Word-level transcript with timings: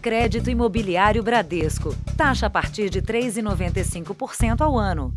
Crédito 0.00 0.48
Imobiliário 0.48 1.22
Bradesco. 1.22 1.94
Taxa 2.16 2.46
a 2.46 2.50
partir 2.50 2.88
de 2.88 3.02
3,95% 3.02 4.62
ao 4.62 4.78
ano. 4.78 5.12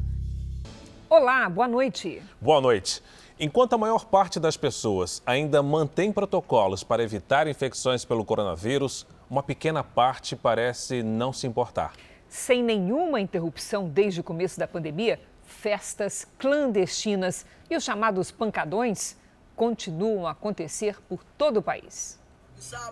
Olá, 1.09 1.47
boa 1.47 1.69
noite. 1.69 2.21
Boa 2.41 2.59
noite. 2.59 3.01
Enquanto 3.39 3.71
a 3.73 3.77
maior 3.77 4.03
parte 4.03 4.41
das 4.41 4.57
pessoas 4.57 5.23
ainda 5.25 5.63
mantém 5.63 6.11
protocolos 6.11 6.83
para 6.83 7.01
evitar 7.01 7.47
infecções 7.47 8.03
pelo 8.03 8.25
coronavírus, 8.25 9.07
uma 9.29 9.41
pequena 9.41 9.85
parte 9.85 10.35
parece 10.35 11.01
não 11.01 11.31
se 11.31 11.47
importar. 11.47 11.93
Sem 12.27 12.61
nenhuma 12.61 13.21
interrupção 13.21 13.87
desde 13.87 14.19
o 14.19 14.23
começo 14.23 14.59
da 14.59 14.67
pandemia, 14.67 15.17
festas 15.43 16.27
clandestinas 16.37 17.45
e 17.69 17.77
os 17.77 17.85
chamados 17.85 18.31
pancadões 18.31 19.15
continuam 19.55 20.27
a 20.27 20.31
acontecer 20.31 21.01
por 21.07 21.23
todo 21.37 21.57
o 21.57 21.61
país. 21.61 22.21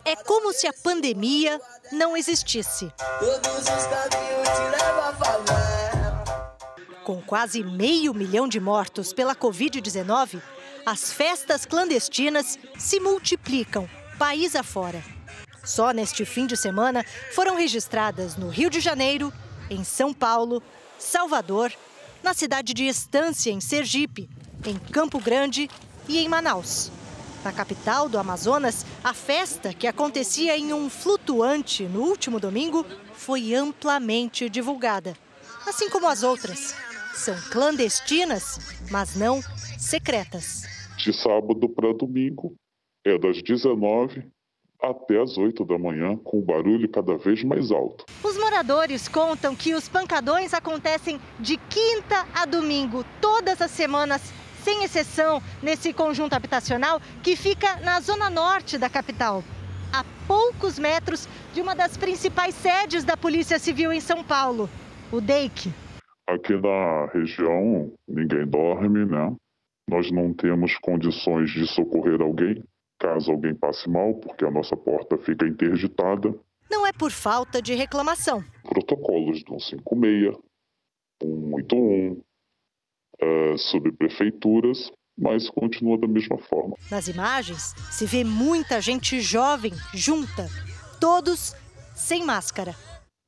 É 0.03 0.15
como 0.15 0.53
se 0.53 0.67
a 0.67 0.73
pandemia 0.73 1.59
não 1.91 2.15
existisse. 2.15 2.91
Com 7.03 7.21
quase 7.21 7.63
meio 7.63 8.13
milhão 8.13 8.47
de 8.47 8.59
mortos 8.59 9.13
pela 9.13 9.35
Covid-19, 9.35 10.41
as 10.85 11.11
festas 11.11 11.65
clandestinas 11.65 12.57
se 12.77 12.99
multiplicam 12.99 13.89
país 14.17 14.55
afora. 14.55 15.03
Só 15.63 15.91
neste 15.91 16.25
fim 16.25 16.45
de 16.45 16.57
semana 16.57 17.05
foram 17.33 17.55
registradas 17.55 18.35
no 18.35 18.49
Rio 18.49 18.69
de 18.69 18.79
Janeiro, 18.79 19.31
em 19.69 19.83
São 19.83 20.13
Paulo, 20.13 20.61
Salvador, 20.97 21.71
na 22.23 22.33
cidade 22.33 22.73
de 22.73 22.85
Estância, 22.85 23.51
em 23.51 23.59
Sergipe, 23.59 24.29
em 24.65 24.77
Campo 24.77 25.19
Grande 25.19 25.69
e 26.07 26.19
em 26.19 26.27
Manaus. 26.27 26.91
Na 27.43 27.51
capital 27.51 28.07
do 28.07 28.19
Amazonas, 28.19 28.85
a 29.03 29.15
festa, 29.15 29.73
que 29.73 29.87
acontecia 29.87 30.55
em 30.55 30.73
um 30.73 30.89
flutuante 30.89 31.85
no 31.85 32.01
último 32.01 32.39
domingo, 32.39 32.85
foi 33.13 33.55
amplamente 33.55 34.47
divulgada. 34.47 35.17
Assim 35.65 35.89
como 35.89 36.07
as 36.07 36.21
outras. 36.21 36.75
São 37.15 37.35
clandestinas, 37.51 38.59
mas 38.91 39.15
não 39.15 39.41
secretas. 39.77 40.63
De 40.97 41.11
sábado 41.11 41.67
para 41.67 41.93
domingo, 41.93 42.53
é 43.03 43.17
das 43.17 43.41
19 43.41 44.23
até 44.79 45.21
as 45.21 45.37
8 45.37 45.63
da 45.65 45.77
manhã, 45.77 46.17
com 46.17 46.39
o 46.39 46.41
barulho 46.41 46.89
cada 46.89 47.15
vez 47.15 47.43
mais 47.43 47.71
alto. 47.71 48.05
Os 48.23 48.37
moradores 48.37 49.07
contam 49.07 49.55
que 49.55 49.75
os 49.75 49.87
pancadões 49.87 50.53
acontecem 50.53 51.19
de 51.39 51.57
quinta 51.57 52.27
a 52.33 52.45
domingo, 52.45 53.05
todas 53.19 53.61
as 53.61 53.71
semanas 53.71 54.21
sem 54.63 54.83
exceção, 54.83 55.41
nesse 55.61 55.93
conjunto 55.93 56.33
habitacional 56.33 57.01
que 57.21 57.35
fica 57.35 57.77
na 57.77 57.99
zona 57.99 58.29
norte 58.29 58.77
da 58.77 58.89
capital, 58.89 59.43
a 59.91 60.03
poucos 60.27 60.79
metros 60.79 61.27
de 61.53 61.61
uma 61.61 61.75
das 61.75 61.97
principais 61.97 62.55
sedes 62.55 63.03
da 63.03 63.17
Polícia 63.17 63.59
Civil 63.59 63.91
em 63.91 63.99
São 63.99 64.23
Paulo, 64.23 64.69
o 65.11 65.19
DEIC. 65.19 65.73
Aqui 66.27 66.53
na 66.53 67.07
região 67.13 67.91
ninguém 68.07 68.47
dorme, 68.47 69.05
né? 69.05 69.35
Nós 69.89 70.11
não 70.11 70.33
temos 70.33 70.77
condições 70.77 71.51
de 71.51 71.67
socorrer 71.67 72.21
alguém 72.21 72.63
caso 73.01 73.31
alguém 73.31 73.55
passe 73.55 73.89
mal, 73.89 74.13
porque 74.13 74.45
a 74.45 74.51
nossa 74.51 74.77
porta 74.77 75.17
fica 75.17 75.47
interditada. 75.47 76.35
Não 76.69 76.85
é 76.85 76.93
por 76.93 77.09
falta 77.09 77.59
de 77.59 77.73
reclamação. 77.73 78.43
Protocolos 78.63 79.43
do 79.43 79.59
156, 79.59 80.37
181, 81.21 82.21
uh, 83.23 83.57
subprefeituras, 83.57 84.91
mas 85.17 85.49
continua 85.49 85.97
da 85.97 86.07
mesma 86.07 86.37
forma. 86.37 86.75
Nas 86.89 87.07
imagens, 87.07 87.73
se 87.91 88.05
vê 88.05 88.23
muita 88.23 88.81
gente 88.81 89.19
jovem 89.19 89.73
junta, 89.93 90.47
todos 90.99 91.53
sem 91.95 92.25
máscara. 92.25 92.75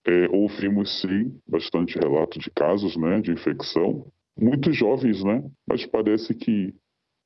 É, 0.06 0.28
ouvimos 0.32 1.02
sim 1.02 1.38
bastante 1.48 1.98
relato 1.98 2.38
de 2.40 2.50
casos 2.52 2.98
né, 2.98 3.22
de 3.22 3.32
infecção, 3.32 4.06
muito 4.38 4.74
jovens, 4.74 5.24
né? 5.24 5.44
Mas 5.68 5.86
parece 5.86 6.34
que 6.34 6.74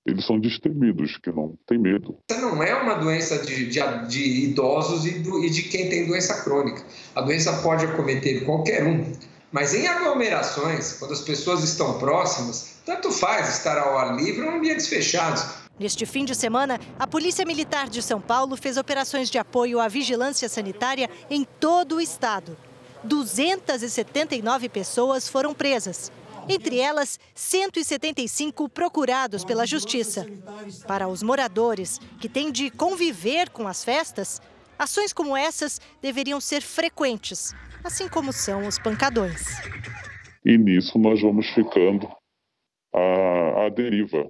eles 0.06 0.26
são 0.26 0.40
destemidos, 0.40 1.18
que 1.18 1.30
não 1.32 1.58
tem 1.68 1.78
medo. 1.78 2.18
Essa 2.30 2.40
não 2.40 2.64
é 2.64 2.74
uma 2.82 2.96
doença 2.96 3.46
de, 3.46 3.68
de, 3.68 4.08
de 4.08 4.50
idosos 4.50 5.06
e, 5.06 5.20
do, 5.20 5.44
e 5.44 5.50
de 5.50 5.64
quem 5.64 5.90
tem 5.90 6.08
doença 6.08 6.44
crônica. 6.44 6.82
A 7.14 7.22
doença 7.22 7.62
pode 7.62 7.86
acometer 7.86 8.46
qualquer 8.46 8.86
um. 8.86 9.04
Mas 9.52 9.74
em 9.74 9.88
aglomerações, 9.88 10.94
quando 10.94 11.14
as 11.14 11.22
pessoas 11.22 11.64
estão 11.64 11.98
próximas, 11.98 12.76
tanto 12.86 13.12
faz 13.12 13.50
estar 13.58 13.78
ao 13.78 13.98
ar 13.98 14.16
livre 14.16 14.42
ou 14.42 14.52
em 14.52 14.58
ambientes 14.58 14.88
fechados. 14.88 15.44
Neste 15.80 16.06
fim 16.06 16.26
de 16.26 16.36
semana, 16.36 16.80
a 16.98 17.06
Polícia 17.06 17.46
Militar 17.46 17.88
de 17.88 18.02
São 18.02 18.20
Paulo 18.20 18.58
fez 18.58 18.78
operações 18.78 19.30
de 19.30 19.38
apoio 19.38 19.80
à 19.80 19.88
vigilância 19.88 20.50
sanitária 20.50 21.10
em 21.30 21.46
todo 21.60 21.96
o 21.96 22.02
estado. 22.02 22.58
279 23.04 24.70
pessoas 24.70 25.30
foram 25.30 25.54
presas. 25.54 26.12
Entre 26.50 26.80
elas, 26.80 27.20
175 27.36 28.68
procurados 28.70 29.46
pela 29.46 29.66
Justiça. 29.66 30.26
Para 30.88 31.08
os 31.08 31.22
moradores 31.22 32.00
que 32.20 32.30
têm 32.30 32.52
de 32.52 32.70
conviver 32.70 33.50
com 33.50 33.68
as 33.68 33.84
festas, 33.84 34.42
ações 34.78 35.14
como 35.14 35.36
essas 35.36 35.80
deveriam 36.02 36.40
ser 36.40 36.62
frequentes 36.62 37.54
assim 37.88 38.08
como 38.08 38.32
são 38.34 38.68
os 38.68 38.78
pancadões. 38.78 39.42
E 40.46 40.58
nisso 40.58 41.00
nós 41.00 41.22
vamos 41.22 41.48
ficando 41.48 42.08
à, 42.94 43.66
à 43.66 43.70
deriva. 43.70 44.30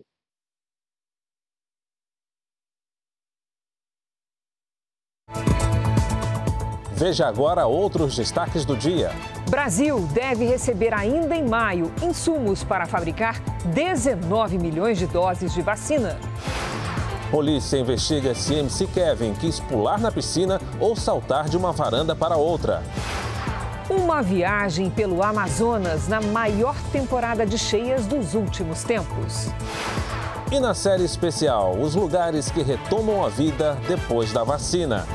Veja 6.94 7.28
agora 7.28 7.68
outros 7.68 8.16
destaques 8.16 8.66
do 8.66 8.76
dia. 8.76 9.12
Brasil 9.50 10.00
deve 10.08 10.46
receber 10.46 10.94
ainda 10.96 11.36
em 11.36 11.48
maio 11.48 11.94
insumos 12.02 12.64
para 12.64 12.88
fabricar 12.88 13.40
19 13.66 14.58
milhões 14.58 14.98
de 14.98 15.06
doses 15.06 15.54
de 15.54 15.62
vacina. 15.62 16.18
Polícia 17.32 17.78
investiga 17.78 18.34
se 18.34 18.56
MC 18.56 18.88
Kevin 18.88 19.34
quis 19.34 19.60
pular 19.60 20.00
na 20.00 20.10
piscina 20.10 20.62
ou 20.80 20.96
saltar 20.96 21.50
de 21.50 21.58
uma 21.58 21.74
varanda 21.74 22.16
para 22.16 22.38
outra. 22.38 22.82
Uma 23.90 24.22
viagem 24.22 24.90
pelo 24.90 25.22
Amazonas 25.22 26.08
na 26.08 26.22
maior 26.22 26.76
temporada 26.92 27.46
de 27.46 27.58
cheias 27.58 28.06
dos 28.06 28.34
últimos 28.34 28.84
tempos. 28.84 29.50
E 30.50 30.60
na 30.60 30.74
série 30.74 31.04
especial, 31.04 31.78
os 31.78 31.96
lugares 31.96 32.50
que 32.50 32.62
retomam 32.62 33.26
a 33.26 33.30
vida 33.30 33.78
depois 33.88 34.32
da 34.32 34.46
vacina. 34.46 35.06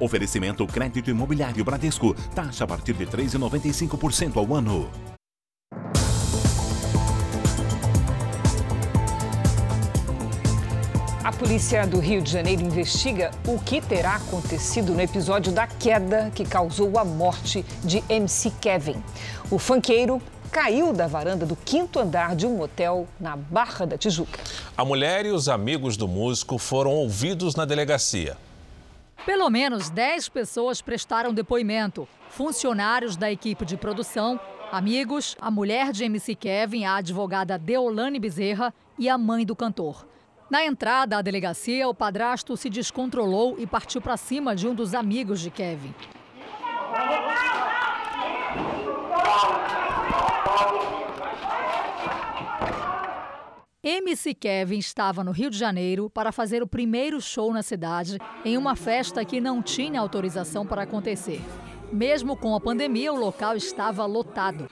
Oferecimento 0.00 0.66
crédito 0.66 1.10
imobiliário 1.10 1.62
Bradesco. 1.62 2.14
Taxa 2.34 2.64
a 2.64 2.66
partir 2.66 2.94
de 2.94 3.06
3,95% 3.06 4.38
ao 4.38 4.54
ano. 4.54 4.90
A 11.22 11.32
polícia 11.32 11.86
do 11.86 12.00
Rio 12.00 12.22
de 12.22 12.32
Janeiro 12.32 12.62
investiga 12.62 13.30
o 13.46 13.58
que 13.58 13.80
terá 13.80 14.16
acontecido 14.16 14.94
no 14.94 15.00
episódio 15.00 15.52
da 15.52 15.66
queda 15.66 16.30
que 16.34 16.44
causou 16.44 16.98
a 16.98 17.04
morte 17.04 17.64
de 17.84 18.02
MC 18.08 18.50
Kevin. 18.58 19.02
O 19.50 19.58
fanqueiro 19.58 20.20
caiu 20.50 20.92
da 20.92 21.06
varanda 21.06 21.44
do 21.46 21.54
quinto 21.54 21.98
andar 21.98 22.34
de 22.34 22.46
um 22.46 22.60
hotel 22.60 23.06
na 23.20 23.36
Barra 23.36 23.86
da 23.86 23.98
Tijuca. 23.98 24.40
A 24.76 24.84
mulher 24.84 25.26
e 25.26 25.30
os 25.30 25.48
amigos 25.48 25.96
do 25.96 26.08
músico 26.08 26.58
foram 26.58 26.90
ouvidos 26.90 27.54
na 27.54 27.64
delegacia. 27.64 28.36
Pelo 29.26 29.50
menos 29.50 29.90
10 29.90 30.28
pessoas 30.30 30.80
prestaram 30.80 31.34
depoimento. 31.34 32.08
Funcionários 32.28 33.16
da 33.16 33.30
equipe 33.30 33.64
de 33.64 33.76
produção, 33.76 34.40
amigos, 34.72 35.36
a 35.40 35.50
mulher 35.50 35.92
de 35.92 36.04
MC 36.04 36.34
Kevin, 36.34 36.84
a 36.84 36.96
advogada 36.96 37.58
Deolane 37.58 38.18
Bezerra 38.18 38.72
e 38.98 39.08
a 39.08 39.18
mãe 39.18 39.44
do 39.44 39.54
cantor. 39.54 40.06
Na 40.50 40.64
entrada 40.64 41.18
à 41.18 41.22
delegacia, 41.22 41.88
o 41.88 41.94
padrasto 41.94 42.56
se 42.56 42.70
descontrolou 42.70 43.56
e 43.58 43.66
partiu 43.66 44.00
para 44.00 44.16
cima 44.16 44.56
de 44.56 44.66
um 44.66 44.74
dos 44.74 44.94
amigos 44.94 45.40
de 45.40 45.50
Kevin. 45.50 45.94
MC 53.82 54.34
Kevin 54.34 54.76
estava 54.76 55.24
no 55.24 55.30
Rio 55.30 55.48
de 55.48 55.56
Janeiro 55.56 56.10
para 56.10 56.30
fazer 56.30 56.62
o 56.62 56.66
primeiro 56.66 57.18
show 57.18 57.50
na 57.50 57.62
cidade 57.62 58.18
em 58.44 58.58
uma 58.58 58.76
festa 58.76 59.24
que 59.24 59.40
não 59.40 59.62
tinha 59.62 59.98
autorização 59.98 60.66
para 60.66 60.82
acontecer. 60.82 61.40
Mesmo 61.90 62.36
com 62.36 62.54
a 62.54 62.60
pandemia, 62.60 63.10
o 63.10 63.16
local 63.16 63.56
estava 63.56 64.04
lotado. 64.04 64.68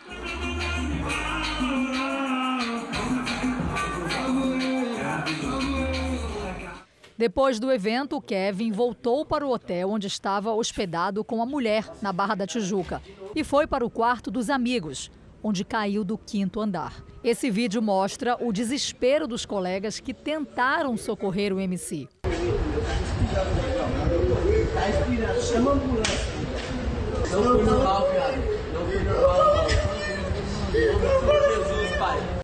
Depois 7.16 7.58
do 7.58 7.72
evento, 7.72 8.20
Kevin 8.20 8.70
voltou 8.70 9.25
para 9.25 9.46
o 9.46 9.50
hotel 9.50 9.88
onde 9.88 10.06
estava 10.06 10.52
hospedado 10.52 11.25
com 11.25 11.40
a 11.40 11.46
mulher, 11.46 11.90
na 12.02 12.12
Barra 12.12 12.34
da 12.34 12.46
Tijuca, 12.46 13.00
e 13.34 13.43
foi 13.43 13.66
para 13.66 13.87
o 13.87 13.90
quarto 13.90 14.31
dos 14.31 14.50
amigos, 14.50 15.11
onde 15.48 15.64
caiu 15.64 16.04
do 16.04 16.18
quinto 16.18 16.60
andar. 16.60 17.02
Esse 17.24 17.50
vídeo 17.50 17.80
mostra 17.80 18.36
o 18.38 18.52
desespero 18.52 19.26
dos 19.26 19.46
colegas 19.46 19.98
que 19.98 20.12
tentaram 20.12 20.94
socorrer 20.96 21.54
o 21.54 21.60
MC. 21.60 22.06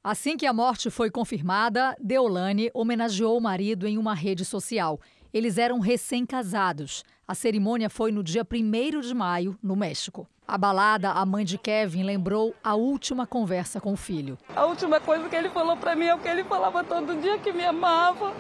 Assim 0.03 0.37
que 0.37 0.47
a 0.47 0.53
morte 0.53 0.91
foi 0.91 1.11
confirmada, 1.11 1.95
Deolane 2.01 2.71
homenageou 2.73 3.37
o 3.37 3.41
marido 3.41 3.87
em 3.87 3.99
uma 3.99 4.15
rede 4.15 4.45
social. 4.45 4.99
Eles 5.33 5.59
eram 5.59 5.79
recém-casados. 5.79 7.05
A 7.27 7.35
cerimônia 7.35 7.89
foi 7.89 8.13
no 8.13 8.23
dia 8.23 8.47
1 8.47 9.01
de 9.01 9.15
maio, 9.15 9.59
no 9.63 9.75
México. 9.75 10.29
Abalada, 10.47 11.11
a 11.11 11.25
mãe 11.25 11.43
de 11.43 11.57
Kevin 11.57 12.03
lembrou 12.03 12.55
a 12.63 12.75
última 12.75 13.27
conversa 13.27 13.81
com 13.81 13.95
o 13.95 13.97
filho. 13.97 14.37
A 14.55 14.67
última 14.67 15.01
coisa 15.01 15.27
que 15.27 15.35
ele 15.35 15.49
falou 15.49 15.75
para 15.75 15.97
mim 15.97 16.05
é 16.05 16.15
o 16.15 16.19
que 16.19 16.29
ele 16.29 16.45
falava 16.45 16.85
todo 16.85 17.19
dia 17.23 17.39
que 17.39 17.51
me 17.51 17.65
amava. 17.65 18.35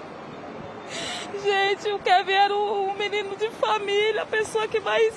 Gente, 1.42 1.90
o 1.92 1.98
Kevin 1.98 2.32
era 2.32 2.54
um 2.54 2.92
menino 2.92 3.34
de 3.36 3.48
família, 3.52 4.22
a 4.22 4.26
pessoa 4.26 4.68
que 4.68 4.78
mais 4.80 5.14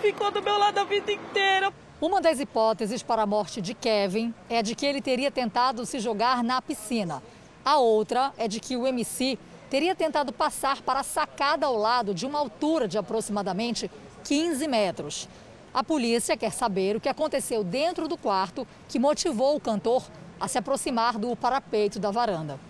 ficou 0.00 0.30
do 0.30 0.42
meu 0.42 0.56
lado 0.56 0.78
a 0.78 0.84
vida 0.84 1.12
inteira. 1.12 1.70
Uma 2.00 2.18
das 2.18 2.40
hipóteses 2.40 3.02
para 3.02 3.22
a 3.22 3.26
morte 3.26 3.60
de 3.60 3.74
Kevin 3.74 4.32
é 4.48 4.62
de 4.62 4.74
que 4.74 4.86
ele 4.86 5.02
teria 5.02 5.30
tentado 5.30 5.84
se 5.84 6.00
jogar 6.00 6.42
na 6.42 6.62
piscina. 6.62 7.22
A 7.62 7.76
outra 7.76 8.32
é 8.38 8.48
de 8.48 8.58
que 8.58 8.74
o 8.74 8.86
MC 8.86 9.38
teria 9.72 9.94
tentado 9.94 10.34
passar 10.34 10.82
para 10.82 11.00
a 11.00 11.02
sacada 11.02 11.64
ao 11.64 11.78
lado 11.78 12.12
de 12.12 12.26
uma 12.26 12.38
altura 12.38 12.86
de 12.86 12.98
aproximadamente 12.98 13.90
15 14.22 14.68
metros. 14.68 15.26
A 15.72 15.82
polícia 15.82 16.36
quer 16.36 16.52
saber 16.52 16.94
o 16.94 17.00
que 17.00 17.08
aconteceu 17.08 17.64
dentro 17.64 18.06
do 18.06 18.18
quarto 18.18 18.68
que 18.86 18.98
motivou 18.98 19.56
o 19.56 19.60
cantor 19.60 20.06
a 20.38 20.46
se 20.46 20.58
aproximar 20.58 21.18
do 21.18 21.34
parapeito 21.34 21.98
da 21.98 22.10
varanda. 22.10 22.60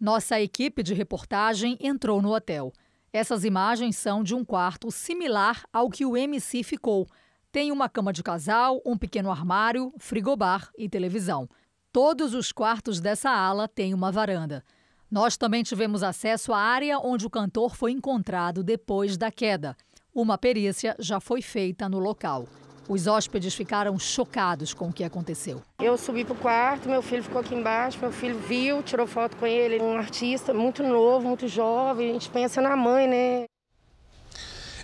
Nossa 0.00 0.40
equipe 0.40 0.82
de 0.82 0.92
reportagem 0.92 1.78
entrou 1.80 2.20
no 2.20 2.34
hotel. 2.34 2.72
Essas 3.12 3.44
imagens 3.44 3.96
são 3.96 4.24
de 4.24 4.34
um 4.34 4.44
quarto 4.44 4.90
similar 4.90 5.62
ao 5.72 5.88
que 5.88 6.04
o 6.04 6.16
MC 6.16 6.64
ficou 6.64 7.06
tem 7.52 7.70
uma 7.70 7.88
cama 7.88 8.12
de 8.12 8.24
casal, 8.24 8.82
um 8.84 8.98
pequeno 8.98 9.30
armário, 9.30 9.94
frigobar 9.98 10.68
e 10.76 10.88
televisão. 10.88 11.48
Todos 11.92 12.34
os 12.34 12.50
quartos 12.50 13.00
dessa 13.00 13.30
ala 13.30 13.68
têm 13.68 13.94
uma 13.94 14.10
varanda. 14.10 14.64
Nós 15.10 15.38
também 15.38 15.62
tivemos 15.62 16.02
acesso 16.02 16.52
à 16.52 16.58
área 16.58 16.98
onde 16.98 17.26
o 17.26 17.30
cantor 17.30 17.74
foi 17.74 17.92
encontrado 17.92 18.62
depois 18.62 19.16
da 19.16 19.30
queda. 19.30 19.74
Uma 20.14 20.36
perícia 20.36 20.94
já 20.98 21.18
foi 21.18 21.40
feita 21.40 21.88
no 21.88 21.98
local. 21.98 22.46
Os 22.86 23.06
hóspedes 23.06 23.54
ficaram 23.54 23.98
chocados 23.98 24.74
com 24.74 24.88
o 24.88 24.92
que 24.92 25.02
aconteceu. 25.02 25.62
Eu 25.80 25.96
subi 25.96 26.24
para 26.24 26.34
o 26.34 26.36
quarto, 26.36 26.88
meu 26.90 27.00
filho 27.00 27.22
ficou 27.22 27.40
aqui 27.40 27.54
embaixo, 27.54 27.98
meu 28.00 28.12
filho 28.12 28.38
viu, 28.38 28.82
tirou 28.82 29.06
foto 29.06 29.36
com 29.36 29.46
ele, 29.46 29.80
um 29.80 29.96
artista 29.96 30.52
muito 30.52 30.82
novo, 30.82 31.26
muito 31.26 31.48
jovem. 31.48 32.10
A 32.10 32.12
gente 32.12 32.28
pensa 32.28 32.60
na 32.60 32.76
mãe, 32.76 33.08
né? 33.08 33.44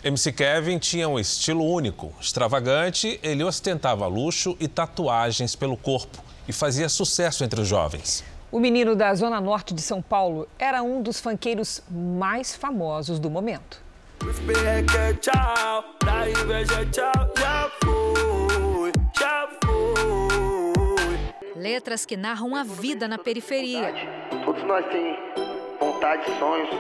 MC 0.02 0.32
Kevin 0.32 0.78
tinha 0.78 1.08
um 1.08 1.18
estilo 1.18 1.64
único, 1.64 2.14
extravagante, 2.20 3.18
ele 3.22 3.42
ostentava 3.42 4.06
luxo 4.06 4.56
e 4.60 4.68
tatuagens 4.68 5.56
pelo 5.56 5.76
corpo 5.76 6.22
e 6.46 6.52
fazia 6.52 6.90
sucesso 6.90 7.42
entre 7.42 7.60
os 7.60 7.68
jovens. 7.68 8.22
O 8.54 8.60
menino 8.60 8.94
da 8.94 9.12
Zona 9.16 9.40
Norte 9.40 9.74
de 9.74 9.82
São 9.82 10.00
Paulo 10.00 10.46
era 10.56 10.80
um 10.80 11.02
dos 11.02 11.18
fanqueiros 11.18 11.82
mais 11.90 12.54
famosos 12.54 13.18
do 13.18 13.28
momento. 13.28 13.82
Letras 21.56 22.06
que 22.06 22.16
narram 22.16 22.54
a 22.54 22.62
vida 22.62 23.08
na 23.08 23.18
periferia. 23.18 23.92
Todos 24.44 24.62
nós 24.62 24.86
temos 24.86 25.18
vontade, 25.80 26.24
sonhos, 26.38 26.70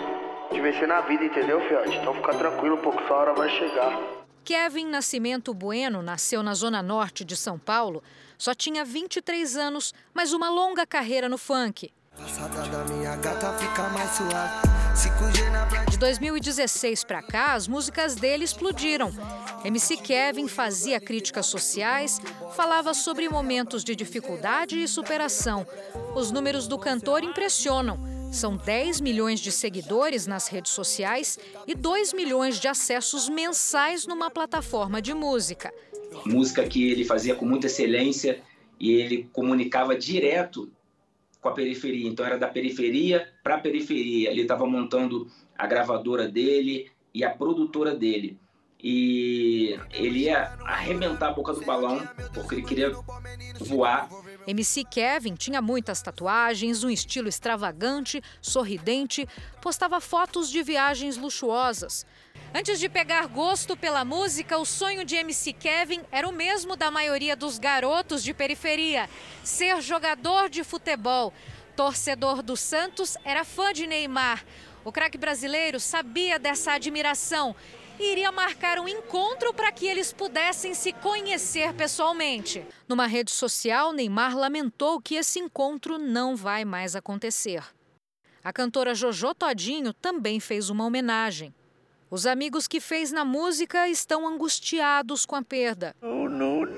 de 0.52 0.60
vencer 0.60 0.86
na 0.86 1.00
vida, 1.00 1.24
entendeu, 1.24 1.60
Fiote? 1.66 1.96
Então 1.96 2.14
fica 2.14 2.34
tranquilo, 2.34 2.78
pouco 2.78 3.04
sua 3.08 3.16
hora 3.16 3.34
vai 3.34 3.50
chegar. 3.50 4.00
Kevin 4.44 4.86
Nascimento 4.86 5.52
Bueno 5.52 6.02
nasceu 6.02 6.40
na 6.40 6.54
zona 6.54 6.80
norte 6.84 7.24
de 7.24 7.34
São 7.34 7.58
Paulo. 7.58 8.00
Só 8.38 8.54
tinha 8.54 8.84
23 8.84 9.56
anos, 9.56 9.92
mas 10.12 10.32
uma 10.32 10.50
longa 10.50 10.86
carreira 10.86 11.28
no 11.28 11.38
funk. 11.38 11.92
De 15.90 15.98
2016 15.98 17.04
para 17.04 17.22
cá, 17.22 17.54
as 17.54 17.66
músicas 17.66 18.14
dele 18.14 18.44
explodiram. 18.44 19.12
MC 19.64 19.96
Kevin 19.96 20.46
fazia 20.46 21.00
críticas 21.00 21.46
sociais, 21.46 22.20
falava 22.54 22.94
sobre 22.94 23.28
momentos 23.28 23.82
de 23.82 23.96
dificuldade 23.96 24.80
e 24.80 24.86
superação. 24.86 25.66
Os 26.14 26.30
números 26.30 26.68
do 26.68 26.78
cantor 26.78 27.24
impressionam. 27.24 27.98
São 28.32 28.56
10 28.56 29.00
milhões 29.00 29.40
de 29.40 29.50
seguidores 29.50 30.26
nas 30.26 30.48
redes 30.48 30.72
sociais 30.72 31.38
e 31.66 31.74
2 31.74 32.12
milhões 32.12 32.58
de 32.58 32.68
acessos 32.68 33.28
mensais 33.28 34.06
numa 34.06 34.30
plataforma 34.30 35.00
de 35.00 35.14
música. 35.14 35.72
Música 36.26 36.66
que 36.66 36.90
ele 36.90 37.04
fazia 37.04 37.34
com 37.34 37.44
muita 37.44 37.66
excelência 37.66 38.40
e 38.78 38.92
ele 38.92 39.28
comunicava 39.32 39.96
direto 39.96 40.70
com 41.40 41.48
a 41.48 41.52
periferia. 41.52 42.08
Então 42.08 42.24
era 42.24 42.38
da 42.38 42.48
periferia 42.48 43.28
para 43.42 43.56
a 43.56 43.60
periferia. 43.60 44.30
Ele 44.30 44.42
estava 44.42 44.66
montando 44.66 45.28
a 45.56 45.66
gravadora 45.66 46.28
dele 46.28 46.90
e 47.12 47.24
a 47.24 47.30
produtora 47.30 47.94
dele 47.94 48.38
e 48.86 49.80
ele 49.94 50.24
ia 50.24 50.52
arrebentar 50.62 51.30
a 51.30 51.32
boca 51.32 51.54
do 51.54 51.64
balão 51.64 52.06
porque 52.34 52.56
ele 52.56 52.62
queria 52.62 52.92
voar. 53.60 54.10
MC 54.46 54.84
Kevin 54.84 55.34
tinha 55.34 55.62
muitas 55.62 56.02
tatuagens, 56.02 56.84
um 56.84 56.90
estilo 56.90 57.26
extravagante, 57.26 58.20
sorridente, 58.42 59.26
postava 59.62 60.02
fotos 60.02 60.50
de 60.50 60.62
viagens 60.62 61.16
luxuosas. 61.16 62.04
Antes 62.56 62.78
de 62.78 62.88
pegar 62.88 63.26
gosto 63.26 63.76
pela 63.76 64.04
música, 64.04 64.56
o 64.58 64.64
sonho 64.64 65.04
de 65.04 65.16
MC 65.16 65.52
Kevin 65.54 66.02
era 66.12 66.28
o 66.28 66.32
mesmo 66.32 66.76
da 66.76 66.88
maioria 66.88 67.34
dos 67.34 67.58
garotos 67.58 68.22
de 68.22 68.32
periferia: 68.32 69.10
ser 69.42 69.82
jogador 69.82 70.48
de 70.48 70.62
futebol. 70.62 71.34
Torcedor 71.74 72.40
do 72.42 72.56
Santos, 72.56 73.16
era 73.24 73.42
fã 73.42 73.72
de 73.72 73.88
Neymar. 73.88 74.44
O 74.84 74.92
craque 74.92 75.18
brasileiro 75.18 75.80
sabia 75.80 76.38
dessa 76.38 76.74
admiração 76.74 77.56
iria 77.98 78.30
marcar 78.30 78.78
um 78.78 78.86
encontro 78.86 79.52
para 79.52 79.72
que 79.72 79.86
eles 79.86 80.12
pudessem 80.12 80.74
se 80.74 80.92
conhecer 80.92 81.72
pessoalmente. 81.74 82.64
Numa 82.88 83.08
rede 83.08 83.32
social, 83.32 83.92
Neymar 83.92 84.36
lamentou 84.36 85.00
que 85.00 85.16
esse 85.16 85.40
encontro 85.40 85.98
não 85.98 86.36
vai 86.36 86.64
mais 86.64 86.94
acontecer. 86.94 87.64
A 88.44 88.52
cantora 88.52 88.94
Jojo 88.94 89.34
Todinho 89.34 89.92
também 89.92 90.38
fez 90.38 90.70
uma 90.70 90.84
homenagem. 90.84 91.52
Os 92.14 92.26
amigos 92.26 92.68
que 92.68 92.78
fez 92.78 93.10
na 93.10 93.24
música 93.24 93.88
estão 93.88 94.24
angustiados 94.28 95.26
com 95.26 95.34
a 95.34 95.42
perda. 95.42 95.96
Oh, 96.00 96.28
não, 96.28 96.60
não. 96.64 96.76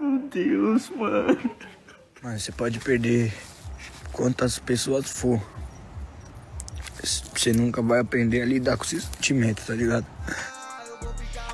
Meu 0.00 0.18
Deus, 0.30 0.88
mano. 0.88 1.38
Mas 2.22 2.42
você 2.42 2.50
pode 2.50 2.78
perder 2.78 3.30
quantas 4.14 4.58
pessoas 4.58 5.10
for 5.10 5.38
você 7.34 7.52
nunca 7.52 7.82
vai 7.82 8.00
aprender 8.00 8.40
a 8.40 8.46
lidar 8.46 8.78
com 8.78 8.84
esse 8.84 9.02
sentimento, 9.02 9.62
tá 9.66 9.74
ligado? 9.74 10.06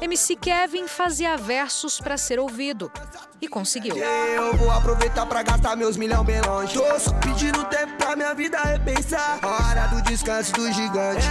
MC 0.00 0.36
Kevin 0.36 0.86
fazia 0.86 1.36
versos 1.36 2.00
para 2.00 2.16
ser 2.16 2.38
ouvido 2.38 2.92
e 3.40 3.48
conseguiu. 3.48 3.96
Eu 3.96 4.56
vou 4.56 4.70
aproveitar 4.70 5.26
para 5.26 5.42
gastar 5.42 5.74
meus 5.74 5.96
milhão 5.96 6.22
bem 6.22 6.40
longe. 6.42 6.74
Tô 6.74 7.00
só 7.00 7.12
pedindo 7.14 7.64
tempo 7.64 7.96
pra 7.96 8.14
minha 8.14 8.32
vida 8.36 8.56
repensar. 8.62 9.40
Hora 9.44 9.88
do 9.88 10.02
descanso 10.02 10.52
do 10.52 10.72
gigante. 10.72 11.26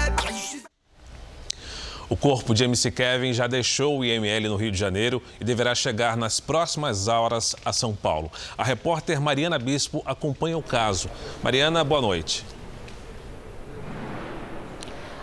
O 2.11 2.17
corpo 2.17 2.53
de 2.53 2.65
MC 2.65 2.91
Kevin 2.91 3.31
já 3.31 3.47
deixou 3.47 3.97
o 3.99 4.03
IML 4.03 4.49
no 4.49 4.57
Rio 4.57 4.69
de 4.69 4.77
Janeiro 4.77 5.23
e 5.39 5.45
deverá 5.45 5.73
chegar 5.73 6.17
nas 6.17 6.41
próximas 6.41 7.07
horas 7.07 7.55
a 7.63 7.71
São 7.71 7.95
Paulo. 7.95 8.29
A 8.57 8.65
repórter 8.65 9.21
Mariana 9.21 9.57
Bispo 9.57 10.03
acompanha 10.05 10.57
o 10.57 10.61
caso. 10.61 11.09
Mariana, 11.41 11.85
boa 11.85 12.01
noite. 12.01 12.43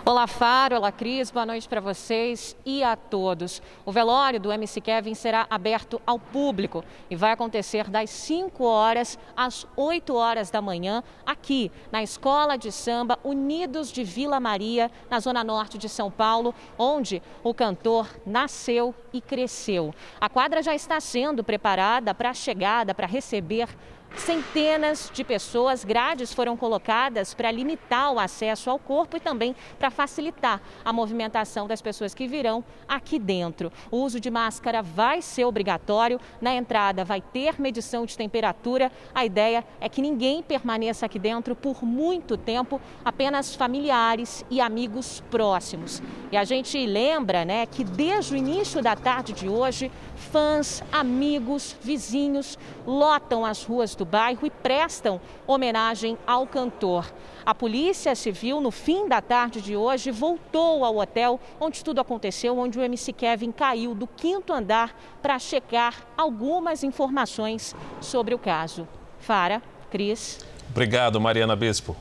Olá, 0.09 0.27
Faro, 0.27 0.77
olá, 0.77 0.91
Cris, 0.91 1.31
boa 1.31 1.45
noite 1.45 1.69
para 1.69 1.83
vocês 1.83 2.57
e 2.65 2.83
a 2.83 2.97
todos. 2.97 3.61
O 3.85 3.93
velório 3.93 4.41
do 4.41 4.51
MC 4.51 4.81
Kevin 4.81 5.13
será 5.13 5.47
aberto 5.51 6.01
ao 6.07 6.19
público 6.19 6.83
e 7.11 7.15
vai 7.15 7.33
acontecer 7.33 7.91
das 7.91 8.09
5 8.09 8.65
horas 8.65 9.19
às 9.37 9.67
8 9.77 10.15
horas 10.15 10.51
da 10.51 10.63
manhã, 10.63 11.05
aqui 11.27 11.71
na 11.93 12.03
Escola 12.03 12.57
de 12.57 12.73
Samba 12.73 13.19
Unidos 13.23 13.93
de 13.93 14.03
Vila 14.03 14.41
Maria, 14.41 14.91
na 15.11 15.21
Zona 15.21 15.45
Norte 15.45 15.77
de 15.77 15.91
São 15.91 16.11
Paulo, 16.11 16.55
onde 16.79 17.23
o 17.45 17.53
cantor 17.53 18.09
nasceu 18.25 18.95
e 19.13 19.21
cresceu. 19.21 19.95
A 20.19 20.31
quadra 20.31 20.63
já 20.63 20.75
está 20.75 20.99
sendo 21.01 21.45
preparada 21.45 22.15
para 22.15 22.31
a 22.31 22.35
chegada, 22.35 22.95
para 22.95 23.07
receber 23.07 23.69
centenas 24.17 25.11
de 25.13 25.23
pessoas. 25.25 25.85
Grades 25.85 26.33
foram 26.33 26.57
colocadas 26.57 27.35
para 27.35 27.51
limitar 27.51 28.13
o 28.13 28.19
acesso 28.19 28.71
ao 28.71 28.79
corpo 28.79 29.17
e 29.17 29.21
também 29.21 29.55
para 29.79 29.91
facilitar 29.91 30.61
a 30.85 30.93
movimentação 30.93 31.67
das 31.67 31.83
pessoas 31.83 32.15
que 32.15 32.27
virão 32.27 32.65
aqui 32.89 33.19
dentro. 33.19 33.73
O 33.91 33.99
uso 33.99 34.21
de 34.21 34.31
máscara 34.31 34.83
vai 34.83 35.23
ser 35.23 35.45
obrigatório. 35.45 36.21
Na 36.41 36.55
entrada 36.55 37.05
vai 37.05 37.21
ter 37.21 37.61
medição 37.61 38.07
de 38.07 38.17
temperatura. 38.17 38.91
A 39.15 39.25
ideia 39.25 39.65
é 39.81 39.89
que 39.89 40.03
ninguém 40.03 40.43
permaneça 40.43 41.07
aqui 41.07 41.19
dentro 41.19 41.55
por 41.55 41.85
muito 41.85 42.37
tempo, 42.37 42.81
apenas 43.05 43.55
familiares 43.55 44.45
e 44.51 44.61
amigos 44.61 45.23
próximos. 45.31 46.03
E 46.31 46.37
a 46.37 46.45
gente 46.45 46.85
lembra, 46.87 47.45
né, 47.45 47.67
que 47.67 47.85
desde 47.85 48.35
o 48.35 48.37
início 48.37 48.83
da 48.83 48.95
tarde 48.95 49.33
de 49.33 49.49
hoje, 49.49 49.91
fãs, 50.17 50.83
amigos, 50.93 51.77
vizinhos 51.81 52.59
lotam 52.87 53.45
as 53.45 53.65
ruas 53.65 53.95
do 53.99 54.05
bairro 54.05 54.47
e 54.47 54.51
prestam 54.51 55.21
homenagem 55.47 56.17
ao 56.27 56.47
cantor. 56.47 57.13
A 57.45 57.55
Polícia 57.55 58.15
Civil, 58.15 58.61
no 58.61 58.71
fim 58.71 59.09
da 59.09 59.21
tarde 59.21 59.61
de 59.61 59.77
hoje, 59.77 60.11
voltou 60.11 60.85
ao 60.85 60.99
hotel 60.99 61.41
onde 61.61 61.85
tudo 61.85 62.01
aconteceu, 62.01 62.57
onde 62.59 62.79
o 62.79 62.83
MC 62.83 63.13
Kevin 63.13 63.53
caiu 63.53 63.95
do 63.95 64.07
quinto 64.07 64.53
andar 64.53 64.97
para 65.21 65.39
checar 65.39 66.07
algumas 66.17 66.85
informações 66.85 67.75
sobre 68.01 68.35
o 68.35 68.39
caso. 68.39 68.87
Fara, 69.19 69.61
Cris. 69.91 70.39
Obrigado, 70.71 71.21
Mariana 71.21 71.57
Bispo. 71.57 71.97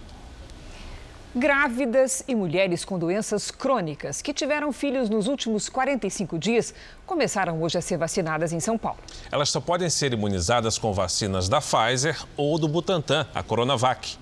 Grávidas 1.38 2.24
e 2.28 2.34
mulheres 2.34 2.84
com 2.84 2.98
doenças 2.98 3.52
crônicas 3.52 4.24
que 4.24 4.34
tiveram 4.34 4.74
filhos 4.74 5.08
nos 5.08 5.28
últimos 5.28 5.70
45 5.70 6.40
dias 6.40 6.74
começaram 7.06 7.62
hoje 7.62 7.78
a 7.78 7.82
ser 7.82 7.96
vacinadas 7.96 8.52
em 8.54 8.60
São 8.60 8.76
Paulo. 8.76 8.98
Elas 9.32 9.52
só 9.52 9.62
podem 9.62 9.88
ser 9.88 10.14
imunizadas 10.14 10.80
com 10.80 10.92
vacinas 10.92 11.48
da 11.48 11.62
Pfizer 11.62 12.20
ou 12.36 12.58
do 12.58 12.68
Butantan, 12.68 13.28
a 13.36 13.44
Coronavac. 13.44 14.18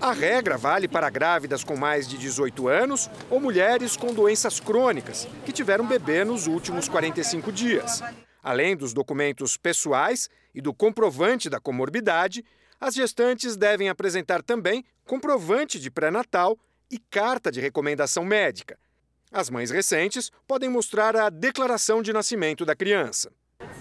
A 0.00 0.12
regra 0.12 0.56
vale 0.56 0.86
para 0.86 1.10
grávidas 1.10 1.64
com 1.64 1.76
mais 1.76 2.06
de 2.06 2.18
18 2.18 2.68
anos 2.68 3.10
ou 3.28 3.40
mulheres 3.40 3.96
com 3.96 4.14
doenças 4.14 4.60
crônicas 4.60 5.26
que 5.44 5.50
tiveram 5.50 5.84
bebê 5.84 6.24
nos 6.24 6.46
últimos 6.46 6.88
45 6.88 7.50
dias. 7.50 8.00
Além 8.40 8.76
dos 8.76 8.92
documentos 8.92 9.56
pessoais 9.56 10.30
e 10.54 10.60
do 10.60 10.72
comprovante 10.72 11.50
da 11.50 11.58
comorbidade, 11.58 12.44
as 12.84 12.94
gestantes 12.94 13.56
devem 13.56 13.88
apresentar 13.88 14.42
também 14.42 14.84
comprovante 15.06 15.80
de 15.80 15.90
pré-natal 15.90 16.58
e 16.90 16.98
carta 16.98 17.50
de 17.50 17.58
recomendação 17.58 18.26
médica. 18.26 18.78
As 19.32 19.48
mães 19.48 19.70
recentes 19.70 20.30
podem 20.46 20.68
mostrar 20.68 21.16
a 21.16 21.30
declaração 21.30 22.02
de 22.02 22.12
nascimento 22.12 22.62
da 22.62 22.76
criança. 22.76 23.32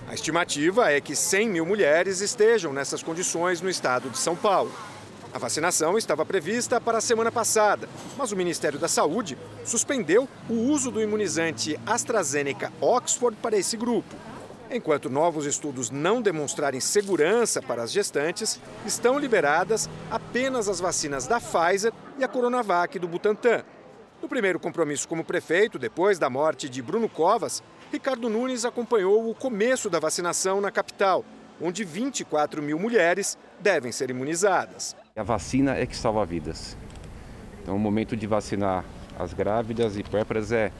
A 0.07 0.13
estimativa 0.13 0.89
é 0.89 1.01
que 1.01 1.17
100 1.17 1.49
mil 1.49 1.65
mulheres 1.65 2.21
estejam 2.21 2.71
nessas 2.71 3.03
condições 3.03 3.59
no 3.59 3.69
estado 3.69 4.09
de 4.09 4.17
São 4.17 4.37
Paulo. 4.37 4.73
A 5.33 5.37
vacinação 5.37 5.97
estava 5.97 6.25
prevista 6.25 6.79
para 6.79 6.99
a 6.99 7.01
semana 7.01 7.31
passada, 7.31 7.89
mas 8.17 8.31
o 8.31 8.37
Ministério 8.37 8.79
da 8.79 8.87
Saúde 8.87 9.37
suspendeu 9.65 10.29
o 10.49 10.53
uso 10.53 10.89
do 10.89 11.01
imunizante 11.01 11.77
AstraZeneca 11.85 12.71
Oxford 12.79 13.37
para 13.41 13.57
esse 13.57 13.75
grupo. 13.75 14.15
Enquanto 14.75 15.07
novos 15.07 15.45
estudos 15.45 15.91
não 15.91 16.19
demonstrarem 16.19 16.79
segurança 16.79 17.61
para 17.61 17.83
as 17.83 17.91
gestantes, 17.91 18.59
estão 18.87 19.19
liberadas 19.19 19.87
apenas 20.09 20.67
as 20.67 20.79
vacinas 20.79 21.27
da 21.27 21.39
Pfizer 21.39 21.93
e 22.17 22.23
a 22.23 22.27
Coronavac 22.27 22.97
do 22.97 23.07
Butantan. 23.07 23.63
No 24.19 24.27
primeiro 24.27 24.59
compromisso 24.59 25.07
como 25.07 25.23
prefeito, 25.23 25.77
depois 25.77 26.17
da 26.17 26.27
morte 26.27 26.67
de 26.67 26.81
Bruno 26.81 27.07
Covas, 27.07 27.61
Ricardo 27.91 28.27
Nunes 28.27 28.65
acompanhou 28.65 29.29
o 29.29 29.35
começo 29.35 29.91
da 29.91 29.99
vacinação 29.99 30.59
na 30.59 30.71
capital, 30.71 31.23
onde 31.61 31.83
24 31.83 32.59
mil 32.59 32.79
mulheres 32.79 33.37
devem 33.59 33.91
ser 33.91 34.09
imunizadas. 34.09 34.95
A 35.15 35.21
vacina 35.21 35.77
é 35.77 35.85
que 35.85 35.95
salva 35.95 36.25
vidas. 36.25 36.75
Então, 37.61 37.75
o 37.75 37.79
momento 37.79 38.17
de 38.17 38.25
vacinar 38.25 38.83
as 39.19 39.35
grávidas 39.35 39.95
e 39.99 40.03
puérperas 40.03 40.51
é, 40.51 40.71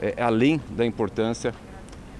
é 0.00 0.20
além 0.20 0.60
da 0.70 0.84
importância 0.84 1.54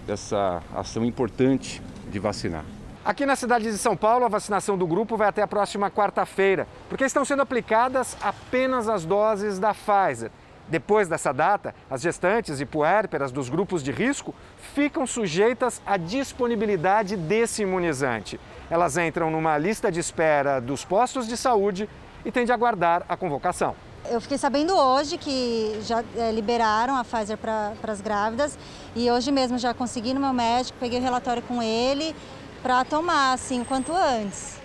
dessa 0.06 0.62
ação 0.74 1.04
importante 1.04 1.82
de 2.10 2.18
vacinar. 2.18 2.64
Aqui 3.04 3.26
na 3.26 3.34
cidade 3.34 3.64
de 3.64 3.78
São 3.78 3.96
Paulo, 3.96 4.24
a 4.24 4.28
vacinação 4.28 4.78
do 4.78 4.86
grupo 4.86 5.16
vai 5.16 5.28
até 5.28 5.42
a 5.42 5.46
próxima 5.46 5.90
quarta-feira, 5.90 6.68
porque 6.88 7.04
estão 7.04 7.24
sendo 7.24 7.42
aplicadas 7.42 8.16
apenas 8.22 8.88
as 8.88 9.04
doses 9.04 9.58
da 9.58 9.74
Pfizer. 9.74 10.30
Depois 10.68 11.08
dessa 11.08 11.32
data, 11.32 11.74
as 11.90 12.00
gestantes 12.00 12.60
e 12.60 12.64
puérperas 12.64 13.32
dos 13.32 13.48
grupos 13.48 13.82
de 13.82 13.90
risco 13.90 14.32
ficam 14.72 15.06
sujeitas 15.06 15.82
à 15.84 15.96
disponibilidade 15.96 17.16
desse 17.16 17.62
imunizante. 17.62 18.38
Elas 18.70 18.96
entram 18.96 19.30
numa 19.30 19.58
lista 19.58 19.90
de 19.90 19.98
espera 19.98 20.60
dos 20.60 20.84
postos 20.84 21.26
de 21.26 21.36
saúde 21.36 21.88
e 22.24 22.30
têm 22.30 22.44
de 22.44 22.52
aguardar 22.52 23.04
a 23.08 23.16
convocação. 23.16 23.74
Eu 24.10 24.20
fiquei 24.20 24.36
sabendo 24.36 24.76
hoje 24.76 25.16
que 25.16 25.78
já 25.86 26.02
é, 26.16 26.32
liberaram 26.32 26.96
a 26.96 27.04
Pfizer 27.04 27.38
para 27.38 27.72
as 27.88 28.00
grávidas 28.00 28.58
e 28.94 29.10
hoje 29.10 29.30
mesmo 29.30 29.58
já 29.58 29.72
consegui 29.72 30.12
no 30.12 30.20
meu 30.20 30.32
médico, 30.32 30.76
peguei 30.80 30.98
o 30.98 31.02
relatório 31.02 31.42
com 31.42 31.62
ele 31.62 32.14
para 32.62 32.84
tomar 32.84 33.32
assim 33.32 33.64
quanto 33.64 33.92
antes. 33.94 34.60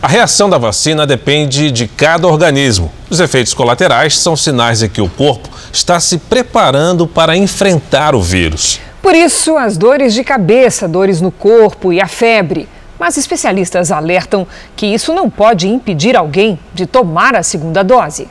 A 0.00 0.06
reação 0.06 0.48
da 0.48 0.58
vacina 0.58 1.06
depende 1.06 1.72
de 1.72 1.88
cada 1.88 2.28
organismo. 2.28 2.92
Os 3.10 3.18
efeitos 3.18 3.52
colaterais 3.52 4.16
são 4.16 4.36
sinais 4.36 4.78
de 4.78 4.88
que 4.88 5.00
o 5.00 5.08
corpo 5.08 5.48
está 5.72 5.98
se 5.98 6.18
preparando 6.18 7.06
para 7.06 7.36
enfrentar 7.36 8.14
o 8.14 8.22
vírus. 8.22 8.78
Por 9.02 9.14
isso, 9.14 9.56
as 9.56 9.76
dores 9.76 10.14
de 10.14 10.22
cabeça, 10.22 10.86
dores 10.86 11.20
no 11.20 11.32
corpo 11.32 11.92
e 11.92 12.00
a 12.00 12.06
febre. 12.06 12.68
Mas 12.98 13.16
especialistas 13.16 13.92
alertam 13.92 14.46
que 14.76 14.86
isso 14.86 15.14
não 15.14 15.30
pode 15.30 15.68
impedir 15.68 16.16
alguém 16.16 16.58
de 16.74 16.86
tomar 16.86 17.36
a 17.36 17.42
segunda 17.42 17.82
dose. 17.82 18.28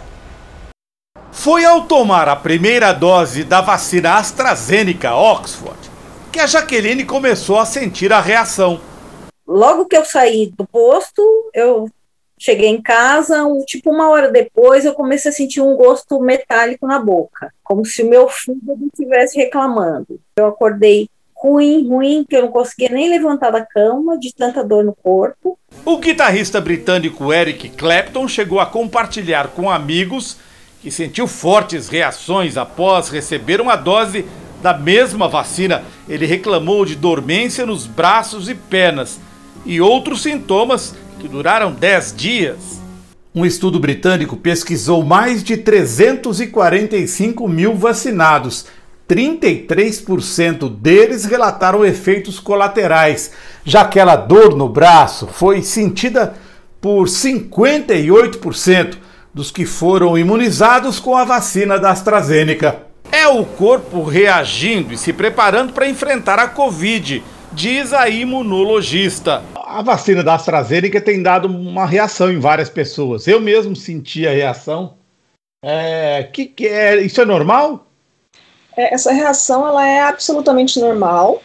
Foi 1.32 1.64
ao 1.66 1.84
tomar 1.84 2.28
a 2.28 2.36
primeira 2.36 2.92
dose 2.94 3.44
da 3.44 3.62
vacina 3.62 4.18
AstraZeneca 4.18 5.16
Oxford 5.16 5.98
que 6.38 6.42
a 6.42 6.46
Jaqueline 6.46 7.04
começou 7.04 7.58
a 7.58 7.66
sentir 7.66 8.14
a 8.14 8.22
reação. 8.22 8.80
Logo 9.48 9.88
que 9.88 9.98
eu 9.98 10.06
saí 10.06 10.54
do 10.56 10.68
posto, 10.68 11.50
eu 11.52 11.90
cheguei 12.38 12.70
em 12.70 12.80
casa, 12.80 13.44
tipo 13.66 13.90
uma 13.90 14.08
hora 14.10 14.32
depois, 14.32 14.86
eu 14.86 14.94
comecei 14.94 15.32
a 15.32 15.34
sentir 15.34 15.62
um 15.62 15.76
gosto 15.76 16.20
metálico 16.20 16.86
na 16.86 17.00
boca, 17.00 17.52
como 17.64 17.84
se 17.84 18.04
o 18.04 18.08
meu 18.08 18.30
fígado 18.30 18.86
estivesse 18.86 19.36
reclamando. 19.36 20.20
Eu 20.36 20.46
acordei 20.46 21.10
ruim, 21.42 21.88
ruim, 21.88 22.26
que 22.28 22.36
eu 22.36 22.44
não 22.44 22.52
conseguia 22.52 22.90
nem 22.90 23.10
levantar 23.10 23.52
da 23.52 23.66
cama 23.66 24.18
de 24.18 24.34
tanta 24.34 24.64
dor 24.64 24.84
no 24.84 24.94
corpo. 24.94 25.58
O 25.86 25.98
guitarrista 25.98 26.60
britânico 26.60 27.32
Eric 27.32 27.70
Clapton 27.70 28.28
chegou 28.28 28.60
a 28.60 28.66
compartilhar 28.66 29.50
com 29.50 29.70
amigos 29.70 30.38
que 30.82 30.92
sentiu 30.92 31.28
fortes 31.28 31.88
reações 31.88 32.58
após 32.58 33.10
receber 33.10 33.62
uma 33.62 33.76
dose 33.76 34.26
da 34.62 34.74
mesma 34.74 35.28
vacina. 35.28 35.84
Ele 36.08 36.26
reclamou 36.26 36.86
de 36.86 36.96
dormência 36.96 37.66
nos 37.66 37.86
braços 37.86 38.50
e 38.50 38.56
pernas 38.56 39.20
e 39.66 39.82
outros 39.82 40.22
sintomas 40.22 40.96
que 41.20 41.28
duraram 41.28 41.72
10 41.72 42.16
dias. 42.16 42.88
Um 43.34 43.46
estudo 43.46 43.80
britânico 43.80 44.36
pesquisou 44.36 45.04
mais 45.04 45.44
de 45.44 45.58
345 45.58 47.48
mil 47.48 47.76
vacinados 47.76 48.66
33% 49.08 50.70
deles 50.70 51.24
relataram 51.26 51.86
efeitos 51.86 52.40
colaterais, 52.40 53.32
já 53.64 53.82
aquela 53.82 54.16
dor 54.16 54.56
no 54.56 54.68
braço 54.68 55.28
foi 55.28 55.62
sentida 55.62 56.36
por 56.82 57.08
58% 57.08 58.98
dos 59.34 59.50
que 59.50 59.66
foram 59.66 60.18
imunizados 60.18 61.00
com 61.00 61.16
a 61.16 61.24
vacina 61.24 61.80
da 61.80 61.92
AstraZeneca. 61.92 62.84
É 63.12 63.28
o 63.28 63.46
corpo 63.46 64.04
reagindo 64.04 64.94
e 64.94 64.98
se 64.98 65.14
preparando 65.14 65.72
para 65.72 65.88
enfrentar 65.88 66.40
a 66.40 66.48
Covid, 66.48 67.24
diz 67.54 67.94
a 67.94 68.10
imunologista. 68.10 69.42
A 69.56 69.82
vacina 69.82 70.24
da 70.24 70.36
AstraZeneca 70.36 71.00
tem 71.00 71.24
dado 71.24 71.48
uma 71.48 71.86
reação 71.86 72.32
em 72.32 72.40
várias 72.40 72.70
pessoas. 72.70 73.28
Eu 73.28 73.40
mesmo 73.40 73.76
senti 73.76 74.28
a 74.28 74.32
reação. 74.32 74.96
É, 75.64 76.30
que, 76.34 76.46
que 76.46 76.68
é, 76.68 77.02
isso 77.02 77.22
é 77.22 77.26
normal? 77.26 77.87
É, 78.78 78.94
essa 78.94 79.12
reação 79.12 79.68
ela 79.68 79.86
é 79.86 80.02
absolutamente 80.02 80.80
normal. 80.80 81.42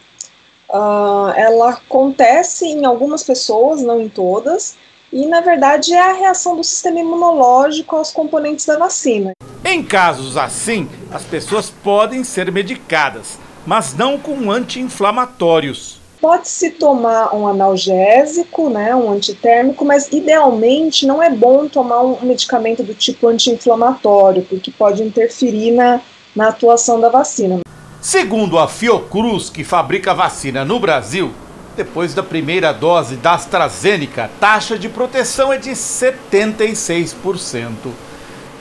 Uh, 0.69 1.29
ela 1.35 1.71
acontece 1.71 2.65
em 2.65 2.85
algumas 2.85 3.23
pessoas, 3.23 3.81
não 3.81 3.99
em 3.99 4.07
todas, 4.09 4.75
e 5.11 5.25
na 5.27 5.41
verdade 5.41 5.93
é 5.93 5.99
a 5.99 6.13
reação 6.13 6.55
do 6.55 6.63
sistema 6.63 6.99
imunológico 6.99 7.95
aos 7.95 8.11
componentes 8.11 8.65
da 8.65 8.77
vacina. 8.77 9.33
Em 9.65 9.83
casos 9.83 10.37
assim, 10.37 10.87
as 11.11 11.23
pessoas 11.23 11.69
podem 11.69 12.23
ser 12.23 12.51
medicadas, 12.51 13.37
mas 13.65 13.95
não 13.95 14.17
com 14.17 14.51
anti-inflamatórios. 14.51 16.01
Pode-se 16.19 16.71
tomar 16.71 17.35
um 17.35 17.45
analgésico, 17.45 18.69
né, 18.69 18.95
um 18.95 19.11
antitérmico, 19.11 19.83
mas 19.83 20.07
idealmente 20.11 21.05
não 21.05 21.21
é 21.21 21.29
bom 21.29 21.67
tomar 21.67 22.01
um 22.01 22.17
medicamento 22.21 22.81
do 22.81 22.93
tipo 22.95 23.27
anti-inflamatório, 23.27 24.41
porque 24.43 24.71
pode 24.71 25.03
interferir 25.03 25.71
na, 25.71 26.01
na 26.35 26.49
atuação 26.49 26.99
da 26.99 27.09
vacina. 27.09 27.59
Segundo 28.01 28.59
a 28.59 28.67
Fiocruz, 28.67 29.49
que 29.49 29.63
fabrica 29.63 30.13
vacina 30.13 30.65
no 30.65 30.79
Brasil, 30.79 31.31
depois 31.75 32.13
da 32.13 32.21
primeira 32.21 32.71
dose 32.71 33.15
da 33.15 33.33
AstraZeneca. 33.33 34.29
Taxa 34.39 34.77
de 34.77 34.89
proteção 34.89 35.51
é 35.51 35.57
de 35.57 35.71
76%. 35.71 37.71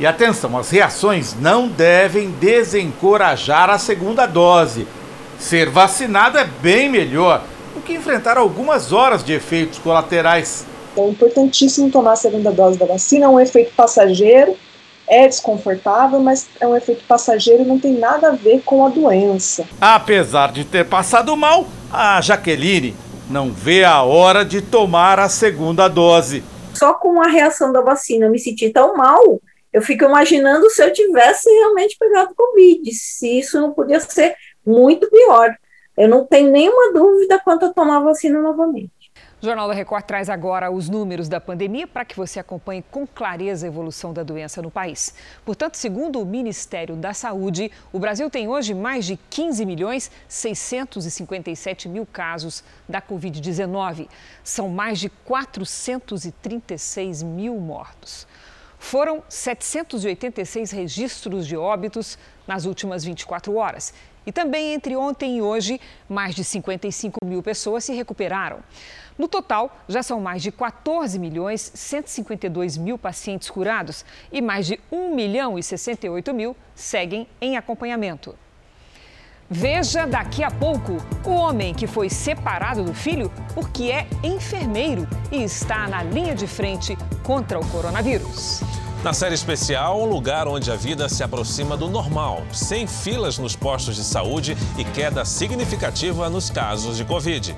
E 0.00 0.06
atenção, 0.06 0.56
as 0.56 0.70
reações 0.70 1.36
não 1.38 1.68
devem 1.68 2.30
desencorajar 2.30 3.70
a 3.70 3.78
segunda 3.78 4.26
dose. 4.26 4.86
Ser 5.38 5.68
vacinado 5.68 6.38
é 6.38 6.44
bem 6.44 6.88
melhor 6.88 7.42
do 7.74 7.80
que 7.80 7.94
enfrentar 7.94 8.38
algumas 8.38 8.92
horas 8.92 9.24
de 9.24 9.32
efeitos 9.32 9.78
colaterais. 9.78 10.66
É 10.96 11.08
importantíssimo 11.08 11.90
tomar 11.90 12.12
a 12.12 12.16
segunda 12.16 12.50
dose 12.50 12.78
da 12.78 12.86
vacina, 12.86 13.26
é 13.26 13.28
um 13.28 13.40
efeito 13.40 13.72
passageiro, 13.74 14.56
é 15.06 15.26
desconfortável, 15.26 16.20
mas 16.20 16.48
é 16.60 16.66
um 16.66 16.76
efeito 16.76 17.04
passageiro 17.06 17.62
e 17.62 17.66
não 17.66 17.78
tem 17.78 17.98
nada 17.98 18.28
a 18.28 18.32
ver 18.32 18.62
com 18.64 18.84
a 18.86 18.88
doença. 18.88 19.66
Apesar 19.80 20.52
de 20.52 20.64
ter 20.64 20.84
passado 20.84 21.36
mal, 21.36 21.66
a 21.92 22.20
Jaqueline 22.20 22.96
não 23.28 23.52
vê 23.52 23.84
a 23.84 24.02
hora 24.02 24.44
de 24.44 24.60
tomar 24.60 25.18
a 25.18 25.28
segunda 25.28 25.88
dose. 25.88 26.42
Só 26.74 26.94
com 26.94 27.20
a 27.20 27.28
reação 27.28 27.72
da 27.72 27.80
vacina 27.80 28.26
eu 28.26 28.30
me 28.30 28.38
senti 28.38 28.70
tão 28.70 28.96
mal, 28.96 29.40
eu 29.72 29.80
fico 29.80 30.04
imaginando 30.04 30.68
se 30.70 30.82
eu 30.82 30.92
tivesse 30.92 31.48
realmente 31.50 31.96
pegado 31.98 32.34
Covid, 32.34 32.92
se 32.92 33.38
isso 33.38 33.60
não 33.60 33.72
podia 33.72 34.00
ser 34.00 34.34
muito 34.64 35.08
pior. 35.08 35.54
Eu 35.96 36.08
não 36.08 36.24
tenho 36.26 36.50
nenhuma 36.50 36.92
dúvida 36.92 37.40
quanto 37.40 37.66
a 37.66 37.72
tomar 37.72 37.98
a 37.98 38.00
vacina 38.00 38.40
novamente. 38.40 39.01
O 39.42 39.44
Jornal 39.44 39.66
da 39.66 39.74
Record 39.74 40.04
traz 40.04 40.30
agora 40.30 40.70
os 40.70 40.88
números 40.88 41.28
da 41.28 41.40
pandemia 41.40 41.84
para 41.84 42.04
que 42.04 42.16
você 42.16 42.38
acompanhe 42.38 42.84
com 42.92 43.04
clareza 43.04 43.66
a 43.66 43.68
evolução 43.68 44.12
da 44.12 44.22
doença 44.22 44.62
no 44.62 44.70
país. 44.70 45.12
Portanto, 45.44 45.74
segundo 45.74 46.20
o 46.20 46.24
Ministério 46.24 46.94
da 46.94 47.12
Saúde, 47.12 47.68
o 47.92 47.98
Brasil 47.98 48.30
tem 48.30 48.46
hoje 48.46 48.72
mais 48.72 49.04
de 49.04 49.18
15 49.28 49.66
milhões 49.66 50.12
657 50.28 51.88
mil 51.88 52.06
casos 52.06 52.62
da 52.88 53.02
Covid-19. 53.02 54.06
São 54.44 54.68
mais 54.68 55.00
de 55.00 55.08
436 55.08 57.24
mil 57.24 57.56
mortos. 57.56 58.28
Foram 58.78 59.24
786 59.28 60.70
registros 60.70 61.48
de 61.48 61.56
óbitos 61.56 62.16
nas 62.46 62.64
últimas 62.64 63.02
24 63.02 63.56
horas. 63.56 63.92
E 64.24 64.30
também 64.30 64.72
entre 64.72 64.94
ontem 64.94 65.38
e 65.38 65.42
hoje, 65.42 65.80
mais 66.08 66.32
de 66.34 66.44
55 66.44 67.18
mil 67.24 67.42
pessoas 67.42 67.84
se 67.84 67.92
recuperaram. 67.92 68.60
No 69.22 69.28
total, 69.28 69.70
já 69.88 70.02
são 70.02 70.20
mais 70.20 70.42
de 70.42 70.50
14 70.50 71.16
milhões 71.16 71.70
152 71.72 72.76
mil 72.76 72.98
pacientes 72.98 73.48
curados 73.48 74.04
e 74.32 74.42
mais 74.42 74.66
de 74.66 74.80
1 74.90 75.14
milhão 75.14 75.56
e 75.56 75.62
68 75.62 76.34
mil 76.34 76.56
seguem 76.74 77.28
em 77.40 77.56
acompanhamento. 77.56 78.34
Veja 79.48 80.08
daqui 80.08 80.42
a 80.42 80.50
pouco 80.50 80.96
o 81.24 81.30
homem 81.30 81.72
que 81.72 81.86
foi 81.86 82.10
separado 82.10 82.82
do 82.82 82.92
filho 82.92 83.30
porque 83.54 83.92
é 83.92 84.08
enfermeiro 84.24 85.06
e 85.30 85.44
está 85.44 85.86
na 85.86 86.02
linha 86.02 86.34
de 86.34 86.48
frente 86.48 86.98
contra 87.22 87.60
o 87.60 87.66
coronavírus. 87.70 88.60
Na 89.04 89.12
série 89.12 89.36
especial, 89.36 90.02
um 90.02 90.06
lugar 90.06 90.48
onde 90.48 90.68
a 90.68 90.74
vida 90.74 91.08
se 91.08 91.22
aproxima 91.22 91.76
do 91.76 91.88
normal, 91.88 92.42
sem 92.52 92.88
filas 92.88 93.38
nos 93.38 93.54
postos 93.54 93.94
de 93.94 94.02
saúde 94.02 94.56
e 94.76 94.84
queda 94.84 95.24
significativa 95.24 96.28
nos 96.28 96.50
casos 96.50 96.96
de 96.96 97.04
Covid. 97.04 97.56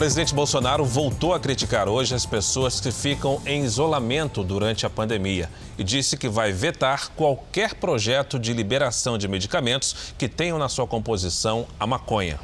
Presidente 0.00 0.34
Bolsonaro 0.34 0.82
voltou 0.82 1.34
a 1.34 1.38
criticar 1.38 1.86
hoje 1.86 2.14
as 2.14 2.24
pessoas 2.24 2.80
que 2.80 2.90
ficam 2.90 3.38
em 3.44 3.64
isolamento 3.64 4.42
durante 4.42 4.86
a 4.86 4.88
pandemia 4.88 5.50
e 5.76 5.84
disse 5.84 6.16
que 6.16 6.26
vai 6.26 6.52
vetar 6.52 7.10
qualquer 7.10 7.74
projeto 7.74 8.38
de 8.38 8.54
liberação 8.54 9.18
de 9.18 9.28
medicamentos 9.28 10.14
que 10.16 10.26
tenham 10.26 10.56
na 10.56 10.70
sua 10.70 10.86
composição 10.86 11.66
a 11.78 11.86
maconha. 11.86 12.40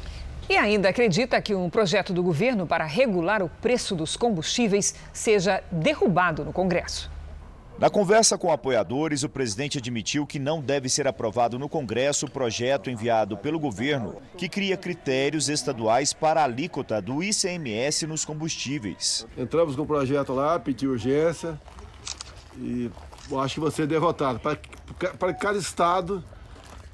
E 0.47 0.55
ainda 0.55 0.89
acredita 0.89 1.41
que 1.41 1.55
um 1.55 1.67
projeto 1.67 2.13
do 2.13 2.21
governo 2.21 2.67
para 2.67 2.85
regular 2.85 3.41
o 3.41 3.49
preço 3.49 3.95
dos 3.95 4.15
combustíveis 4.15 4.93
seja 5.11 5.63
derrubado 5.71 6.45
no 6.45 6.53
Congresso. 6.53 7.09
Na 7.79 7.91
conversa 7.91 8.39
com 8.39 8.51
apoiadores, 8.51 9.21
o 9.21 9.29
presidente 9.29 9.77
admitiu 9.77 10.25
que 10.25 10.39
não 10.39 10.59
deve 10.59 10.89
ser 10.89 11.07
aprovado 11.07 11.59
no 11.59 11.69
Congresso 11.69 12.25
o 12.25 12.31
projeto 12.31 12.89
enviado 12.89 13.37
pelo 13.37 13.59
governo 13.59 14.15
que 14.35 14.49
cria 14.49 14.75
critérios 14.75 15.47
estaduais 15.47 16.11
para 16.11 16.41
a 16.41 16.45
alíquota 16.45 16.99
do 16.99 17.21
ICMS 17.21 18.07
nos 18.07 18.25
combustíveis. 18.25 19.27
Entramos 19.37 19.75
com 19.75 19.83
o 19.83 19.85
projeto 19.85 20.33
lá, 20.33 20.57
pedi 20.57 20.87
urgência 20.87 21.59
e 22.57 22.89
acho 23.39 23.53
que 23.53 23.59
vai 23.59 23.69
ser 23.69 23.85
derrotado. 23.85 24.39
Para, 24.39 24.57
para 25.19 25.33
cada 25.35 25.59
estado 25.59 26.23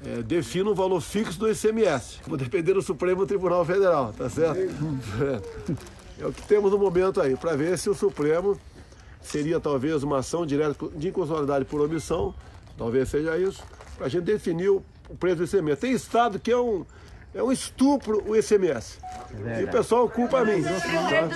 é, 0.04 0.20
defina 0.20 0.68
um 0.68 0.74
valor 0.74 1.00
fixo 1.00 1.38
do 1.38 1.50
ICMS. 1.50 2.18
Vou 2.26 2.36
depender 2.36 2.74
do 2.74 2.82
Supremo 2.82 3.24
Tribunal 3.24 3.64
Federal, 3.64 4.12
tá 4.12 4.28
certo? 4.28 4.58
É, 6.18 6.20
é 6.24 6.26
o 6.26 6.32
que 6.32 6.42
temos 6.42 6.70
no 6.70 6.78
momento 6.78 7.22
aí, 7.22 7.36
para 7.36 7.56
ver 7.56 7.78
se 7.78 7.88
o 7.88 7.94
Supremo 7.94 8.60
seria 9.24 9.58
talvez 9.58 10.02
uma 10.02 10.18
ação 10.18 10.46
direta 10.46 10.74
de 10.94 11.08
inconstitucionalidade 11.08 11.64
por 11.64 11.80
omissão, 11.80 12.34
talvez 12.76 13.08
seja 13.08 13.36
isso, 13.36 13.62
para 13.96 14.06
a 14.06 14.08
gente 14.08 14.24
definir 14.24 14.68
o 14.70 14.82
preço 15.18 15.36
do 15.36 15.44
ICMS. 15.44 15.80
Tem 15.80 15.92
estado 15.92 16.38
que 16.38 16.50
é 16.50 16.56
um, 16.56 16.84
é 17.34 17.42
um 17.42 17.50
estupro 17.50 18.22
o 18.26 18.36
ICMS. 18.36 18.98
É 19.46 19.62
e 19.62 19.64
o 19.64 19.68
pessoal 19.68 20.08
culpa 20.08 20.38
a 20.40 20.44
mim. 20.44 20.62
Tá? 20.62 21.28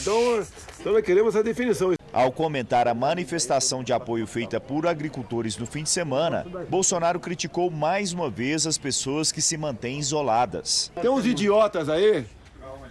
Então, 0.00 0.46
então 0.80 0.92
nós 0.92 1.04
queremos 1.04 1.34
essa 1.34 1.44
definição. 1.44 1.94
Ao 2.12 2.30
comentar 2.30 2.86
a 2.86 2.94
manifestação 2.94 3.82
de 3.82 3.92
apoio 3.92 4.26
feita 4.26 4.60
por 4.60 4.86
agricultores 4.86 5.56
no 5.56 5.66
fim 5.66 5.82
de 5.82 5.90
semana, 5.90 6.46
Bolsonaro 6.68 7.18
criticou 7.18 7.70
mais 7.70 8.12
uma 8.12 8.30
vez 8.30 8.66
as 8.66 8.78
pessoas 8.78 9.32
que 9.32 9.42
se 9.42 9.56
mantêm 9.56 9.98
isoladas. 9.98 10.92
Tem 11.00 11.10
uns 11.10 11.26
idiotas 11.26 11.88
aí 11.88 12.24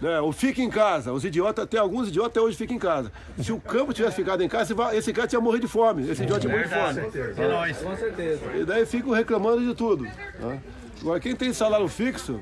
né? 0.04 0.20
O 0.20 0.32
fica 0.32 0.60
em 0.60 0.68
casa. 0.68 1.12
Os 1.14 1.24
idiotas, 1.24 1.64
até 1.64 1.78
alguns 1.78 2.08
idiotas 2.08 2.32
até 2.32 2.40
hoje 2.40 2.56
ficam 2.56 2.76
em 2.76 2.78
casa. 2.78 3.10
Se 3.38 3.50
o 3.50 3.58
campo 3.58 3.94
tivesse 3.94 4.16
ficado 4.16 4.42
em 4.42 4.48
casa, 4.48 4.74
esse 4.92 5.12
cara 5.14 5.26
tinha 5.26 5.40
morrido 5.40 5.66
de 5.66 5.72
fome. 5.72 6.10
Esse 6.10 6.22
idiota 6.22 6.42
tinha 6.42 6.52
morrido 6.52 6.68
de 6.68 6.74
fome. 6.74 7.42
É 7.42 7.48
nóis. 7.48 7.78
Com 7.78 7.96
certeza. 7.96 8.40
E 8.54 8.64
daí 8.64 8.84
ficam 8.84 9.12
reclamando 9.12 9.66
de 9.66 9.74
tudo. 9.74 10.04
Né? 10.04 10.60
Agora, 11.00 11.18
quem 11.18 11.34
tem 11.34 11.54
salário 11.54 11.88
fixo, 11.88 12.38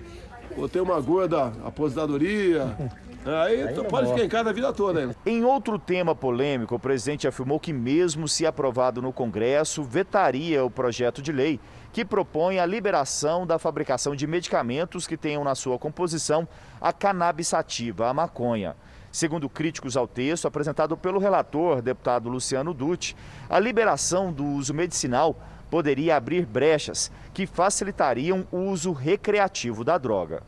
ou 0.56 0.68
tem 0.68 0.82
uma 0.82 1.00
gorda 1.00 1.52
aposentadoria, 1.64 2.76
Aí, 3.24 3.62
Aí 3.62 3.84
pode 3.84 4.08
ficar 4.08 4.24
em 4.24 4.28
casa 4.28 4.50
a 4.50 4.52
vida 4.52 4.72
toda. 4.72 5.00
Hein? 5.00 5.10
Em 5.24 5.44
outro 5.44 5.78
tema 5.78 6.12
polêmico, 6.12 6.74
o 6.74 6.78
presidente 6.78 7.28
afirmou 7.28 7.60
que, 7.60 7.72
mesmo 7.72 8.26
se 8.26 8.44
aprovado 8.44 9.00
no 9.00 9.12
Congresso, 9.12 9.84
vetaria 9.84 10.64
o 10.64 10.68
projeto 10.68 11.22
de 11.22 11.30
lei 11.30 11.60
que 11.92 12.04
propõe 12.04 12.58
a 12.58 12.66
liberação 12.66 13.46
da 13.46 13.58
fabricação 13.58 14.16
de 14.16 14.26
medicamentos 14.26 15.06
que 15.06 15.16
tenham 15.16 15.44
na 15.44 15.54
sua 15.54 15.78
composição 15.78 16.48
a 16.80 16.92
cannabis 16.92 17.48
sativa, 17.48 18.08
a 18.08 18.14
maconha. 18.14 18.74
Segundo 19.10 19.46
críticos 19.46 19.94
ao 19.94 20.08
texto 20.08 20.48
apresentado 20.48 20.96
pelo 20.96 21.18
relator, 21.18 21.82
deputado 21.82 22.30
Luciano 22.30 22.72
Dutti, 22.72 23.14
a 23.48 23.58
liberação 23.58 24.32
do 24.32 24.42
uso 24.42 24.72
medicinal 24.72 25.36
poderia 25.72 26.16
abrir 26.16 26.44
brechas 26.44 27.10
que 27.32 27.46
facilitariam 27.46 28.46
o 28.52 28.58
uso 28.58 28.92
recreativo 28.92 29.82
da 29.82 29.96
droga. 29.96 30.42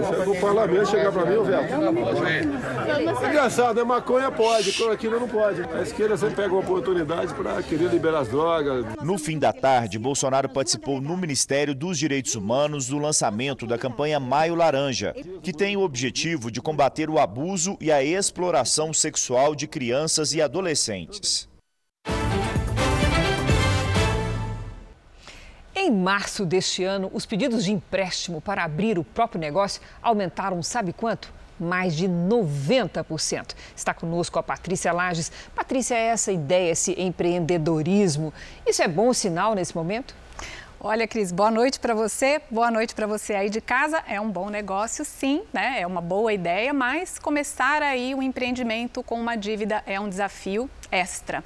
Isso 0.00 0.14
é 0.14 0.24
do 0.24 0.34
parlamento 0.36 0.88
chegar 0.88 1.12
para 1.12 1.26
mim, 1.26 1.36
o 1.36 1.44
Veto. 1.44 1.74
É 2.24 3.28
engraçado, 3.28 3.76
né? 3.76 3.84
Maconha 3.84 4.30
pode, 4.30 4.72
cloroquina 4.72 5.20
não 5.20 5.28
pode. 5.28 5.62
A 5.64 5.82
esquerda 5.82 6.16
sempre 6.16 6.36
pega 6.36 6.54
uma 6.54 6.62
oportunidade 6.62 7.34
para 7.34 7.62
querer 7.62 7.90
liberar 7.90 8.20
as 8.20 8.28
drogas. 8.28 8.86
No 9.02 9.18
fim 9.18 9.38
da 9.38 9.52
tarde, 9.52 9.98
Bolsonaro 9.98 10.48
participou 10.48 10.98
no 10.98 11.14
Ministério 11.14 11.74
dos 11.74 11.98
Direitos 11.98 12.34
Humanos 12.34 12.86
do 12.86 12.96
lançamento 12.96 13.66
da 13.66 13.76
campanha 13.76 14.18
Maio 14.18 14.54
Laranja, 14.54 15.14
que 15.42 15.52
tem 15.52 15.76
o 15.76 15.82
objetivo 15.82 16.50
de 16.50 16.62
combater 16.62 17.10
o 17.10 17.18
abuso 17.18 17.76
e 17.82 17.92
a 17.92 18.02
exploração 18.02 18.94
sexual 18.94 19.54
de 19.54 19.66
crianças 19.66 20.32
e 20.32 20.40
adolescentes. 20.40 21.49
Em 25.82 25.90
março 25.90 26.44
deste 26.44 26.84
ano, 26.84 27.10
os 27.10 27.24
pedidos 27.24 27.64
de 27.64 27.72
empréstimo 27.72 28.38
para 28.38 28.62
abrir 28.62 28.98
o 28.98 29.02
próprio 29.02 29.40
negócio 29.40 29.80
aumentaram, 30.02 30.62
sabe 30.62 30.92
quanto? 30.92 31.32
Mais 31.58 31.96
de 31.96 32.06
90%. 32.06 33.54
Está 33.74 33.94
conosco 33.94 34.38
a 34.38 34.42
Patrícia 34.42 34.92
Lages. 34.92 35.32
Patrícia, 35.54 35.94
é 35.94 36.08
essa 36.08 36.30
ideia, 36.30 36.72
esse 36.72 36.92
empreendedorismo, 37.00 38.30
isso 38.66 38.82
é 38.82 38.88
bom 38.88 39.14
sinal 39.14 39.54
nesse 39.54 39.74
momento? 39.74 40.14
Olha, 40.78 41.08
Cris, 41.08 41.32
boa 41.32 41.50
noite 41.50 41.80
para 41.80 41.94
você, 41.94 42.42
boa 42.50 42.70
noite 42.70 42.94
para 42.94 43.06
você 43.06 43.32
aí 43.32 43.48
de 43.48 43.62
casa. 43.62 44.04
É 44.06 44.20
um 44.20 44.30
bom 44.30 44.50
negócio, 44.50 45.02
sim, 45.02 45.44
né? 45.50 45.80
É 45.80 45.86
uma 45.86 46.02
boa 46.02 46.30
ideia, 46.30 46.74
mas 46.74 47.18
começar 47.18 47.82
aí 47.82 48.14
um 48.14 48.20
empreendimento 48.20 49.02
com 49.02 49.18
uma 49.18 49.34
dívida 49.34 49.82
é 49.86 49.98
um 49.98 50.10
desafio 50.10 50.68
extra. 50.92 51.42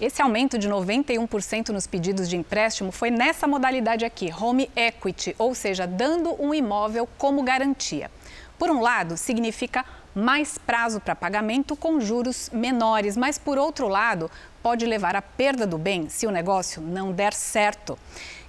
Esse 0.00 0.22
aumento 0.22 0.56
de 0.56 0.68
91% 0.68 1.70
nos 1.70 1.88
pedidos 1.88 2.28
de 2.28 2.36
empréstimo 2.36 2.92
foi 2.92 3.10
nessa 3.10 3.48
modalidade 3.48 4.04
aqui, 4.04 4.32
home 4.32 4.70
equity, 4.76 5.34
ou 5.36 5.56
seja, 5.56 5.88
dando 5.88 6.40
um 6.40 6.54
imóvel 6.54 7.08
como 7.18 7.42
garantia. 7.42 8.08
Por 8.56 8.70
um 8.70 8.80
lado, 8.80 9.16
significa 9.16 9.84
mais 10.14 10.56
prazo 10.56 11.00
para 11.00 11.16
pagamento 11.16 11.74
com 11.74 12.00
juros 12.00 12.48
menores, 12.52 13.16
mas 13.16 13.38
por 13.38 13.58
outro 13.58 13.88
lado, 13.88 14.30
pode 14.62 14.86
levar 14.86 15.16
à 15.16 15.22
perda 15.22 15.66
do 15.66 15.76
bem 15.76 16.08
se 16.08 16.28
o 16.28 16.30
negócio 16.30 16.80
não 16.80 17.10
der 17.10 17.32
certo. 17.32 17.98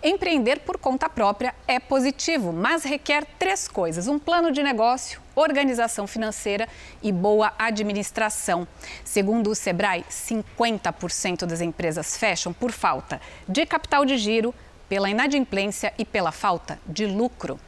Empreender 0.02 0.62
por 0.62 0.78
conta 0.78 1.10
própria 1.10 1.54
é 1.68 1.78
positivo, 1.78 2.54
mas 2.54 2.86
requer 2.86 3.26
três 3.38 3.68
coisas: 3.68 4.08
um 4.08 4.18
plano 4.18 4.50
de 4.50 4.64
negócio, 4.64 5.20
organização 5.36 6.08
financeira 6.08 6.70
e 7.04 7.12
boa 7.12 7.52
administração. 7.60 8.66
Segundo 9.04 9.50
o 9.50 9.56
Sebrae, 9.56 10.06
50% 10.10 11.46
das 11.46 11.60
empresas 11.60 12.16
fecham 12.16 12.54
por 12.54 12.72
falta 12.72 13.20
de 13.46 13.66
capital 13.66 14.06
de 14.06 14.18
giro, 14.18 14.56
pela 14.88 15.10
inadimplência 15.10 15.94
e 15.98 16.06
pela 16.06 16.32
falta 16.32 16.80
de 16.88 17.06
lucro. 17.06 17.60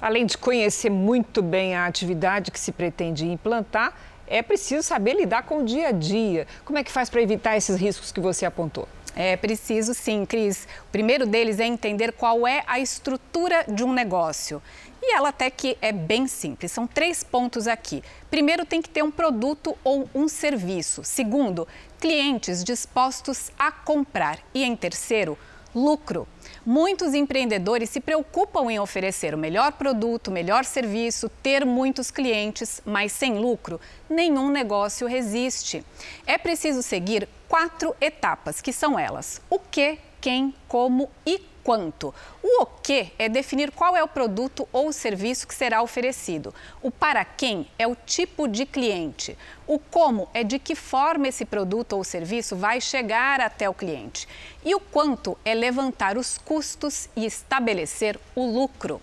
Além 0.00 0.24
de 0.24 0.38
conhecer 0.38 0.88
muito 0.88 1.42
bem 1.42 1.74
a 1.74 1.84
atividade 1.84 2.50
que 2.50 2.58
se 2.58 2.72
pretende 2.72 3.26
implantar, 3.26 3.94
é 4.26 4.40
preciso 4.40 4.82
saber 4.82 5.12
lidar 5.12 5.42
com 5.42 5.58
o 5.58 5.64
dia 5.66 5.88
a 5.88 5.92
dia. 5.92 6.46
Como 6.64 6.78
é 6.78 6.82
que 6.82 6.90
faz 6.90 7.10
para 7.10 7.20
evitar 7.20 7.58
esses 7.58 7.76
riscos 7.76 8.10
que 8.10 8.20
você 8.20 8.46
apontou? 8.46 8.88
É 9.14 9.36
preciso 9.36 9.92
sim, 9.94 10.24
Cris. 10.24 10.66
O 10.88 10.92
primeiro 10.92 11.26
deles 11.26 11.60
é 11.60 11.66
entender 11.66 12.12
qual 12.12 12.46
é 12.46 12.62
a 12.66 12.80
estrutura 12.80 13.64
de 13.68 13.84
um 13.84 13.92
negócio. 13.92 14.62
E 15.02 15.14
ela 15.14 15.30
até 15.30 15.50
que 15.50 15.76
é 15.82 15.92
bem 15.92 16.26
simples. 16.26 16.72
São 16.72 16.86
três 16.86 17.22
pontos 17.22 17.66
aqui. 17.66 18.02
Primeiro, 18.30 18.64
tem 18.64 18.80
que 18.80 18.88
ter 18.88 19.02
um 19.02 19.10
produto 19.10 19.76
ou 19.82 20.08
um 20.14 20.28
serviço. 20.28 21.02
Segundo, 21.04 21.66
clientes 22.00 22.62
dispostos 22.62 23.50
a 23.58 23.70
comprar. 23.70 24.38
E 24.54 24.62
em 24.62 24.76
terceiro, 24.76 25.36
lucro. 25.74 26.26
Muitos 26.64 27.12
empreendedores 27.12 27.90
se 27.90 28.00
preocupam 28.00 28.70
em 28.70 28.78
oferecer 28.78 29.34
o 29.34 29.38
melhor 29.38 29.72
produto, 29.72 30.28
o 30.28 30.32
melhor 30.32 30.64
serviço, 30.64 31.28
ter 31.42 31.66
muitos 31.66 32.10
clientes, 32.10 32.80
mas 32.84 33.10
sem 33.10 33.36
lucro, 33.38 33.80
nenhum 34.08 34.48
negócio 34.48 35.08
resiste. 35.08 35.84
É 36.24 36.38
preciso 36.38 36.80
seguir 36.80 37.28
quatro 37.48 37.96
etapas, 38.00 38.60
que 38.60 38.72
são 38.72 38.96
elas: 38.96 39.40
o 39.50 39.58
que, 39.58 39.98
quem, 40.20 40.54
como 40.68 41.10
e 41.26 41.51
quanto. 41.62 42.14
O 42.42 42.52
o 42.62 42.66
que 42.66 43.12
é 43.18 43.28
definir 43.28 43.72
qual 43.72 43.96
é 43.96 44.04
o 44.04 44.08
produto 44.08 44.68
ou 44.72 44.92
serviço 44.92 45.48
que 45.48 45.54
será 45.54 45.82
oferecido. 45.82 46.54
O 46.80 46.90
para 46.90 47.24
quem 47.24 47.66
é 47.76 47.86
o 47.86 47.96
tipo 47.96 48.46
de 48.46 48.64
cliente. 48.64 49.36
O 49.66 49.78
como 49.78 50.28
é 50.32 50.44
de 50.44 50.58
que 50.58 50.76
forma 50.76 51.28
esse 51.28 51.44
produto 51.44 51.94
ou 51.94 52.04
serviço 52.04 52.54
vai 52.54 52.80
chegar 52.80 53.40
até 53.40 53.68
o 53.68 53.74
cliente. 53.74 54.28
E 54.64 54.74
o 54.74 54.80
quanto 54.80 55.36
é 55.44 55.54
levantar 55.54 56.16
os 56.16 56.38
custos 56.38 57.08
e 57.16 57.26
estabelecer 57.26 58.18
o 58.34 58.46
lucro. 58.46 59.00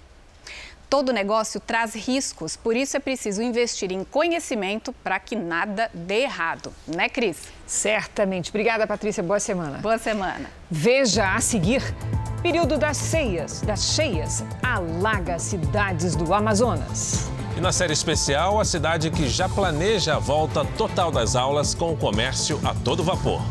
Todo 0.90 1.14
negócio 1.14 1.60
traz 1.60 1.94
riscos, 1.94 2.56
por 2.56 2.76
isso 2.76 2.98
é 2.98 3.00
preciso 3.00 3.44
investir 3.44 3.92
em 3.92 4.04
conhecimento 4.04 4.92
para 5.04 5.20
que 5.20 5.36
nada 5.36 5.92
dê 5.94 6.22
errado, 6.22 6.74
né, 6.88 7.08
Cris? 7.08 7.38
Certamente. 7.68 8.50
Obrigada, 8.50 8.88
Patrícia. 8.88 9.22
Boa 9.22 9.40
semana. 9.40 9.78
Boa 9.78 10.00
semana. 10.00 10.50
Veja 10.72 11.36
a 11.36 11.42
seguir. 11.42 11.84
Período 12.42 12.78
das 12.78 12.96
ceias, 12.96 13.60
das 13.60 13.84
cheias, 13.96 14.46
alaga 14.64 15.38
cidades 15.38 16.16
do 16.16 16.34
Amazonas. 16.34 17.30
E 17.58 17.60
na 17.60 17.74
série 17.74 17.92
especial, 17.92 18.62
a 18.62 18.64
cidade 18.64 19.12
que 19.12 19.28
já 19.28 19.50
planeja 19.50 20.16
a 20.16 20.20
volta 20.20 20.64
total 20.78 21.12
das 21.12 21.36
aulas 21.36 21.76
com 21.76 21.92
o 21.92 21.98
comércio 21.98 22.58
a 22.64 22.74
todo 22.74 23.04
vapor. 23.04 23.42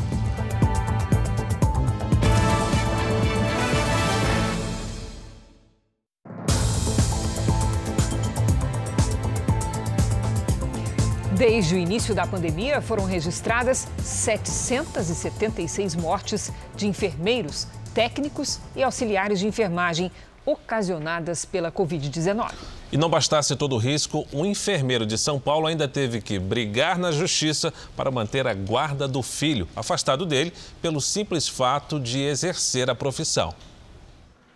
Desde 11.37 11.74
o 11.77 11.79
início 11.79 12.14
da 12.14 12.27
pandemia, 12.27 12.81
foram 12.81 13.05
registradas 13.05 13.87
776 14.03 15.94
mortes 15.94 16.51
de 16.74 16.88
enfermeiros, 16.88 17.68
técnicos 17.98 18.61
e 18.76 18.82
auxiliares 18.84 19.40
de 19.40 19.48
enfermagem 19.48 20.08
ocasionadas 20.46 21.44
pela 21.44 21.72
Covid-19. 21.72 22.52
E 22.92 22.96
não 22.96 23.11
bastasse 23.11 23.56
todo 23.56 23.74
o 23.74 23.78
risco, 23.78 24.24
um 24.32 24.46
enfermeiro 24.46 25.04
de 25.04 25.18
São 25.18 25.40
Paulo 25.40 25.66
ainda 25.66 25.88
teve 25.88 26.20
que 26.20 26.38
brigar 26.38 26.96
na 26.96 27.11
justiça 27.11 27.74
para 27.96 28.08
manter 28.08 28.46
a 28.46 28.54
guarda 28.54 29.08
do 29.08 29.20
filho, 29.20 29.68
afastado 29.74 30.24
dele 30.24 30.52
pelo 30.80 31.00
simples 31.00 31.48
fato 31.48 31.98
de 31.98 32.22
exercer 32.22 32.88
a 32.88 32.94
profissão. 32.94 33.52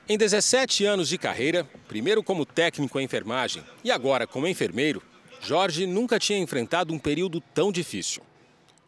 Em 0.09 0.17
17 0.17 0.85
anos 0.85 1.09
de 1.09 1.19
carreira, 1.19 1.67
primeiro 1.89 2.23
como 2.23 2.47
técnico 2.47 3.01
em 3.01 3.05
enfermagem 3.07 3.65
e 3.83 3.91
agora 3.91 4.25
como 4.25 4.47
enfermeiro, 4.47 5.03
Jorge 5.41 5.85
nunca 5.85 6.17
tinha 6.17 6.39
enfrentado 6.39 6.95
um 6.95 6.99
período 6.99 7.41
tão 7.53 7.73
difícil. 7.73 8.23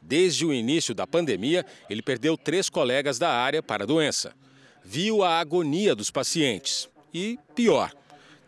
Desde 0.01 0.47
o 0.47 0.55
início 0.55 0.95
da 0.95 1.09
pandemia, 1.09 1.67
ele 1.90 2.03
perdeu 2.03 2.37
três 2.37 2.69
colegas 2.71 3.19
da 3.19 3.31
área 3.31 3.61
para 3.61 3.83
a 3.83 3.87
doença. 3.87 4.33
Viu 4.87 5.23
a 5.23 5.40
agonia 5.40 5.94
dos 5.94 6.11
pacientes 6.11 6.90
e, 7.12 7.38
pior, 7.55 7.90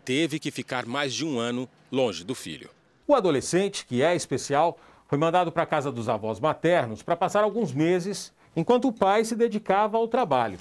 teve 0.04 0.38
que 0.38 0.50
ficar 0.50 0.84
mais 0.84 1.14
de 1.14 1.24
um 1.24 1.38
ano 1.38 1.66
longe 1.90 2.22
do 2.24 2.34
filho. 2.34 2.68
O 3.08 3.14
adolescente, 3.14 3.86
que 3.86 4.02
é 4.02 4.14
especial, 4.14 4.78
foi 5.08 5.16
mandado 5.16 5.50
para 5.50 5.62
a 5.62 5.66
casa 5.66 5.90
dos 5.90 6.10
avós 6.10 6.38
maternos 6.38 7.02
para 7.02 7.16
passar 7.16 7.42
alguns 7.42 7.72
meses 7.72 8.34
enquanto 8.54 8.88
o 8.88 8.92
pai 8.92 9.24
se 9.24 9.34
dedicava 9.34 9.96
ao 9.96 10.06
trabalho. 10.06 10.58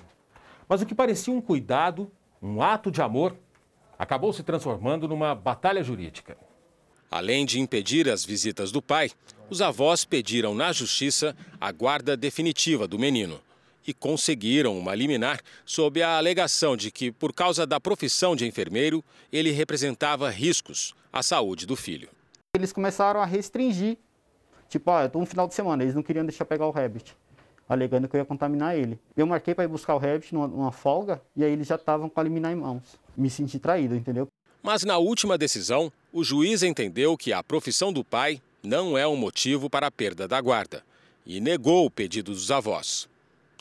Mas 0.67 0.81
o 0.81 0.85
que 0.85 0.95
parecia 0.95 1.33
um 1.33 1.41
cuidado, 1.41 2.09
um 2.41 2.61
ato 2.61 2.89
de 2.89 3.01
amor, 3.01 3.35
acabou 3.99 4.31
se 4.31 4.43
transformando 4.43 5.09
numa 5.09 5.35
batalha 5.35 5.83
jurídica. 5.83 6.37
Além 7.11 7.45
de 7.45 7.59
impedir 7.59 8.09
as 8.09 8.23
visitas 8.23 8.71
do 8.71 8.81
pai, 8.81 9.11
os 9.49 9.61
avós 9.61 10.05
pediram 10.05 10.55
na 10.55 10.71
justiça 10.71 11.35
a 11.59 11.69
guarda 11.73 12.15
definitiva 12.15 12.87
do 12.87 12.97
menino 12.97 13.41
e 13.85 13.93
conseguiram 13.93 14.77
uma 14.77 14.95
liminar 14.95 15.41
sob 15.65 16.01
a 16.01 16.17
alegação 16.17 16.75
de 16.75 16.91
que, 16.91 17.11
por 17.11 17.33
causa 17.33 17.65
da 17.65 17.79
profissão 17.79 18.35
de 18.35 18.45
enfermeiro, 18.45 19.03
ele 19.31 19.51
representava 19.51 20.29
riscos 20.29 20.95
à 21.11 21.21
saúde 21.21 21.65
do 21.65 21.75
filho. 21.75 22.09
Eles 22.55 22.71
começaram 22.71 23.21
a 23.21 23.25
restringir, 23.25 23.97
tipo, 24.69 24.89
ó, 24.89 25.09
um 25.15 25.25
final 25.25 25.47
de 25.47 25.53
semana, 25.53 25.83
eles 25.83 25.95
não 25.95 26.03
queriam 26.03 26.25
deixar 26.25 26.45
pegar 26.45 26.65
o 26.65 26.71
rabbit, 26.71 27.15
alegando 27.67 28.07
que 28.07 28.15
eu 28.15 28.19
ia 28.19 28.25
contaminar 28.25 28.75
ele. 28.77 28.99
Eu 29.15 29.27
marquei 29.27 29.53
para 29.53 29.65
ir 29.65 29.67
buscar 29.67 29.95
o 29.95 29.97
rabbit 29.97 30.33
numa, 30.33 30.47
numa 30.47 30.71
folga 30.71 31.21
e 31.35 31.43
aí 31.43 31.51
eles 31.51 31.67
já 31.67 31.75
estavam 31.75 32.09
com 32.09 32.19
a 32.19 32.23
liminar 32.23 32.51
em 32.51 32.55
mãos. 32.55 32.83
Me 33.15 33.29
senti 33.29 33.59
traído, 33.59 33.95
entendeu? 33.95 34.27
Mas 34.63 34.83
na 34.83 34.97
última 34.97 35.37
decisão, 35.37 35.91
o 36.11 36.23
juiz 36.23 36.63
entendeu 36.63 37.15
que 37.15 37.31
a 37.31 37.43
profissão 37.43 37.93
do 37.93 38.03
pai 38.03 38.41
não 38.63 38.97
é 38.97 39.07
um 39.07 39.15
motivo 39.15 39.69
para 39.69 39.87
a 39.87 39.91
perda 39.91 40.27
da 40.27 40.41
guarda 40.41 40.83
e 41.25 41.39
negou 41.39 41.85
o 41.85 41.91
pedido 41.91 42.31
dos 42.31 42.51
avós. 42.51 43.07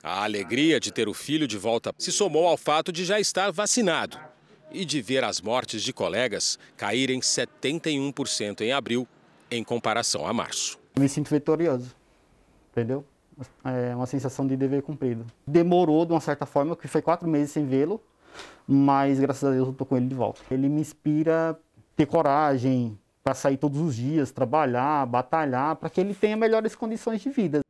A 0.06 0.22
alegria 0.22 0.78
de 0.78 0.92
ter 0.92 1.08
o 1.08 1.14
filho 1.14 1.48
de 1.48 1.56
volta 1.56 1.90
se 1.96 2.12
somou 2.12 2.46
ao 2.46 2.58
fato 2.58 2.92
de 2.92 3.06
já 3.06 3.18
estar 3.18 3.50
vacinado 3.50 4.18
e 4.70 4.84
de 4.84 5.00
ver 5.00 5.24
as 5.24 5.40
mortes 5.40 5.82
de 5.82 5.94
colegas 5.94 6.58
caírem 6.76 7.20
71% 7.20 8.60
em 8.60 8.70
abril, 8.70 9.08
em 9.50 9.64
comparação 9.64 10.26
a 10.26 10.32
março. 10.34 10.78
Me 10.98 11.08
sinto 11.08 11.30
vitorioso, 11.30 11.96
entendeu? 12.70 13.02
É 13.64 13.96
uma 13.96 14.04
sensação 14.04 14.46
de 14.46 14.58
dever 14.58 14.82
cumprido. 14.82 15.24
Demorou 15.46 16.04
de 16.04 16.12
uma 16.12 16.20
certa 16.20 16.44
forma, 16.44 16.76
que 16.76 16.86
foi 16.86 17.00
quatro 17.00 17.26
meses 17.26 17.52
sem 17.52 17.64
vê-lo, 17.64 17.98
mas 18.68 19.18
graças 19.18 19.44
a 19.44 19.52
Deus 19.52 19.68
eu 19.68 19.72
tô 19.72 19.86
com 19.86 19.96
ele 19.96 20.06
de 20.06 20.14
volta. 20.14 20.42
Ele 20.50 20.68
me 20.68 20.82
inspira 20.82 21.58
ter 21.96 22.04
coragem 22.04 22.98
para 23.22 23.32
sair 23.32 23.56
todos 23.56 23.80
os 23.80 23.96
dias, 23.96 24.30
trabalhar, 24.30 25.06
batalhar, 25.06 25.76
para 25.76 25.88
que 25.88 25.98
ele 25.98 26.12
tenha 26.12 26.36
melhores 26.36 26.76
condições 26.76 27.22
de 27.22 27.30
vida. 27.30 27.64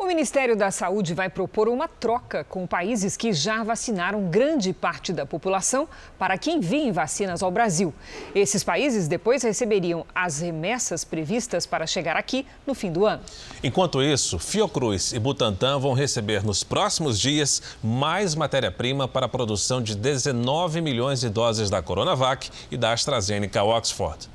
O 0.00 0.06
Ministério 0.06 0.56
da 0.56 0.70
Saúde 0.70 1.12
vai 1.12 1.28
propor 1.28 1.68
uma 1.68 1.86
troca 1.86 2.42
com 2.44 2.66
países 2.66 3.18
que 3.18 3.34
já 3.34 3.62
vacinaram 3.62 4.30
grande 4.30 4.72
parte 4.72 5.12
da 5.12 5.26
população 5.26 5.86
para 6.18 6.38
que 6.38 6.50
enviem 6.50 6.90
vacinas 6.90 7.42
ao 7.42 7.50
Brasil. 7.50 7.92
Esses 8.34 8.64
países 8.64 9.06
depois 9.06 9.42
receberiam 9.42 10.06
as 10.14 10.40
remessas 10.40 11.04
previstas 11.04 11.66
para 11.66 11.86
chegar 11.86 12.16
aqui 12.16 12.46
no 12.66 12.74
fim 12.74 12.90
do 12.90 13.04
ano. 13.04 13.22
Enquanto 13.62 14.02
isso, 14.02 14.38
Fiocruz 14.38 15.12
e 15.12 15.18
Butantan 15.18 15.78
vão 15.78 15.92
receber 15.92 16.42
nos 16.42 16.64
próximos 16.64 17.20
dias 17.20 17.62
mais 17.84 18.34
matéria-prima 18.34 19.06
para 19.06 19.26
a 19.26 19.28
produção 19.28 19.82
de 19.82 19.94
19 19.94 20.80
milhões 20.80 21.20
de 21.20 21.28
doses 21.28 21.68
da 21.68 21.82
Coronavac 21.82 22.48
e 22.70 22.76
da 22.78 22.94
AstraZeneca 22.94 23.62
Oxford. 23.62 24.30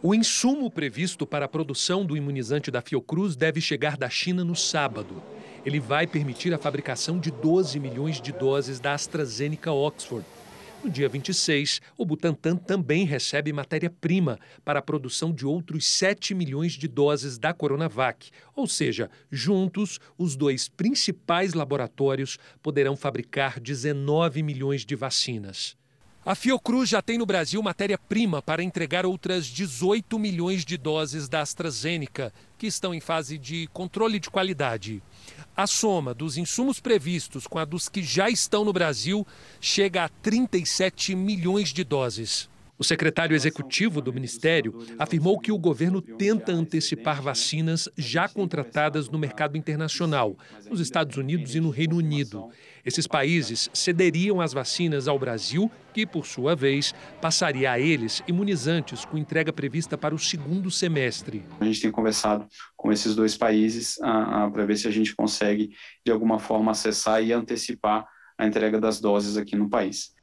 O 0.00 0.14
insumo 0.14 0.70
previsto 0.70 1.26
para 1.26 1.46
a 1.46 1.48
produção 1.48 2.06
do 2.06 2.16
imunizante 2.16 2.70
da 2.70 2.80
Fiocruz 2.80 3.34
deve 3.34 3.60
chegar 3.60 3.96
da 3.96 4.08
China 4.08 4.44
no 4.44 4.54
sábado. 4.54 5.20
Ele 5.66 5.80
vai 5.80 6.06
permitir 6.06 6.54
a 6.54 6.58
fabricação 6.58 7.18
de 7.18 7.32
12 7.32 7.80
milhões 7.80 8.20
de 8.20 8.30
doses 8.30 8.78
da 8.78 8.94
AstraZeneca 8.94 9.72
Oxford. 9.72 10.24
No 10.84 10.88
dia 10.88 11.08
26, 11.08 11.80
o 11.96 12.06
Butantan 12.06 12.54
também 12.54 13.04
recebe 13.04 13.52
matéria-prima 13.52 14.38
para 14.64 14.78
a 14.78 14.82
produção 14.82 15.32
de 15.32 15.44
outros 15.44 15.84
7 15.88 16.32
milhões 16.32 16.74
de 16.74 16.86
doses 16.86 17.36
da 17.36 17.52
Coronavac. 17.52 18.30
Ou 18.54 18.68
seja, 18.68 19.10
juntos, 19.32 19.98
os 20.16 20.36
dois 20.36 20.68
principais 20.68 21.54
laboratórios 21.54 22.38
poderão 22.62 22.96
fabricar 22.96 23.58
19 23.58 24.44
milhões 24.44 24.86
de 24.86 24.94
vacinas. 24.94 25.76
A 26.28 26.34
Fiocruz 26.34 26.90
já 26.90 27.00
tem 27.00 27.16
no 27.16 27.24
Brasil 27.24 27.62
matéria-prima 27.62 28.42
para 28.42 28.62
entregar 28.62 29.06
outras 29.06 29.46
18 29.46 30.18
milhões 30.18 30.62
de 30.62 30.76
doses 30.76 31.26
da 31.26 31.40
AstraZeneca, 31.40 32.34
que 32.58 32.66
estão 32.66 32.92
em 32.92 33.00
fase 33.00 33.38
de 33.38 33.66
controle 33.72 34.20
de 34.20 34.28
qualidade. 34.28 35.02
A 35.56 35.66
soma 35.66 36.12
dos 36.12 36.36
insumos 36.36 36.80
previstos 36.80 37.46
com 37.46 37.58
a 37.58 37.64
dos 37.64 37.88
que 37.88 38.02
já 38.02 38.28
estão 38.28 38.62
no 38.62 38.74
Brasil 38.74 39.26
chega 39.58 40.04
a 40.04 40.08
37 40.10 41.14
milhões 41.14 41.72
de 41.72 41.82
doses. 41.82 42.50
O 42.78 42.84
secretário 42.84 43.34
executivo 43.34 44.00
do 44.00 44.12
Ministério 44.12 44.78
afirmou 44.98 45.36
que 45.40 45.50
o 45.50 45.58
governo 45.58 46.00
tenta 46.00 46.52
antecipar 46.52 47.20
vacinas 47.20 47.88
já 47.98 48.28
contratadas 48.28 49.08
no 49.08 49.18
mercado 49.18 49.56
internacional, 49.56 50.36
nos 50.70 50.78
Estados 50.78 51.16
Unidos 51.16 51.56
e 51.56 51.60
no 51.60 51.70
Reino 51.70 51.96
Unido. 51.96 52.50
Esses 52.84 53.08
países 53.08 53.68
cederiam 53.74 54.40
as 54.40 54.52
vacinas 54.52 55.08
ao 55.08 55.18
Brasil, 55.18 55.68
que, 55.92 56.06
por 56.06 56.24
sua 56.24 56.54
vez, 56.54 56.94
passaria 57.20 57.72
a 57.72 57.80
eles 57.80 58.22
imunizantes 58.28 59.04
com 59.04 59.18
entrega 59.18 59.52
prevista 59.52 59.98
para 59.98 60.14
o 60.14 60.18
segundo 60.18 60.70
semestre. 60.70 61.42
A 61.58 61.64
gente 61.64 61.82
tem 61.82 61.90
conversado 61.90 62.46
com 62.76 62.92
esses 62.92 63.16
dois 63.16 63.36
países 63.36 63.96
para 63.96 64.64
ver 64.64 64.76
se 64.76 64.86
a 64.86 64.92
gente 64.92 65.16
consegue, 65.16 65.70
de 66.06 66.12
alguma 66.12 66.38
forma, 66.38 66.70
acessar 66.70 67.24
e 67.24 67.32
antecipar 67.32 68.06
a 68.38 68.46
entrega 68.46 68.80
das 68.80 69.00
doses 69.00 69.36
aqui 69.36 69.56
no 69.56 69.68
país. 69.68 70.16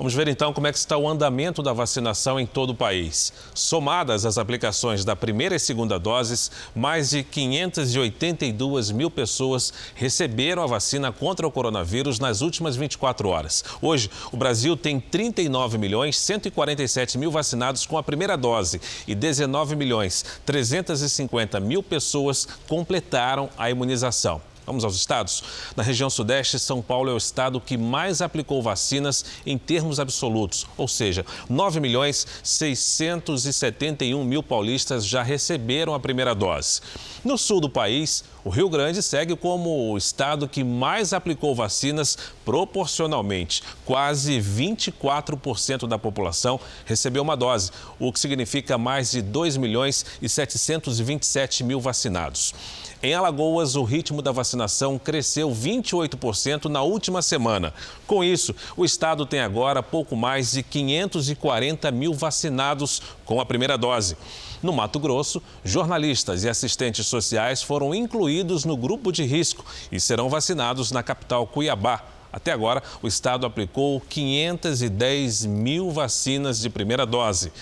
Vamos 0.00 0.14
ver 0.14 0.28
então 0.28 0.50
como 0.50 0.66
é 0.66 0.72
que 0.72 0.78
está 0.78 0.96
o 0.96 1.06
andamento 1.06 1.62
da 1.62 1.74
vacinação 1.74 2.40
em 2.40 2.46
todo 2.46 2.70
o 2.70 2.74
país. 2.74 3.34
Somadas 3.52 4.24
as 4.24 4.38
aplicações 4.38 5.04
da 5.04 5.14
primeira 5.14 5.56
e 5.56 5.60
segunda 5.60 5.98
doses, 5.98 6.50
mais 6.74 7.10
de 7.10 7.22
582 7.22 8.92
mil 8.92 9.10
pessoas 9.10 9.70
receberam 9.94 10.62
a 10.62 10.66
vacina 10.66 11.12
contra 11.12 11.46
o 11.46 11.52
coronavírus 11.52 12.18
nas 12.18 12.40
últimas 12.40 12.76
24 12.76 13.28
horas. 13.28 13.62
Hoje, 13.82 14.10
o 14.32 14.38
Brasil 14.38 14.74
tem 14.74 14.98
39 14.98 15.76
milhões 15.76 16.18
147 16.18 17.18
mil 17.18 17.30
vacinados 17.30 17.84
com 17.84 17.98
a 17.98 18.02
primeira 18.02 18.38
dose 18.38 18.80
e 19.06 19.14
19 19.14 19.76
milhões 19.76 20.24
350 20.46 21.60
mil 21.60 21.82
pessoas 21.82 22.48
completaram 22.66 23.50
a 23.58 23.68
imunização. 23.68 24.40
Vamos 24.70 24.84
aos 24.84 24.94
estados. 24.94 25.42
Na 25.74 25.82
região 25.82 26.08
sudeste, 26.08 26.56
São 26.56 26.80
Paulo 26.80 27.10
é 27.10 27.12
o 27.12 27.16
estado 27.16 27.60
que 27.60 27.76
mais 27.76 28.22
aplicou 28.22 28.62
vacinas 28.62 29.24
em 29.44 29.58
termos 29.58 29.98
absolutos, 29.98 30.64
ou 30.76 30.86
seja, 30.86 31.26
9 31.48 31.80
milhões 31.80 32.24
671 32.44 34.22
mil 34.22 34.44
paulistas 34.44 35.04
já 35.04 35.24
receberam 35.24 35.92
a 35.92 35.98
primeira 35.98 36.36
dose. 36.36 36.82
No 37.22 37.36
sul 37.36 37.60
do 37.60 37.68
país, 37.68 38.24
o 38.42 38.48
Rio 38.48 38.70
Grande 38.70 39.02
segue 39.02 39.36
como 39.36 39.92
o 39.92 39.98
estado 39.98 40.48
que 40.48 40.64
mais 40.64 41.12
aplicou 41.12 41.54
vacinas 41.54 42.16
proporcionalmente. 42.46 43.62
Quase 43.84 44.40
24% 44.40 45.86
da 45.86 45.98
população 45.98 46.58
recebeu 46.86 47.22
uma 47.22 47.36
dose, 47.36 47.72
o 47.98 48.10
que 48.10 48.18
significa 48.18 48.78
mais 48.78 49.10
de 49.10 49.20
2 49.20 49.58
milhões 49.58 50.06
e 50.22 50.30
727 50.30 51.62
mil 51.62 51.78
vacinados. 51.78 52.54
Em 53.02 53.14
Alagoas, 53.14 53.76
o 53.76 53.82
ritmo 53.82 54.20
da 54.20 54.30
vacinação 54.30 54.98
cresceu 54.98 55.50
28% 55.50 56.66
na 56.66 56.82
última 56.82 57.22
semana. 57.22 57.72
Com 58.06 58.22
isso, 58.22 58.54
o 58.76 58.84
estado 58.84 59.24
tem 59.24 59.40
agora 59.40 59.82
pouco 59.82 60.14
mais 60.14 60.52
de 60.52 60.62
540 60.62 61.90
mil 61.90 62.12
vacinados 62.12 63.00
com 63.24 63.40
a 63.40 63.46
primeira 63.46 63.78
dose. 63.78 64.18
No 64.62 64.74
Mato 64.74 64.98
Grosso, 64.98 65.42
jornalistas 65.64 66.44
e 66.44 66.48
assistentes 66.50 67.06
sociais 67.10 67.62
foram 67.62 67.94
incluídos 67.94 68.64
no 68.64 68.76
grupo 68.76 69.12
de 69.12 69.24
risco 69.24 69.64
e 69.92 70.00
serão 70.00 70.28
vacinados 70.28 70.90
na 70.90 71.02
capital 71.02 71.46
Cuiabá. 71.46 72.02
Até 72.32 72.52
agora, 72.52 72.82
o 73.02 73.08
estado 73.08 73.44
aplicou 73.44 74.00
510 74.00 75.46
mil 75.46 75.90
vacinas 75.90 76.60
de 76.60 76.70
primeira 76.70 77.04
dose. 77.04 77.52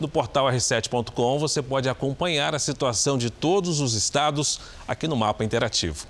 No 0.00 0.08
portal 0.08 0.46
r7.com 0.46 1.38
você 1.38 1.62
pode 1.62 1.88
acompanhar 1.88 2.54
a 2.54 2.58
situação 2.58 3.16
de 3.16 3.30
todos 3.30 3.80
os 3.80 3.94
estados 3.94 4.60
aqui 4.88 5.06
no 5.06 5.14
mapa 5.14 5.44
interativo. 5.44 6.06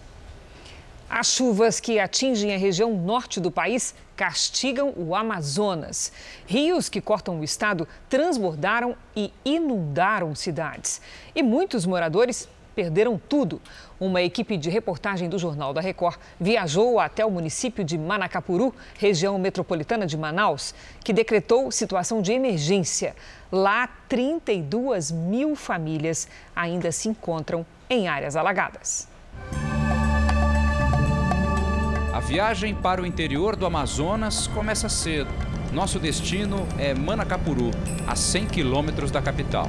As 1.09 1.29
chuvas 1.29 1.79
que 1.81 2.01
atingem 2.01 2.55
a 2.55 2.59
região 2.59 2.93
norte 2.97 3.39
do 3.39 3.51
país 3.51 3.95
castigam 4.17 4.93
o 4.97 5.15
Amazonas. 5.15 6.11
Rios 6.47 6.89
que 6.89 7.01
cortam 7.01 7.41
o 7.41 7.45
estado 7.45 7.87
transbordaram 8.09 8.97
e 9.15 9.33
inundaram 9.45 10.35
cidades. 10.35 11.01
E 11.35 11.43
muitos 11.43 11.85
moradores 11.85 12.49
perderam 12.75 13.19
tudo. 13.19 13.61
Uma 13.99 14.21
equipe 14.21 14.57
de 14.57 14.69
reportagem 14.69 15.29
do 15.29 15.39
Jornal 15.39 15.73
da 15.73 15.81
Record 15.81 16.19
viajou 16.39 16.99
até 16.99 17.25
o 17.25 17.31
município 17.31 17.85
de 17.85 17.97
Manacapuru, 17.97 18.75
região 18.99 19.39
metropolitana 19.39 20.07
de 20.07 20.17
Manaus, 20.17 20.75
que 21.03 21.13
decretou 21.13 21.71
situação 21.71 22.21
de 22.21 22.33
emergência. 22.33 23.15
Lá, 23.51 23.89
32 24.09 25.11
mil 25.11 25.55
famílias 25.55 26.29
ainda 26.55 26.91
se 26.91 27.09
encontram 27.09 27.65
em 27.89 28.09
áreas 28.09 28.37
alagadas. 28.37 29.09
A 32.13 32.21
viagem 32.21 32.75
para 32.75 33.03
o 33.03 33.07
interior 33.07 33.57
do 33.57 33.67
Amazonas 33.67 34.47
começa 34.47 34.89
cedo. 34.89 35.31
Nosso 35.73 35.99
destino 35.99 36.67
é 36.79 36.95
Manacapuru, 36.95 37.73
a 38.07 38.15
100 38.15 38.47
quilômetros 38.47 39.11
da 39.11 39.21
capital. 39.21 39.69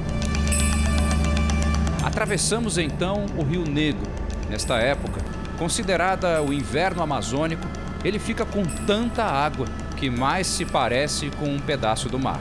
Atravessamos 2.06 2.78
então 2.78 3.26
o 3.36 3.42
Rio 3.42 3.64
Negro. 3.64 4.08
Nesta 4.48 4.76
época, 4.76 5.20
considerada 5.58 6.40
o 6.40 6.52
inverno 6.52 7.02
amazônico, 7.02 7.66
ele 8.04 8.20
fica 8.20 8.46
com 8.46 8.62
tanta 8.86 9.24
água 9.24 9.66
que 9.96 10.08
mais 10.08 10.46
se 10.46 10.64
parece 10.64 11.30
com 11.30 11.46
um 11.46 11.58
pedaço 11.58 12.08
do 12.08 12.16
mar. 12.16 12.38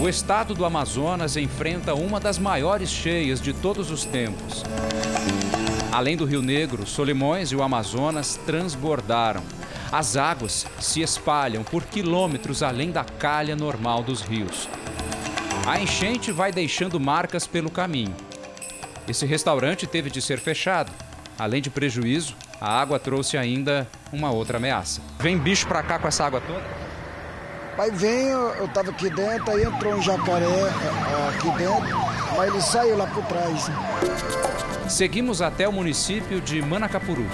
O 0.00 0.08
estado 0.08 0.54
do 0.54 0.64
Amazonas 0.64 1.36
enfrenta 1.36 1.94
uma 1.94 2.18
das 2.18 2.36
maiores 2.36 2.90
cheias 2.90 3.40
de 3.40 3.52
todos 3.52 3.92
os 3.92 4.04
tempos. 4.04 4.64
Além 5.92 6.16
do 6.16 6.24
Rio 6.24 6.42
Negro, 6.42 6.84
Solimões 6.84 7.52
e 7.52 7.56
o 7.56 7.62
Amazonas 7.62 8.40
transbordaram. 8.44 9.42
As 9.92 10.16
águas 10.16 10.66
se 10.80 11.00
espalham 11.00 11.62
por 11.62 11.84
quilômetros 11.84 12.64
além 12.64 12.90
da 12.90 13.04
calha 13.04 13.54
normal 13.54 14.02
dos 14.02 14.20
rios. 14.20 14.68
A 15.66 15.80
enchente 15.80 16.30
vai 16.30 16.52
deixando 16.52 17.00
marcas 17.00 17.44
pelo 17.44 17.68
caminho. 17.68 18.14
Esse 19.08 19.26
restaurante 19.26 19.84
teve 19.84 20.08
de 20.08 20.22
ser 20.22 20.38
fechado. 20.38 20.92
Além 21.36 21.60
de 21.60 21.70
prejuízo, 21.70 22.36
a 22.60 22.80
água 22.80 23.00
trouxe 23.00 23.36
ainda 23.36 23.84
uma 24.12 24.30
outra 24.30 24.58
ameaça. 24.58 25.00
Vem 25.18 25.36
bicho 25.36 25.66
pra 25.66 25.82
cá 25.82 25.98
com 25.98 26.06
essa 26.06 26.24
água 26.24 26.40
toda? 26.40 26.62
Pai, 27.76 27.90
vem, 27.90 28.28
eu 28.28 28.68
tava 28.68 28.90
aqui 28.90 29.10
dentro, 29.10 29.50
aí 29.50 29.64
entrou 29.64 29.94
um 29.94 30.02
jacaré 30.02 30.46
aqui 31.34 31.50
dentro, 31.58 31.98
mas 32.36 32.48
ele 32.48 32.62
saiu 32.62 32.96
lá 32.96 33.06
por 33.08 33.24
trás. 33.24 33.68
Seguimos 34.88 35.42
até 35.42 35.68
o 35.68 35.72
município 35.72 36.40
de 36.40 36.62
Manacapuru. 36.62 37.26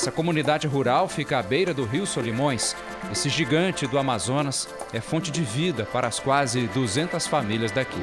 Essa 0.00 0.10
comunidade 0.10 0.66
rural 0.66 1.06
fica 1.08 1.38
à 1.38 1.42
beira 1.42 1.74
do 1.74 1.84
rio 1.84 2.06
Solimões. 2.06 2.74
Esse 3.12 3.28
gigante 3.28 3.86
do 3.86 3.98
Amazonas 3.98 4.66
é 4.94 4.98
fonte 4.98 5.30
de 5.30 5.42
vida 5.42 5.84
para 5.84 6.08
as 6.08 6.18
quase 6.18 6.66
200 6.68 7.26
famílias 7.26 7.70
daqui. 7.70 8.00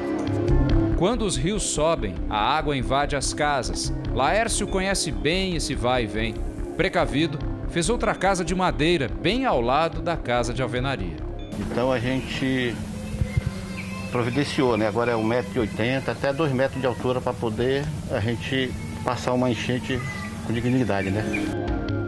Quando 0.96 1.22
os 1.22 1.36
rios 1.36 1.64
sobem, 1.64 2.14
a 2.30 2.38
água 2.38 2.76
invade 2.76 3.16
as 3.16 3.34
casas. 3.34 3.92
Laércio 4.14 4.68
conhece 4.68 5.10
bem 5.10 5.56
esse 5.56 5.74
vai 5.74 6.04
e 6.04 6.06
vem. 6.06 6.34
Precavido, 6.76 7.36
fez 7.68 7.90
outra 7.90 8.14
casa 8.14 8.44
de 8.44 8.54
madeira 8.54 9.08
bem 9.08 9.44
ao 9.44 9.60
lado 9.60 10.00
da 10.00 10.16
casa 10.16 10.54
de 10.54 10.62
alvenaria. 10.62 11.16
Então 11.58 11.90
a 11.90 11.98
gente 11.98 12.76
providenciou, 14.12 14.76
né? 14.76 14.86
Agora 14.86 15.10
é 15.10 15.16
1,80m 15.16 16.08
até 16.10 16.32
2 16.32 16.52
metros 16.52 16.80
de 16.80 16.86
altura 16.86 17.20
para 17.20 17.32
poder 17.32 17.84
a 18.12 18.20
gente 18.20 18.72
passar 19.04 19.32
uma 19.32 19.50
enchente 19.50 20.00
com 20.46 20.52
dignidade, 20.52 21.10
né? 21.10 21.24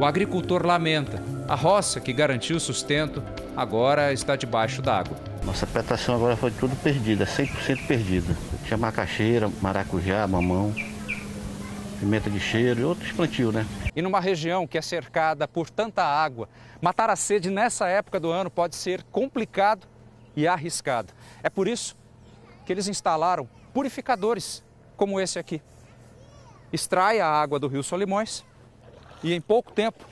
O 0.00 0.04
agricultor 0.06 0.64
lamenta. 0.64 1.22
A 1.46 1.54
roça 1.54 2.00
que 2.00 2.10
garantiu 2.10 2.56
o 2.56 2.60
sustento 2.60 3.22
agora 3.54 4.14
está 4.14 4.34
debaixo 4.34 4.80
d'água. 4.80 5.14
Nossa 5.44 5.66
plantação 5.66 6.14
agora 6.14 6.38
foi 6.38 6.50
tudo 6.50 6.74
perdida, 6.76 7.26
100% 7.26 7.86
perdida. 7.86 8.34
Tinha 8.64 8.78
macaxeira, 8.78 9.50
maracujá, 9.60 10.26
mamão, 10.26 10.74
pimenta 11.98 12.30
de 12.30 12.40
cheiro 12.40 12.80
e 12.80 12.84
outros 12.84 13.12
plantios, 13.12 13.52
né? 13.52 13.66
E 13.94 14.00
numa 14.00 14.20
região 14.20 14.66
que 14.66 14.78
é 14.78 14.80
cercada 14.80 15.46
por 15.46 15.68
tanta 15.68 16.02
água, 16.02 16.48
matar 16.80 17.10
a 17.10 17.16
sede 17.16 17.50
nessa 17.50 17.86
época 17.86 18.18
do 18.18 18.30
ano 18.30 18.50
pode 18.50 18.76
ser 18.76 19.02
complicado 19.02 19.86
e 20.34 20.48
arriscado. 20.48 21.12
É 21.42 21.50
por 21.50 21.68
isso 21.68 21.94
que 22.64 22.72
eles 22.72 22.88
instalaram 22.88 23.46
purificadores 23.74 24.64
como 24.96 25.20
esse 25.20 25.38
aqui. 25.38 25.60
Extrai 26.72 27.20
a 27.20 27.26
água 27.26 27.58
do 27.58 27.68
rio 27.68 27.82
Solimões 27.82 28.48
e 29.22 29.34
em 29.34 29.40
pouco 29.40 29.72
tempo 29.72 30.04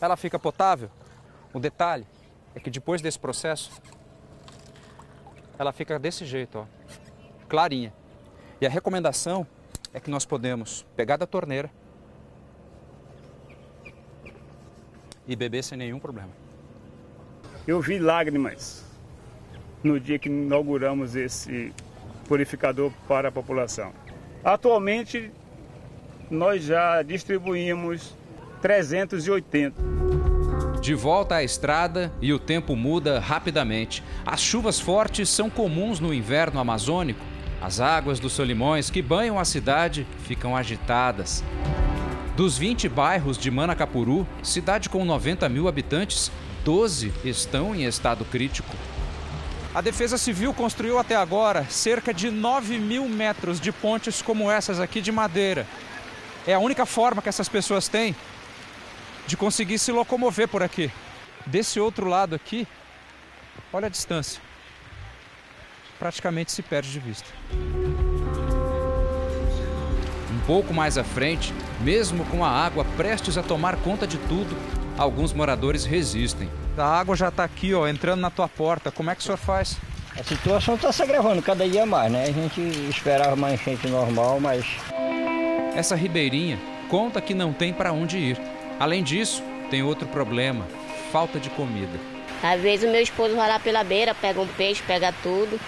ela 0.00 0.16
fica 0.16 0.38
potável. 0.38 0.90
O 1.52 1.60
detalhe 1.60 2.06
é 2.54 2.60
que 2.60 2.70
depois 2.70 3.00
desse 3.00 3.18
processo 3.18 3.70
ela 5.58 5.72
fica 5.72 5.98
desse 5.98 6.24
jeito, 6.24 6.58
ó, 6.58 6.66
clarinha. 7.48 7.92
E 8.60 8.66
a 8.66 8.70
recomendação 8.70 9.46
é 9.92 10.00
que 10.00 10.10
nós 10.10 10.24
podemos 10.24 10.84
pegar 10.96 11.16
da 11.16 11.26
torneira 11.26 11.70
e 15.26 15.34
beber 15.36 15.62
sem 15.62 15.78
nenhum 15.78 15.98
problema. 15.98 16.30
Eu 17.66 17.80
vi 17.80 17.98
lágrimas 17.98 18.84
no 19.82 19.98
dia 19.98 20.18
que 20.18 20.28
inauguramos 20.28 21.14
esse 21.16 21.72
purificador 22.26 22.92
para 23.06 23.28
a 23.28 23.32
população. 23.32 23.92
Atualmente, 24.42 25.30
nós 26.30 26.64
já 26.64 27.02
distribuímos 27.02 28.14
380. 28.64 29.74
De 30.80 30.94
volta 30.94 31.34
à 31.34 31.44
estrada 31.44 32.10
e 32.18 32.32
o 32.32 32.38
tempo 32.38 32.74
muda 32.74 33.20
rapidamente. 33.20 34.02
As 34.24 34.40
chuvas 34.40 34.80
fortes 34.80 35.28
são 35.28 35.50
comuns 35.50 36.00
no 36.00 36.14
inverno 36.14 36.58
amazônico. 36.58 37.20
As 37.60 37.78
águas 37.78 38.18
dos 38.18 38.32
Solimões 38.32 38.88
que 38.88 39.02
banham 39.02 39.38
a 39.38 39.44
cidade 39.44 40.06
ficam 40.26 40.56
agitadas. 40.56 41.44
Dos 42.38 42.56
20 42.56 42.88
bairros 42.88 43.36
de 43.36 43.50
Manacapuru, 43.50 44.26
cidade 44.42 44.88
com 44.88 45.04
90 45.04 45.46
mil 45.50 45.68
habitantes, 45.68 46.32
12 46.64 47.12
estão 47.22 47.74
em 47.74 47.84
estado 47.84 48.24
crítico. 48.24 48.74
A 49.74 49.82
Defesa 49.82 50.16
Civil 50.16 50.54
construiu 50.54 50.98
até 50.98 51.16
agora 51.16 51.66
cerca 51.68 52.14
de 52.14 52.30
9 52.30 52.78
mil 52.78 53.06
metros 53.10 53.60
de 53.60 53.70
pontes 53.70 54.22
como 54.22 54.50
essas 54.50 54.80
aqui 54.80 55.02
de 55.02 55.12
madeira. 55.12 55.66
É 56.46 56.54
a 56.54 56.58
única 56.58 56.86
forma 56.86 57.20
que 57.20 57.28
essas 57.28 57.48
pessoas 57.48 57.88
têm 57.88 58.16
de 59.26 59.36
conseguir 59.36 59.78
se 59.78 59.92
locomover 59.92 60.48
por 60.48 60.62
aqui. 60.62 60.90
Desse 61.46 61.78
outro 61.78 62.08
lado 62.08 62.34
aqui, 62.34 62.66
olha 63.72 63.86
a 63.86 63.90
distância. 63.90 64.40
Praticamente 65.98 66.52
se 66.52 66.62
perde 66.62 66.90
de 66.90 66.98
vista. 66.98 67.28
Um 70.32 70.46
pouco 70.46 70.74
mais 70.74 70.98
à 70.98 71.04
frente, 71.04 71.54
mesmo 71.80 72.24
com 72.26 72.44
a 72.44 72.50
água 72.50 72.84
prestes 72.96 73.38
a 73.38 73.42
tomar 73.42 73.76
conta 73.76 74.06
de 74.06 74.18
tudo, 74.18 74.56
alguns 74.98 75.32
moradores 75.32 75.84
resistem. 75.84 76.50
A 76.76 76.98
água 76.98 77.14
já 77.14 77.28
está 77.28 77.44
aqui, 77.44 77.72
ó, 77.72 77.86
entrando 77.86 78.20
na 78.20 78.30
tua 78.30 78.48
porta. 78.48 78.90
Como 78.90 79.10
é 79.10 79.14
que 79.14 79.20
o 79.20 79.24
senhor 79.24 79.36
faz? 79.36 79.76
A 80.18 80.22
situação 80.22 80.74
está 80.76 80.92
se 80.92 81.02
agravando 81.02 81.42
cada 81.42 81.68
dia 81.68 81.84
mais, 81.84 82.10
né? 82.10 82.24
A 82.24 82.32
gente 82.32 82.60
esperava 82.88 83.34
uma 83.34 83.52
enchente 83.52 83.86
normal, 83.88 84.38
mas. 84.40 84.64
Essa 85.74 85.96
ribeirinha 85.96 86.58
conta 86.88 87.20
que 87.20 87.34
não 87.34 87.52
tem 87.52 87.72
para 87.72 87.92
onde 87.92 88.16
ir. 88.16 88.53
Além 88.78 89.02
disso, 89.02 89.42
tem 89.70 89.82
outro 89.82 90.06
problema: 90.08 90.66
falta 91.12 91.38
de 91.38 91.50
comida. 91.50 91.98
Às 92.42 92.60
vezes 92.60 92.86
o 92.86 92.92
meu 92.92 93.00
esposo 93.00 93.34
vai 93.34 93.48
lá 93.48 93.58
pela 93.58 93.82
beira, 93.82 94.14
pega 94.14 94.40
um 94.40 94.46
peixe, 94.46 94.82
pega 94.86 95.14
tudo 95.22 95.58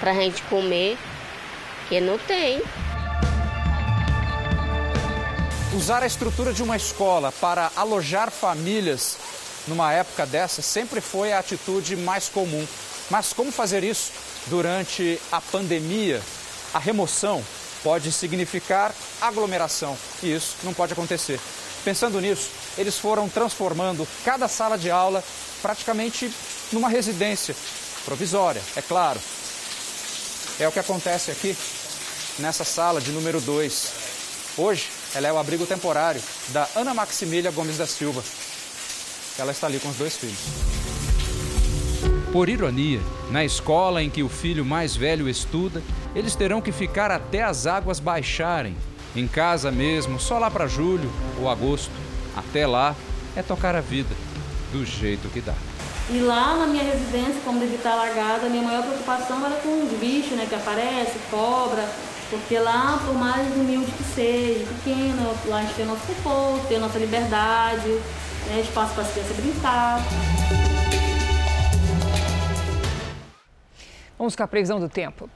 pra 0.00 0.14
gente 0.14 0.42
comer, 0.42 0.96
que 1.88 2.00
não 2.00 2.18
tem. 2.18 2.62
Usar 5.74 6.02
a 6.02 6.06
estrutura 6.06 6.54
de 6.54 6.62
uma 6.62 6.76
escola 6.76 7.30
para 7.32 7.70
alojar 7.76 8.30
famílias 8.30 9.18
numa 9.68 9.92
época 9.92 10.24
dessa 10.24 10.62
sempre 10.62 11.00
foi 11.00 11.32
a 11.32 11.38
atitude 11.38 11.96
mais 11.96 12.28
comum. 12.28 12.66
Mas 13.10 13.32
como 13.32 13.52
fazer 13.52 13.84
isso 13.84 14.12
durante 14.46 15.20
a 15.30 15.40
pandemia? 15.40 16.22
A 16.72 16.78
remoção 16.78 17.44
pode 17.82 18.10
significar 18.10 18.94
aglomeração 19.20 19.96
e 20.22 20.34
isso 20.34 20.56
não 20.64 20.72
pode 20.72 20.92
acontecer. 20.92 21.38
Pensando 21.86 22.20
nisso, 22.20 22.50
eles 22.76 22.98
foram 22.98 23.28
transformando 23.28 24.08
cada 24.24 24.48
sala 24.48 24.76
de 24.76 24.90
aula 24.90 25.22
praticamente 25.62 26.28
numa 26.72 26.88
residência 26.88 27.54
provisória, 28.04 28.60
é 28.74 28.82
claro. 28.82 29.20
É 30.58 30.66
o 30.66 30.72
que 30.72 30.80
acontece 30.80 31.30
aqui 31.30 31.56
nessa 32.40 32.64
sala 32.64 33.00
de 33.00 33.12
número 33.12 33.40
2. 33.40 33.92
Hoje, 34.58 34.88
ela 35.14 35.28
é 35.28 35.32
o 35.32 35.38
abrigo 35.38 35.64
temporário 35.64 36.20
da 36.48 36.68
Ana 36.74 36.92
Maximília 36.92 37.52
Gomes 37.52 37.78
da 37.78 37.86
Silva. 37.86 38.20
Ela 39.38 39.52
está 39.52 39.68
ali 39.68 39.78
com 39.78 39.88
os 39.88 39.96
dois 39.96 40.16
filhos. 40.16 40.40
Por 42.32 42.48
ironia, 42.48 43.00
na 43.30 43.44
escola 43.44 44.02
em 44.02 44.10
que 44.10 44.24
o 44.24 44.28
filho 44.28 44.64
mais 44.64 44.96
velho 44.96 45.28
estuda, 45.28 45.80
eles 46.16 46.34
terão 46.34 46.60
que 46.60 46.72
ficar 46.72 47.12
até 47.12 47.44
as 47.44 47.64
águas 47.64 48.00
baixarem. 48.00 48.76
Em 49.16 49.26
casa 49.26 49.72
mesmo, 49.72 50.20
só 50.20 50.38
lá 50.38 50.50
para 50.50 50.66
julho 50.66 51.10
ou 51.40 51.48
agosto. 51.48 51.90
Até 52.36 52.66
lá 52.66 52.94
é 53.34 53.42
tocar 53.42 53.74
a 53.74 53.80
vida 53.80 54.14
do 54.70 54.84
jeito 54.84 55.30
que 55.30 55.40
dá. 55.40 55.54
E 56.10 56.18
lá 56.18 56.54
na 56.54 56.66
minha 56.66 56.84
residência, 56.84 57.40
como 57.42 57.58
deve 57.58 57.76
estar 57.76 57.92
alagada, 57.92 58.46
a 58.46 58.50
minha 58.50 58.62
maior 58.62 58.82
preocupação 58.82 59.44
era 59.44 59.56
com 59.56 59.84
os 59.84 59.98
bichos 59.98 60.32
né, 60.32 60.44
que 60.46 60.54
aparecem, 60.54 61.20
cobra, 61.30 61.88
porque 62.28 62.58
lá, 62.58 63.00
por 63.06 63.14
mais 63.14 63.50
humilde 63.56 63.90
que 63.90 64.04
seja, 64.04 64.66
pequeno, 64.66 65.34
lá 65.46 65.58
a 65.58 65.62
gente 65.62 65.74
tem 65.74 65.86
o 65.86 65.88
nosso 65.88 66.06
conforto, 66.06 66.66
tem 66.68 66.76
a 66.76 66.80
nossa 66.80 66.98
liberdade, 66.98 67.88
né, 67.88 68.60
espaço 68.60 68.92
para 68.92 69.02
as 69.02 69.12
crianças 69.12 69.36
brincar. 69.36 70.00
Vamos 74.18 74.36
com 74.36 74.42
a 74.42 74.46
previsão 74.46 74.78
do 74.78 74.88
tempo. 74.88 75.28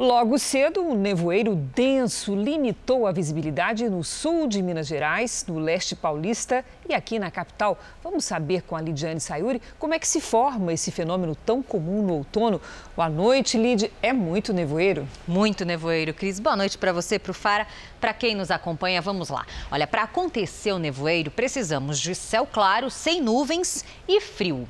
Logo 0.00 0.38
cedo, 0.38 0.80
um 0.80 0.94
nevoeiro 0.94 1.54
denso 1.54 2.34
limitou 2.34 3.06
a 3.06 3.12
visibilidade 3.12 3.86
no 3.86 4.02
sul 4.02 4.46
de 4.46 4.62
Minas 4.62 4.86
Gerais, 4.86 5.44
no 5.46 5.58
leste 5.58 5.94
paulista 5.94 6.64
e 6.88 6.94
aqui 6.94 7.18
na 7.18 7.30
capital. 7.30 7.78
Vamos 8.02 8.24
saber 8.24 8.62
com 8.62 8.74
a 8.74 8.80
Lidiane 8.80 9.20
Sayuri 9.20 9.60
como 9.78 9.92
é 9.92 9.98
que 9.98 10.08
se 10.08 10.18
forma 10.18 10.72
esse 10.72 10.90
fenômeno 10.90 11.36
tão 11.36 11.62
comum 11.62 12.00
no 12.00 12.14
outono. 12.14 12.62
Boa 12.96 13.10
noite, 13.10 13.58
Lid. 13.58 13.92
É 14.00 14.10
muito 14.10 14.54
nevoeiro? 14.54 15.06
Muito 15.28 15.66
nevoeiro, 15.66 16.14
Cris. 16.14 16.40
Boa 16.40 16.56
noite 16.56 16.78
para 16.78 16.94
você, 16.94 17.18
para 17.18 17.32
o 17.32 17.34
Fara. 17.34 17.66
Para 18.00 18.14
quem 18.14 18.34
nos 18.34 18.50
acompanha, 18.50 19.02
vamos 19.02 19.28
lá. 19.28 19.44
Olha, 19.70 19.86
para 19.86 20.04
acontecer 20.04 20.72
o 20.72 20.78
nevoeiro, 20.78 21.30
precisamos 21.30 22.00
de 22.00 22.14
céu 22.14 22.48
claro, 22.50 22.90
sem 22.90 23.20
nuvens 23.20 23.84
e 24.08 24.18
frio. 24.18 24.66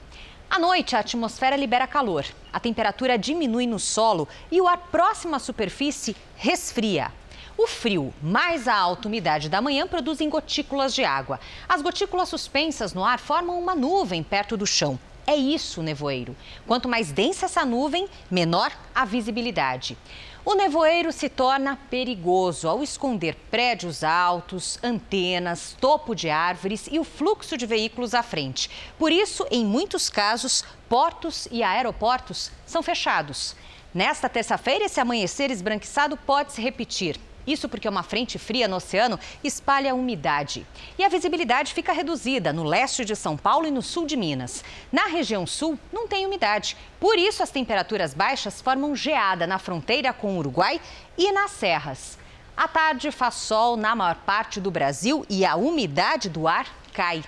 À 0.51 0.59
noite, 0.59 0.97
a 0.97 0.99
atmosfera 0.99 1.55
libera 1.55 1.87
calor, 1.87 2.27
a 2.53 2.59
temperatura 2.59 3.17
diminui 3.17 3.69
no 3.69 3.79
solo 3.79 4.27
e 4.51 4.61
o 4.61 4.67
ar 4.67 4.79
próximo 4.91 5.37
à 5.37 5.39
superfície 5.39 6.17
resfria. 6.35 7.13
O 7.57 7.69
frio 7.69 8.13
mais 8.21 8.67
a 8.67 8.75
alta 8.75 9.07
umidade 9.07 9.49
da 9.49 9.63
manhã 9.63 9.87
produzem 9.87 10.29
gotículas 10.29 10.93
de 10.93 11.05
água. 11.05 11.39
As 11.69 11.81
gotículas 11.81 12.29
suspensas 12.29 12.93
no 12.93 13.05
ar 13.05 13.21
formam 13.21 13.61
uma 13.61 13.77
nuvem 13.77 14.25
perto 14.25 14.57
do 14.57 14.67
chão. 14.67 14.99
É 15.25 15.37
isso 15.37 15.85
nevoeiro. 15.85 16.35
Quanto 16.67 16.89
mais 16.89 17.13
densa 17.13 17.47
essa 17.47 17.65
nuvem, 17.65 18.09
menor 18.29 18.73
a 18.93 19.05
visibilidade. 19.05 19.97
O 20.43 20.55
nevoeiro 20.55 21.13
se 21.13 21.29
torna 21.29 21.79
perigoso 21.91 22.67
ao 22.67 22.83
esconder 22.83 23.37
prédios 23.51 24.03
altos, 24.03 24.79
antenas, 24.83 25.77
topo 25.79 26.15
de 26.15 26.31
árvores 26.31 26.89
e 26.91 26.99
o 26.99 27.05
fluxo 27.05 27.59
de 27.59 27.67
veículos 27.67 28.15
à 28.15 28.23
frente. 28.23 28.71
Por 28.99 29.13
isso, 29.13 29.47
em 29.51 29.67
muitos 29.67 30.09
casos, 30.09 30.65
portos 30.89 31.47
e 31.51 31.63
aeroportos 31.63 32.51
são 32.65 32.83
fechados. 32.83 33.55
Nesta 33.93 34.31
terça-feira, 34.31 34.87
esse 34.87 34.99
amanhecer 34.99 35.51
esbranquiçado 35.51 36.17
pode 36.17 36.53
se 36.53 36.63
repetir. 36.63 37.21
Isso 37.51 37.69
porque 37.69 37.89
uma 37.89 38.05
frente 38.05 38.39
fria 38.39 38.69
no 38.69 38.77
oceano 38.77 39.19
espalha 39.43 39.95
umidade. 39.95 40.65
E 40.97 41.03
a 41.03 41.09
visibilidade 41.09 41.75
fica 41.75 41.93
reduzida 41.93 42.53
no 42.53 42.63
leste 42.63 43.05
de 43.05 43.17
São 43.17 43.37
Paulo 43.37 43.67
e 43.67 43.73
no 43.73 43.83
sul 43.83 44.07
de 44.07 44.17
Minas. 44.17 44.63
Na 44.93 45.07
região 45.07 45.45
sul, 45.47 45.77
não 45.93 46.07
tem 46.07 46.25
umidade. 46.27 46.77
Por 47.01 47.19
isso, 47.19 47.43
as 47.43 47.51
temperaturas 47.51 48.15
baixas 48.15 48.61
formam 48.61 48.95
geada 48.95 49.49
na 49.49 49.59
fronteira 49.59 50.13
com 50.13 50.37
o 50.37 50.39
Uruguai 50.39 50.81
e 51.19 51.33
nas 51.33 51.51
serras. 51.51 52.17
À 52.57 52.69
tarde, 52.69 53.11
faz 53.11 53.35
sol 53.35 53.77
na 53.77 53.97
maior 53.97 54.15
parte 54.15 54.61
do 54.61 54.71
Brasil 54.71 55.27
e 55.29 55.45
a 55.45 55.57
umidade 55.57 56.29
do 56.29 56.47
ar 56.47 56.67
cai. 56.93 57.25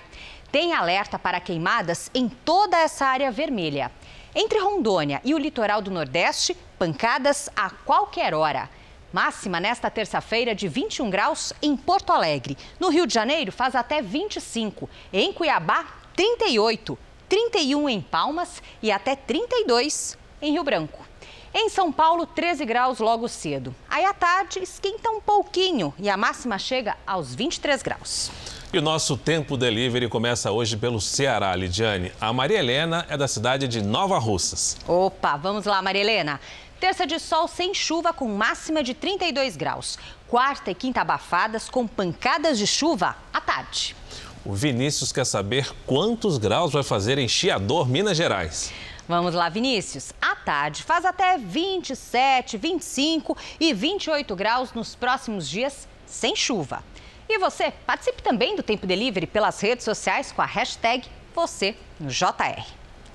Tem 0.53 0.71
alerta 0.71 1.19
para 1.19 1.41
queimadas 1.41 2.09
em 2.13 2.29
toda 2.29 2.77
essa 2.77 3.05
área 3.05 3.29
vermelha. 3.29 3.91
Entre 4.33 4.57
Rondônia 4.59 5.19
e 5.25 5.33
o 5.33 5.37
litoral 5.37 5.81
do 5.81 5.91
Nordeste, 5.91 6.55
pancadas 6.79 7.49
a 7.55 7.69
qualquer 7.69 8.33
hora. 8.33 8.69
Máxima 9.13 9.59
nesta 9.59 9.91
terça-feira 9.91 10.55
de 10.55 10.67
21 10.67 11.07
graus 11.07 11.53
em 11.61 11.77
Porto 11.77 12.11
Alegre. 12.11 12.57
No 12.79 12.89
Rio 12.89 13.05
de 13.05 13.13
Janeiro 13.13 13.51
faz 13.51 13.75
até 13.75 14.01
25. 14.01 14.89
Em 15.13 15.31
Cuiabá, 15.31 15.85
38. 16.15 16.97
31 17.29 17.89
em 17.89 18.01
Palmas 18.01 18.61
e 18.81 18.91
até 18.91 19.15
32 19.15 20.17
em 20.41 20.53
Rio 20.53 20.63
Branco. 20.63 21.05
Em 21.53 21.69
São 21.69 21.91
Paulo, 21.91 22.25
13 22.25 22.65
graus 22.65 22.97
logo 22.97 23.27
cedo. 23.27 23.75
Aí 23.87 24.03
à 24.03 24.13
tarde 24.15 24.59
esquenta 24.63 25.11
um 25.11 25.21
pouquinho 25.21 25.93
e 25.99 26.09
a 26.09 26.17
máxima 26.17 26.57
chega 26.57 26.97
aos 27.05 27.35
23 27.35 27.83
graus. 27.83 28.31
E 28.73 28.79
o 28.79 28.81
nosso 28.81 29.15
Tempo 29.15 29.55
Delivery 29.55 30.09
começa 30.09 30.51
hoje 30.51 30.75
pelo 30.75 30.99
Ceará, 30.99 31.55
Lidiane. 31.55 32.11
A 32.19 32.33
Maria 32.33 32.57
Helena 32.57 33.05
é 33.07 33.15
da 33.15 33.27
cidade 33.27 33.67
de 33.67 33.83
Nova 33.83 34.17
Russas. 34.17 34.75
Opa, 34.87 35.37
vamos 35.37 35.65
lá, 35.65 35.79
Maria 35.83 36.01
Helena. 36.01 36.39
Terça 36.83 37.07
de 37.07 37.17
sol 37.17 37.47
sem 37.47 37.73
chuva 37.73 38.11
com 38.11 38.27
máxima 38.27 38.83
de 38.83 38.93
32 38.93 39.55
graus. 39.55 39.97
Quarta 40.27 40.69
e 40.69 40.75
quinta 40.75 40.99
abafadas 40.99 41.69
com 41.69 41.87
pancadas 41.87 42.57
de 42.57 42.67
chuva 42.67 43.15
à 43.33 43.39
tarde. 43.39 43.95
O 44.43 44.53
Vinícius 44.53 45.13
quer 45.13 45.25
saber 45.25 45.73
quantos 45.87 46.37
graus 46.37 46.73
vai 46.73 46.83
fazer 46.83 47.17
em 47.17 47.25
Chiador, 47.25 47.87
Minas 47.87 48.17
Gerais. 48.17 48.73
Vamos 49.07 49.33
lá, 49.33 49.47
Vinícius. 49.47 50.11
À 50.21 50.35
tarde 50.35 50.83
faz 50.83 51.05
até 51.05 51.37
27, 51.37 52.57
25 52.57 53.37
e 53.61 53.73
28 53.73 54.35
graus 54.35 54.73
nos 54.73 54.93
próximos 54.93 55.47
dias 55.47 55.87
sem 56.05 56.35
chuva. 56.35 56.83
E 57.29 57.39
você, 57.39 57.71
participe 57.87 58.21
também 58.21 58.57
do 58.57 58.61
Tempo 58.61 58.85
Delivery 58.85 59.25
pelas 59.25 59.57
redes 59.61 59.85
sociais 59.85 60.33
com 60.33 60.41
a 60.41 60.45
hashtag 60.45 61.07
você 61.33 61.77
no 61.97 62.09
JR. 62.09 62.61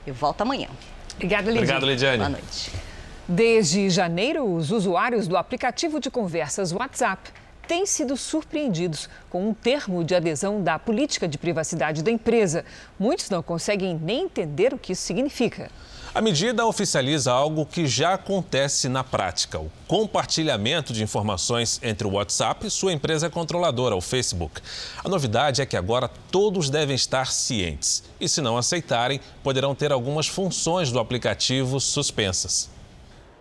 Eu 0.06 0.14
volto 0.14 0.40
amanhã. 0.40 0.68
Obrigada, 1.16 1.50
Lidiane. 1.50 1.58
Obrigado, 1.58 1.86
Lidiane. 1.86 2.16
Boa 2.16 2.30
noite. 2.30 2.87
Desde 3.30 3.90
janeiro, 3.90 4.42
os 4.54 4.70
usuários 4.70 5.28
do 5.28 5.36
aplicativo 5.36 6.00
de 6.00 6.10
conversas 6.10 6.72
WhatsApp 6.72 7.30
têm 7.66 7.84
sido 7.84 8.16
surpreendidos 8.16 9.06
com 9.28 9.50
um 9.50 9.52
termo 9.52 10.02
de 10.02 10.14
adesão 10.14 10.62
da 10.62 10.78
política 10.78 11.28
de 11.28 11.36
privacidade 11.36 12.02
da 12.02 12.10
empresa. 12.10 12.64
Muitos 12.98 13.28
não 13.28 13.42
conseguem 13.42 14.00
nem 14.02 14.24
entender 14.24 14.72
o 14.72 14.78
que 14.78 14.92
isso 14.92 15.02
significa. 15.02 15.70
A 16.14 16.22
medida 16.22 16.64
oficializa 16.64 17.30
algo 17.30 17.66
que 17.66 17.86
já 17.86 18.14
acontece 18.14 18.88
na 18.88 19.04
prática: 19.04 19.58
o 19.58 19.70
compartilhamento 19.86 20.94
de 20.94 21.02
informações 21.02 21.78
entre 21.82 22.06
o 22.06 22.12
WhatsApp 22.12 22.66
e 22.66 22.70
sua 22.70 22.94
empresa 22.94 23.28
controladora, 23.28 23.94
o 23.94 24.00
Facebook. 24.00 24.62
A 25.04 25.08
novidade 25.10 25.60
é 25.60 25.66
que 25.66 25.76
agora 25.76 26.08
todos 26.30 26.70
devem 26.70 26.96
estar 26.96 27.26
cientes 27.26 28.02
e, 28.18 28.26
se 28.26 28.40
não 28.40 28.56
aceitarem, 28.56 29.20
poderão 29.42 29.74
ter 29.74 29.92
algumas 29.92 30.26
funções 30.26 30.90
do 30.90 30.98
aplicativo 30.98 31.78
suspensas. 31.78 32.77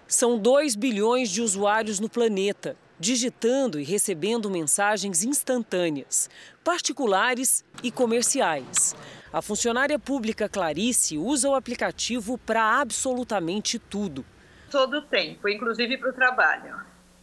São 0.08 0.38
2 0.38 0.76
bilhões 0.76 1.30
de 1.30 1.42
usuários 1.42 2.00
no 2.00 2.10
planeta 2.10 2.76
digitando 3.00 3.80
e 3.80 3.84
recebendo 3.84 4.50
mensagens 4.50 5.24
instantâneas, 5.24 6.30
particulares 6.64 7.64
e 7.84 7.92
comerciais. 7.92 8.96
A 9.32 9.42
funcionária 9.42 10.00
pública 10.00 10.50
Clarice 10.50 11.18
usa 11.18 11.50
o 11.50 11.56
aplicativo 11.56 12.38
para 12.40 12.80
absolutamente 12.80 13.78
tudo. 13.78 14.26
Todo 14.72 14.98
o 14.98 15.02
tempo, 15.04 15.48
inclusive 15.48 15.98
para 15.98 16.10
o 16.10 16.14
trabalho. 16.14 16.76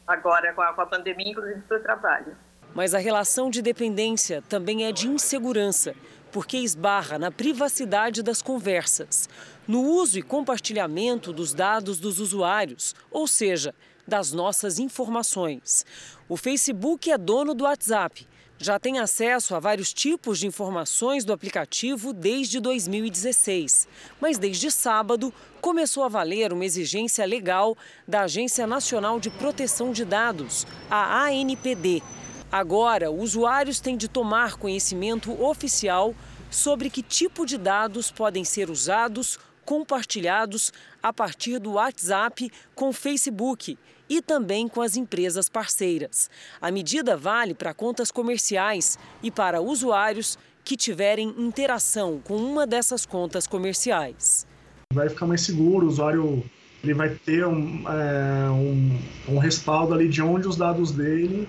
Agora, 0.07 0.53
com 0.53 0.63
a, 0.63 0.73
com 0.73 0.81
a 0.83 0.87
pandemia, 0.87 1.31
inclusive 1.31 1.61
para 1.63 1.79
o 1.79 1.83
trabalho. 1.83 2.37
Mas 2.75 2.95
a 2.95 2.99
relação 2.99 3.51
de 3.51 3.63
dependência 3.63 4.43
também 4.49 4.85
é 4.85 4.93
de 4.93 5.09
insegurança, 5.09 5.95
porque 6.31 6.59
esbarra 6.59 7.19
na 7.19 7.31
privacidade 7.31 8.23
das 8.23 8.43
conversas, 8.43 9.29
no 9.67 9.81
uso 9.83 10.19
e 10.19 10.23
compartilhamento 10.23 11.33
dos 11.33 11.55
dados 11.55 11.99
dos 11.99 12.21
usuários, 12.21 12.95
ou 13.11 13.27
seja, 13.27 13.75
das 14.07 14.33
nossas 14.33 14.79
informações. 14.79 15.85
O 16.29 16.37
Facebook 16.37 17.11
é 17.11 17.19
dono 17.19 17.55
do 17.55 17.65
WhatsApp. 17.65 18.27
Já 18.59 18.79
tem 18.79 18.99
acesso 18.99 19.55
a 19.55 19.59
vários 19.61 19.93
tipos 19.93 20.39
de 20.39 20.47
informações 20.47 21.25
do 21.25 21.33
aplicativo 21.33 22.13
desde 22.13 22.61
2016. 22.61 23.89
Mas 24.21 24.39
desde 24.39 24.71
sábado 24.71 25.35
começou 25.61 26.05
a 26.05 26.09
valer 26.09 26.53
uma 26.53 26.65
exigência 26.65 27.27
legal 27.27 27.77
da 28.07 28.23
Agência 28.23 28.67
Nacional 28.67 29.19
de 29.19 29.29
Proteção 29.29 29.93
de 29.93 30.05
Dados, 30.05 30.67
a 30.89 31.25
ANPD. 31.25 32.03
Agora, 32.51 33.11
usuários 33.11 33.81
têm 33.81 33.97
de 33.97 34.07
tomar 34.07 34.57
conhecimento 34.57 35.33
oficial 35.43 36.15
sobre 36.49 36.89
que 36.89 37.03
tipo 37.03 37.45
de 37.45 37.59
dados 37.59 38.13
podem 38.13 38.45
ser 38.45 38.71
usados, 38.71 39.39
compartilhados 39.65 40.73
a 41.03 41.13
partir 41.13 41.59
do 41.59 41.73
WhatsApp 41.73 42.51
com 42.75 42.91
o 42.91 42.93
Facebook 42.93 43.79
e 44.09 44.21
também 44.21 44.69
com 44.69 44.81
as 44.81 44.97
empresas 44.97 45.49
parceiras. 45.49 46.31
A 46.61 46.71
medida 46.71 47.17
vale 47.17 47.55
para 47.55 47.75
contas 47.75 48.11
comerciais 48.11 48.99
e 49.23 49.31
para 49.31 49.61
usuários 49.61 50.39
que 50.65 50.77
tiverem 50.77 51.35
interação 51.39 52.21
com 52.23 52.37
uma 52.37 52.67
dessas 52.67 53.05
contas 53.05 53.47
comerciais. 53.47 54.47
Vai 54.93 55.09
ficar 55.09 55.27
mais 55.27 55.43
seguro, 55.43 55.87
o 55.87 55.89
usuário 55.89 56.45
ele 56.83 56.95
vai 56.95 57.11
ter 57.11 57.47
um, 57.47 57.85
é, 57.89 58.51
um, 58.51 58.99
um 59.35 59.39
respaldo 59.39 59.95
ali 59.95 60.09
de 60.09 60.23
onde 60.23 60.47
os 60.47 60.57
dados 60.57 60.93
dele 60.93 61.49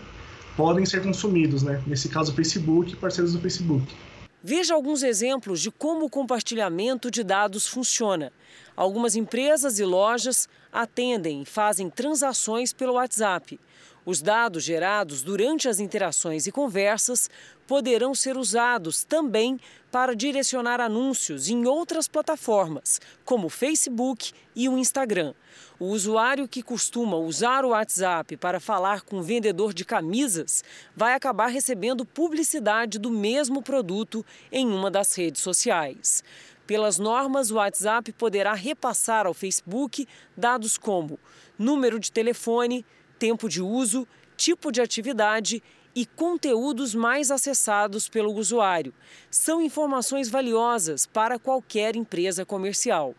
podem 0.56 0.86
ser 0.86 1.04
consumidos, 1.04 1.62
né? 1.62 1.82
Nesse 1.86 2.08
caso, 2.08 2.32
o 2.32 2.36
Facebook, 2.36 2.96
parceiros 2.96 3.34
do 3.34 3.40
Facebook. 3.40 3.86
Veja 4.48 4.76
alguns 4.76 5.02
exemplos 5.02 5.60
de 5.60 5.72
como 5.72 6.06
o 6.06 6.10
compartilhamento 6.10 7.10
de 7.10 7.24
dados 7.24 7.66
funciona. 7.66 8.32
Algumas 8.76 9.16
empresas 9.16 9.80
e 9.80 9.84
lojas 9.84 10.48
atendem 10.72 11.42
e 11.42 11.46
fazem 11.46 11.90
transações 11.90 12.72
pelo 12.72 12.94
WhatsApp. 12.94 13.60
Os 14.06 14.22
dados 14.22 14.64
gerados 14.64 15.24
durante 15.24 15.68
as 15.68 15.80
interações 15.80 16.46
e 16.46 16.52
conversas 16.52 17.28
poderão 17.66 18.14
ser 18.14 18.38
usados 18.38 19.04
também 19.04 19.60
para 19.92 20.16
direcionar 20.16 20.80
anúncios 20.80 21.50
em 21.50 21.66
outras 21.66 22.08
plataformas, 22.08 23.02
como 23.24 23.48
o 23.48 23.50
Facebook 23.50 24.32
e 24.56 24.70
o 24.70 24.78
Instagram. 24.78 25.34
O 25.80 25.86
usuário 25.86 26.48
que 26.48 26.62
costuma 26.62 27.18
usar 27.18 27.66
o 27.66 27.70
WhatsApp 27.70 28.38
para 28.38 28.60
falar 28.60 29.02
com 29.02 29.18
o 29.18 29.24
vendedor 29.24 29.74
de 29.74 29.84
camisas 29.84 30.64
vai 30.96 31.16
acabar 31.16 31.48
recebendo 31.48 32.06
publicidade 32.06 33.00
do 33.00 33.10
mesmo 33.10 33.64
produto 33.64 34.24
em 34.52 34.68
uma 34.68 34.92
das 34.92 35.16
redes 35.18 35.42
sociais. 35.42 36.24
Pelas 36.68 37.00
normas, 37.00 37.50
o 37.50 37.56
WhatsApp 37.56 38.12
poderá 38.14 38.54
repassar 38.54 39.26
ao 39.26 39.34
Facebook 39.34 40.08
dados 40.38 40.78
como 40.78 41.20
número 41.58 42.00
de 42.00 42.12
telefone, 42.12 42.86
tempo 43.18 43.50
de 43.50 43.62
uso, 43.62 44.08
tipo 44.36 44.72
de 44.72 44.82
atividade 44.82 45.62
e 45.96 46.06
conteúdos 46.06 46.94
mais 46.94 47.32
acessados 47.32 48.10
pelo 48.10 48.34
usuário. 48.34 48.94
São 49.32 49.62
informações 49.62 50.30
valiosas 50.30 51.06
para 51.06 51.40
qualquer 51.40 51.96
empresa 51.96 52.46
comercial. 52.46 53.16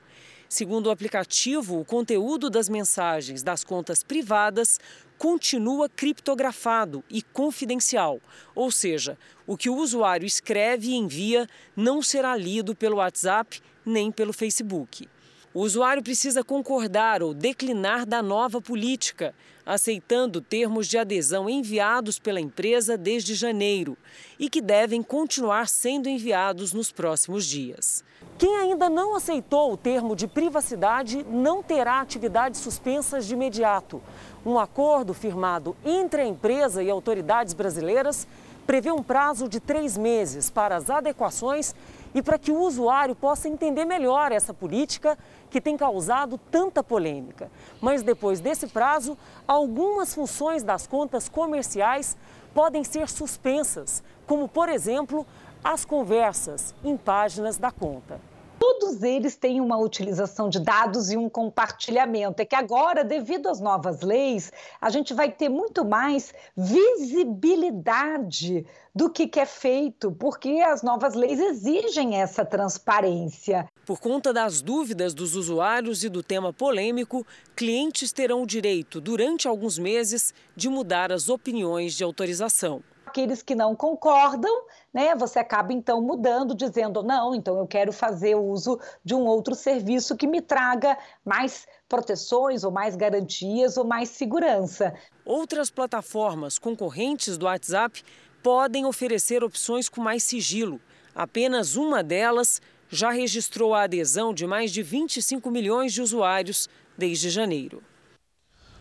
Segundo 0.49 0.87
o 0.87 0.91
aplicativo, 0.91 1.81
o 1.81 1.85
conteúdo 1.85 2.49
das 2.49 2.69
mensagens 2.69 3.43
das 3.43 3.65
contas 3.65 4.05
privadas 4.05 4.79
continua 5.19 5.89
criptografado 5.89 7.03
e 7.11 7.21
confidencial, 7.21 8.21
ou 8.55 8.71
seja, 8.71 9.19
o 9.47 9.57
que 9.57 9.69
o 9.69 9.77
usuário 9.77 10.27
escreve 10.27 10.89
e 10.89 10.95
envia 10.95 11.49
não 11.75 12.01
será 12.01 12.37
lido 12.37 12.77
pelo 12.77 12.99
WhatsApp 12.99 13.61
nem 13.85 14.13
pelo 14.13 14.33
Facebook. 14.33 15.09
O 15.57 15.61
usuário 15.61 16.03
precisa 16.03 16.45
concordar 16.45 17.23
ou 17.23 17.33
declinar 17.33 18.05
da 18.05 18.21
nova 18.21 18.61
política, 18.61 19.35
aceitando 19.65 20.43
termos 20.43 20.87
de 20.87 20.99
adesão 20.99 21.49
enviados 21.49 22.19
pela 22.19 22.39
empresa 22.39 22.95
desde 22.95 23.35
janeiro 23.35 23.97
e 24.39 24.51
que 24.51 24.61
devem 24.61 25.03
continuar 25.03 25.67
sendo 25.67 26.11
enviados 26.11 26.75
nos 26.75 26.93
próximos 26.93 27.47
dias. 27.47 28.05
Quem 28.37 28.55
ainda 28.55 28.91
não 28.91 29.17
aceitou 29.17 29.73
o 29.73 29.79
termo 29.79 30.15
de 30.15 30.27
privacidade 30.27 31.25
não 31.25 31.63
terá 31.63 32.03
atividades 32.03 32.61
suspensas 32.61 33.25
de 33.25 33.33
imediato. 33.33 34.03
Um 34.45 34.59
acordo 34.59 35.15
firmado 35.15 35.75
entre 35.87 36.21
a 36.21 36.27
empresa 36.27 36.83
e 36.83 36.91
autoridades 36.91 37.55
brasileiras 37.55 38.29
prevê 38.67 38.91
um 38.91 39.03
prazo 39.03 39.49
de 39.49 39.61
três 39.61 39.97
meses 39.97 40.51
para 40.51 40.77
as 40.77 40.91
adequações 40.91 41.75
e 42.15 42.21
para 42.21 42.39
que 42.39 42.51
o 42.51 42.61
usuário 42.61 43.15
possa 43.15 43.49
entender 43.49 43.85
melhor 43.85 44.33
essa 44.33 44.53
política 44.53 45.17
que 45.51 45.61
tem 45.61 45.77
causado 45.77 46.39
tanta 46.51 46.83
polêmica. 46.83 47.51
Mas 47.81 48.03
depois 48.03 48.41
desse 48.41 48.67
prazo, 48.67 49.17
algumas 49.47 50.15
funções 50.15 50.63
das 50.63 50.87
contas 50.87 51.29
comerciais 51.29 52.17
podem 52.55 52.85
ser 52.85 53.09
suspensas, 53.09 54.03
como, 54.27 54.49
por 54.49 54.69
exemplo, 54.69 55.27
as 55.63 55.85
conversas 55.85 56.75
em 56.85 56.97
páginas 56.97 57.59
da 57.59 57.71
conta 57.71 58.21
todos 58.59 59.03
eles 59.03 59.37
têm 59.37 59.61
uma 59.61 59.77
utilização 59.77 60.49
de 60.49 60.59
dados 60.61 61.11
e 61.11 61.17
um 61.17 61.29
compartilhamento. 61.29 62.41
É 62.43 62.45
que 62.45 62.57
agora, 62.57 63.05
devido 63.05 63.49
às 63.49 63.61
novas 63.61 64.01
leis, 64.01 64.53
a 64.81 64.91
gente 64.91 65.15
vai 65.15 65.31
ter 65.31 65.49
muito 65.49 65.85
mais 65.85 66.35
visibilidade 66.57 68.67
do 68.95 69.11
que, 69.11 69.29
que 69.29 69.41
é 69.41 69.47
feito, 69.47 70.11
porque 70.13 70.63
as 70.63 70.83
novas 70.83 71.15
leis 71.15 71.39
exigem 71.39 72.21
essa 72.21 72.45
transparência. 72.45 73.69
Por 73.87 74.01
conta 74.01 74.33
das 74.33 74.61
dúvidas 74.61 75.15
dos 75.15 75.37
usuários 75.37 76.03
e 76.03 76.09
do 76.09 76.21
tema 76.21 76.53
polêmico, 76.53 77.25
clientes 77.55 78.11
terão 78.13 78.43
o 78.43 78.47
direito, 78.47 79.01
durante 79.01 79.47
alguns 79.47 79.79
meses, 79.79 80.35
de 80.57 80.69
mudar 80.69 81.13
as 81.13 81.29
opiniões 81.29 81.95
de 81.95 82.03
autorização 82.03 82.83
aqueles 83.07 83.41
que 83.41 83.55
não 83.55 83.75
concordam, 83.75 84.65
né, 84.93 85.15
você 85.15 85.39
acaba 85.39 85.73
então 85.73 86.03
mudando, 86.03 86.55
dizendo 86.55 87.03
não, 87.03 87.35
então 87.35 87.57
eu 87.57 87.67
quero 87.67 87.91
fazer 87.91 88.35
uso 88.35 88.79
de 89.03 89.15
um 89.15 89.25
outro 89.25 89.55
serviço 89.55 90.15
que 90.15 90.27
me 90.27 90.43
traga 90.43 90.99
mais 91.25 91.67
proteções 91.89 92.63
ou 92.63 92.71
mais 92.71 92.95
garantias 92.95 93.79
ou 93.79 93.85
mais 93.87 94.11
segurança. 94.11 94.93
Outras 95.25 95.71
plataformas 95.71 96.59
concorrentes 96.59 97.39
do 97.39 97.47
WhatsApp 97.47 98.05
podem 98.43 98.85
oferecer 98.85 99.43
opções 99.43 99.89
com 99.89 100.03
mais 100.03 100.23
sigilo. 100.23 100.79
Apenas 101.15 101.75
uma 101.75 102.03
delas 102.03 102.61
já 102.91 103.11
registrou 103.11 103.75
a 103.75 103.83
adesão 103.83 104.33
de 104.33 104.47
mais 104.47 104.71
de 104.71 104.83
25 104.83 105.51
milhões 105.51 105.93
de 105.93 106.03
usuários 106.03 106.69
desde 106.97 107.31
janeiro. 107.31 107.83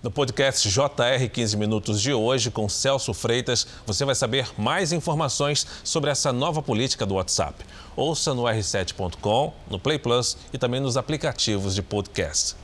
No 0.05 0.11
podcast 0.11 0.69
JR 0.69 1.29
15 1.33 1.57
Minutos 1.57 1.99
de 1.99 2.13
hoje, 2.13 2.51
com 2.51 2.69
Celso 2.69 3.11
Freitas, 3.11 3.65
você 3.87 4.05
vai 4.05 4.13
saber 4.13 4.47
mais 4.55 4.91
informações 4.91 5.65
sobre 5.83 6.11
essa 6.11 6.31
nova 6.31 6.61
política 6.61 7.07
do 7.07 7.15
WhatsApp. 7.15 7.65
Ouça 7.95 8.31
no 8.35 8.43
r7.com, 8.43 9.51
no 9.67 9.79
Play 9.79 9.97
Plus 9.97 10.37
e 10.53 10.59
também 10.59 10.79
nos 10.79 10.95
aplicativos 10.95 11.73
de 11.73 11.81
podcast. 11.81 12.55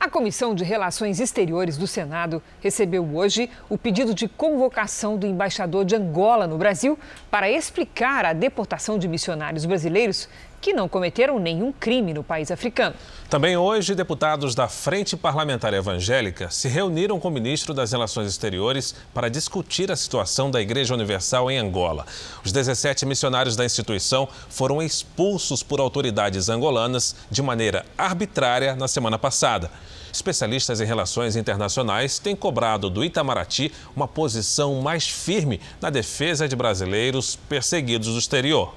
A 0.00 0.08
Comissão 0.08 0.54
de 0.54 0.62
Relações 0.62 1.18
Exteriores 1.18 1.76
do 1.76 1.86
Senado 1.86 2.40
recebeu 2.60 3.16
hoje 3.16 3.50
o 3.68 3.76
pedido 3.76 4.14
de 4.14 4.28
convocação 4.28 5.16
do 5.16 5.26
embaixador 5.26 5.84
de 5.84 5.96
Angola 5.96 6.46
no 6.46 6.56
Brasil 6.56 6.96
para 7.28 7.50
explicar 7.50 8.24
a 8.24 8.32
deportação 8.32 8.96
de 8.96 9.08
missionários 9.08 9.64
brasileiros 9.64 10.28
que 10.60 10.72
não 10.72 10.88
cometeram 10.88 11.38
nenhum 11.38 11.72
crime 11.72 12.12
no 12.12 12.22
país 12.22 12.50
africano. 12.50 12.94
Também 13.28 13.56
hoje, 13.56 13.94
deputados 13.94 14.54
da 14.54 14.68
Frente 14.68 15.16
Parlamentar 15.16 15.74
Evangélica 15.74 16.50
se 16.50 16.68
reuniram 16.68 17.20
com 17.20 17.28
o 17.28 17.30
ministro 17.30 17.74
das 17.74 17.92
Relações 17.92 18.28
Exteriores 18.28 18.94
para 19.12 19.28
discutir 19.28 19.92
a 19.92 19.96
situação 19.96 20.50
da 20.50 20.60
Igreja 20.60 20.94
Universal 20.94 21.50
em 21.50 21.58
Angola. 21.58 22.06
Os 22.44 22.52
17 22.52 23.04
missionários 23.06 23.56
da 23.56 23.64
instituição 23.64 24.28
foram 24.48 24.82
expulsos 24.82 25.62
por 25.62 25.80
autoridades 25.80 26.48
angolanas 26.48 27.14
de 27.30 27.42
maneira 27.42 27.84
arbitrária 27.96 28.74
na 28.74 28.88
semana 28.88 29.18
passada. 29.18 29.70
Especialistas 30.12 30.80
em 30.80 30.84
relações 30.84 31.36
internacionais 31.36 32.18
têm 32.18 32.34
cobrado 32.34 32.88
do 32.88 33.04
Itamaraty 33.04 33.72
uma 33.94 34.08
posição 34.08 34.80
mais 34.80 35.06
firme 35.06 35.60
na 35.80 35.90
defesa 35.90 36.48
de 36.48 36.56
brasileiros 36.56 37.36
perseguidos 37.48 38.08
no 38.08 38.18
exterior. 38.18 38.72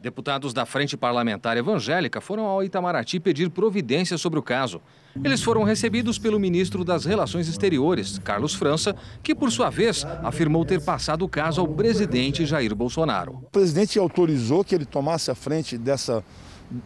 Deputados 0.00 0.52
da 0.52 0.66
Frente 0.66 0.96
Parlamentar 0.96 1.56
Evangélica 1.56 2.20
foram 2.20 2.44
ao 2.44 2.62
Itamaraty 2.62 3.18
pedir 3.18 3.50
providências 3.50 4.20
sobre 4.20 4.38
o 4.38 4.42
caso. 4.42 4.80
Eles 5.24 5.42
foram 5.42 5.62
recebidos 5.62 6.18
pelo 6.18 6.38
ministro 6.38 6.84
das 6.84 7.04
Relações 7.04 7.48
Exteriores, 7.48 8.18
Carlos 8.18 8.54
França, 8.54 8.94
que, 9.22 9.34
por 9.34 9.50
sua 9.50 9.70
vez, 9.70 10.04
afirmou 10.22 10.64
ter 10.64 10.82
passado 10.82 11.24
o 11.24 11.28
caso 11.28 11.60
ao 11.60 11.68
presidente 11.68 12.44
Jair 12.44 12.74
Bolsonaro. 12.74 13.40
O 13.42 13.50
presidente 13.50 13.98
autorizou 13.98 14.62
que 14.62 14.74
ele 14.74 14.84
tomasse 14.84 15.30
a 15.30 15.34
frente 15.34 15.78
dessa. 15.78 16.22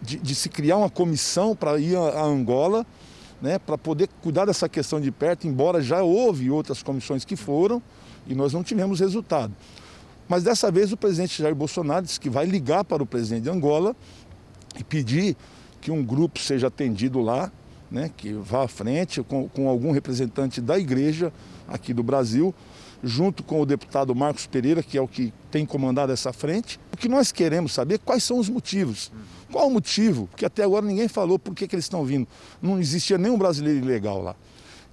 de, 0.02 0.16
de 0.18 0.34
se 0.34 0.48
criar 0.48 0.76
uma 0.76 0.90
comissão 0.90 1.56
para 1.56 1.78
ir 1.78 1.96
a 1.96 2.22
Angola, 2.22 2.86
né, 3.42 3.58
para 3.58 3.76
poder 3.76 4.08
cuidar 4.22 4.44
dessa 4.44 4.68
questão 4.68 5.00
de 5.00 5.10
perto, 5.10 5.46
embora 5.46 5.82
já 5.82 6.02
houve 6.02 6.50
outras 6.50 6.82
comissões 6.82 7.24
que 7.24 7.34
foram 7.34 7.82
e 8.26 8.34
nós 8.34 8.52
não 8.52 8.62
tivemos 8.62 9.00
resultado. 9.00 9.52
Mas 10.30 10.44
dessa 10.44 10.70
vez 10.70 10.92
o 10.92 10.96
presidente 10.96 11.42
Jair 11.42 11.56
Bolsonaro 11.56 12.06
disse 12.06 12.20
que 12.20 12.30
vai 12.30 12.46
ligar 12.46 12.84
para 12.84 13.02
o 13.02 13.06
presidente 13.06 13.42
de 13.42 13.50
Angola 13.50 13.96
e 14.78 14.84
pedir 14.84 15.36
que 15.80 15.90
um 15.90 16.04
grupo 16.04 16.38
seja 16.38 16.68
atendido 16.68 17.20
lá, 17.20 17.50
né, 17.90 18.12
que 18.16 18.32
vá 18.34 18.62
à 18.62 18.68
frente 18.68 19.20
com, 19.24 19.48
com 19.48 19.68
algum 19.68 19.90
representante 19.90 20.60
da 20.60 20.78
igreja 20.78 21.32
aqui 21.66 21.92
do 21.92 22.04
Brasil, 22.04 22.54
junto 23.02 23.42
com 23.42 23.60
o 23.60 23.66
deputado 23.66 24.14
Marcos 24.14 24.46
Pereira, 24.46 24.84
que 24.84 24.96
é 24.96 25.02
o 25.02 25.08
que 25.08 25.34
tem 25.50 25.66
comandado 25.66 26.12
essa 26.12 26.32
frente. 26.32 26.78
O 26.92 26.96
que 26.96 27.08
nós 27.08 27.32
queremos 27.32 27.72
saber 27.72 27.98
quais 27.98 28.22
são 28.22 28.38
os 28.38 28.48
motivos. 28.48 29.10
Qual 29.50 29.66
o 29.66 29.70
motivo? 29.72 30.28
Porque 30.28 30.44
até 30.44 30.62
agora 30.62 30.86
ninguém 30.86 31.08
falou 31.08 31.40
por 31.40 31.56
que, 31.56 31.66
que 31.66 31.74
eles 31.74 31.86
estão 31.86 32.04
vindo. 32.04 32.28
Não 32.62 32.78
existia 32.78 33.18
nenhum 33.18 33.36
brasileiro 33.36 33.80
ilegal 33.80 34.22
lá. 34.22 34.36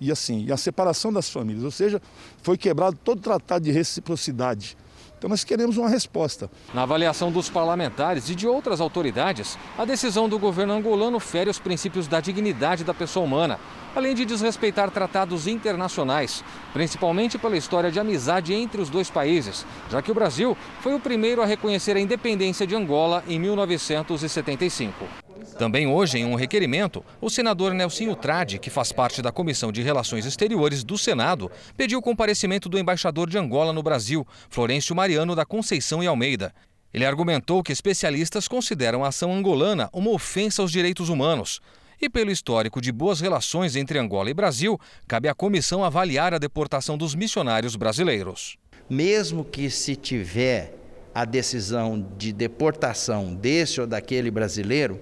E 0.01 0.11
assim, 0.11 0.45
e 0.45 0.51
a 0.51 0.57
separação 0.57 1.13
das 1.13 1.29
famílias, 1.29 1.63
ou 1.63 1.69
seja, 1.69 2.01
foi 2.41 2.57
quebrado 2.57 2.97
todo 3.03 3.19
o 3.19 3.21
tratado 3.21 3.65
de 3.65 3.71
reciprocidade 3.71 4.75
então 5.17 5.29
nós 5.29 5.43
queremos 5.43 5.77
uma 5.77 5.89
resposta. 5.89 6.49
Na 6.73 6.83
avaliação 6.83 7.31
dos 7.31 7.49
parlamentares 7.49 8.29
e 8.29 8.35
de 8.35 8.47
outras 8.47 8.79
autoridades, 8.79 9.57
a 9.77 9.83
decisão 9.83 10.29
do 10.29 10.37
governo 10.37 10.73
angolano 10.73 11.19
fere 11.19 11.49
os 11.49 11.59
princípios 11.59 12.07
da 12.07 12.19
dignidade 12.19 12.83
da 12.83 12.93
pessoa 12.93 13.25
humana, 13.25 13.59
além 13.95 14.13
de 14.13 14.25
desrespeitar 14.25 14.91
tratados 14.91 15.47
internacionais, 15.47 16.43
principalmente 16.71 17.37
pela 17.37 17.57
história 17.57 17.91
de 17.91 17.99
amizade 17.99 18.53
entre 18.53 18.79
os 18.79 18.89
dois 18.89 19.09
países, 19.09 19.65
já 19.89 20.01
que 20.01 20.11
o 20.11 20.15
Brasil 20.15 20.55
foi 20.81 20.93
o 20.93 20.99
primeiro 20.99 21.41
a 21.41 21.45
reconhecer 21.45 21.97
a 21.97 21.99
independência 21.99 22.67
de 22.67 22.75
Angola 22.75 23.23
em 23.27 23.39
1975. 23.39 25.26
Também 25.57 25.87
hoje, 25.87 26.19
em 26.19 26.25
um 26.25 26.35
requerimento, 26.35 27.03
o 27.19 27.29
senador 27.29 27.73
Nelsinho 27.73 28.15
Trade, 28.15 28.59
que 28.59 28.69
faz 28.69 28.91
parte 28.91 29.21
da 29.21 29.31
Comissão 29.31 29.71
de 29.71 29.81
Relações 29.81 30.25
Exteriores 30.25 30.83
do 30.83 30.97
Senado, 30.97 31.51
pediu 31.75 31.99
o 31.99 32.01
comparecimento 32.01 32.69
do 32.69 32.77
embaixador 32.77 33.29
de 33.29 33.37
Angola 33.37 33.73
no 33.73 33.81
Brasil, 33.83 34.25
Florencio 34.49 34.95
Mariano 34.95 35.35
da 35.35 35.45
Conceição 35.45 36.03
e 36.03 36.07
Almeida. 36.07 36.53
Ele 36.93 37.05
argumentou 37.05 37.61
que 37.63 37.71
especialistas 37.71 38.47
consideram 38.47 39.03
a 39.03 39.09
ação 39.09 39.33
angolana 39.33 39.89
uma 39.91 40.11
ofensa 40.11 40.61
aos 40.61 40.71
direitos 40.71 41.09
humanos. 41.09 41.59
E 41.99 42.07
pelo 42.07 42.31
histórico 42.31 42.79
de 42.79 42.91
boas 42.91 43.19
relações 43.19 43.75
entre 43.75 43.97
Angola 43.97 44.29
e 44.29 44.33
Brasil, 44.33 44.79
cabe 45.07 45.27
à 45.27 45.33
comissão 45.33 45.83
avaliar 45.83 46.33
a 46.33 46.37
deportação 46.37 46.97
dos 46.97 47.15
missionários 47.15 47.75
brasileiros. 47.75 48.57
Mesmo 48.89 49.43
que 49.43 49.69
se 49.69 49.95
tiver 49.95 50.75
a 51.13 51.25
decisão 51.25 52.07
de 52.15 52.31
deportação 52.31 53.33
desse 53.33 53.81
ou 53.81 53.87
daquele 53.87 54.29
brasileiro, 54.29 55.01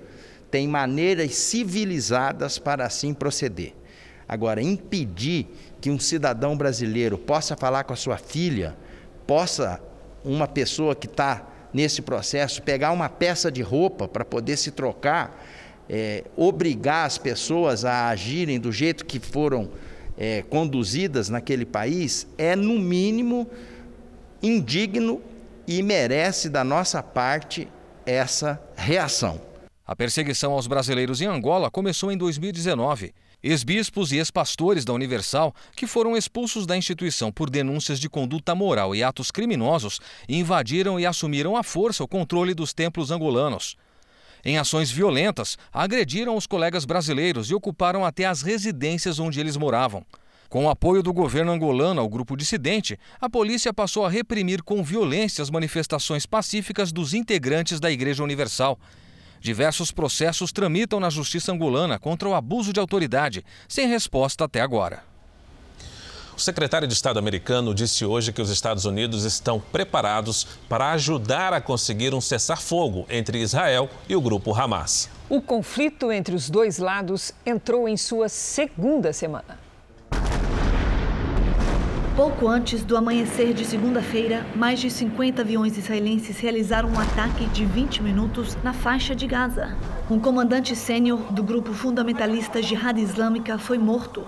tem 0.50 0.68
maneiras 0.68 1.36
civilizadas 1.36 2.58
para 2.58 2.86
assim 2.86 3.14
proceder. 3.14 3.74
Agora, 4.28 4.62
impedir 4.62 5.48
que 5.80 5.90
um 5.90 6.00
cidadão 6.00 6.58
brasileiro 6.58 7.18
possa 7.18 7.56
falar 7.56 7.84
com 7.84 7.94
a 7.94 7.98
sua 7.98 8.18
filha, 8.18 8.76
possa 9.28 9.80
uma 10.24 10.48
pessoa 10.48 10.96
que 10.96 11.06
está 11.06 11.48
nesse 11.74 12.02
processo 12.02 12.62
pegar 12.62 12.92
uma 12.92 13.10
peça 13.10 13.52
de 13.52 13.62
roupa 13.62 14.08
para 14.08 14.26
poder 14.26 14.58
se 14.58 14.72
trocar, 14.72 15.46
é, 15.90 16.24
obrigar 16.36 17.06
as 17.06 17.18
pessoas 17.18 17.86
a 17.86 18.08
agirem 18.08 18.60
do 18.60 18.72
jeito 18.72 19.06
que 19.06 19.20
foram 19.20 19.70
é, 20.18 20.42
conduzidas 20.44 21.30
naquele 21.30 21.66
país, 21.66 22.26
é 22.38 22.56
no 22.56 22.80
mínimo 22.80 23.48
indigno 24.42 25.22
e 25.68 25.84
merece 25.84 26.50
da 26.50 26.64
nossa 26.64 27.04
parte 27.04 27.68
essa 28.06 28.60
reação. 28.76 29.40
A 29.88 29.96
perseguição 29.96 30.54
aos 30.54 30.66
brasileiros 30.66 31.22
em 31.22 31.28
Angola 31.28 31.70
começou 31.70 32.12
em 32.12 32.18
2019. 32.18 33.14
Ex-bispos 33.44 34.12
e 34.12 34.18
ex-pastores 34.18 34.84
da 34.84 34.92
Universal, 34.92 35.54
que 35.76 35.86
foram 35.86 36.18
expulsos 36.18 36.66
da 36.66 36.76
instituição 36.76 37.32
por 37.32 37.52
denúncias 37.52 38.00
de 38.00 38.10
conduta 38.10 38.56
moral 38.56 38.96
e 38.96 39.04
atos 39.04 39.30
criminosos, 39.30 40.00
invadiram 40.28 41.00
e 41.00 41.06
assumiram 41.06 41.56
à 41.56 41.62
força 41.62 42.04
o 42.04 42.08
controle 42.08 42.56
dos 42.56 42.74
templos 42.74 43.12
angolanos. 43.12 43.78
Em 44.44 44.58
ações 44.58 44.90
violentas, 44.90 45.56
agrediram 45.72 46.36
os 46.36 46.48
colegas 46.48 46.84
brasileiros 46.84 47.52
e 47.52 47.54
ocuparam 47.54 48.04
até 48.04 48.26
as 48.26 48.42
residências 48.42 49.20
onde 49.20 49.40
eles 49.40 49.56
moravam. 49.56 50.04
Com 50.50 50.66
o 50.66 50.70
apoio 50.70 51.04
do 51.04 51.14
governo 51.14 51.52
angolano 51.52 52.02
ao 52.02 52.10
grupo 52.10 52.36
dissidente, 52.36 52.98
a 53.22 53.30
polícia 53.30 53.72
passou 53.72 54.04
a 54.04 54.10
reprimir 54.10 54.64
com 54.64 54.84
violência 54.84 55.44
as 55.44 55.52
manifestações 55.52 56.26
pacíficas 56.26 56.92
dos 56.92 57.14
integrantes 57.14 57.80
da 57.80 57.92
Igreja 57.92 58.24
Universal. 58.24 58.80
Diversos 59.46 59.92
processos 59.92 60.52
tramitam 60.52 61.00
na 61.00 61.08
justiça 61.08 61.52
angolana 61.52 62.00
contra 62.00 62.28
o 62.28 62.34
abuso 62.34 62.74
de 62.74 62.80
autoridade, 62.80 63.46
sem 63.68 63.88
resposta 63.88 64.44
até 64.44 64.60
agora. 64.60 65.04
O 66.36 66.40
secretário 66.40 66.88
de 66.88 66.96
Estado 66.96 67.20
americano 67.20 67.72
disse 67.72 68.04
hoje 68.04 68.34
que 68.34 68.42
os 68.42 68.50
Estados 68.50 68.86
Unidos 68.86 69.24
estão 69.24 69.60
preparados 69.60 70.48
para 70.68 70.94
ajudar 70.94 71.54
a 71.54 71.62
conseguir 71.62 72.12
um 72.16 72.20
cessar-fogo 72.20 73.06
entre 73.08 73.40
Israel 73.40 73.88
e 74.10 74.16
o 74.16 74.20
grupo 74.20 74.52
Hamas. 74.52 75.12
O 75.30 75.40
conflito 75.40 76.12
entre 76.12 76.34
os 76.34 76.50
dois 76.50 76.80
lados 76.80 77.32
entrou 77.46 77.88
em 77.88 77.98
sua 77.98 78.28
segunda 78.28 79.14
semana. 79.14 79.65
Pouco 82.16 82.48
antes 82.48 82.86
do 82.86 82.96
amanhecer 82.96 83.54
de 83.54 83.66
segunda-feira, 83.66 84.46
mais 84.56 84.80
de 84.80 84.90
50 84.90 85.42
aviões 85.42 85.78
israelenses 85.78 86.40
realizaram 86.40 86.88
um 86.88 86.98
ataque 86.98 87.46
de 87.48 87.66
20 87.66 88.02
minutos 88.02 88.58
na 88.64 88.72
faixa 88.72 89.14
de 89.14 89.28
Gaza. 89.28 89.78
Um 90.10 90.18
comandante 90.18 90.78
sênior 90.78 91.34
do 91.34 91.44
grupo 91.44 91.74
fundamentalista 91.74 92.64
Jihad 92.64 92.98
Islâmica 92.98 93.58
foi 93.58 93.78
morto. 93.78 94.26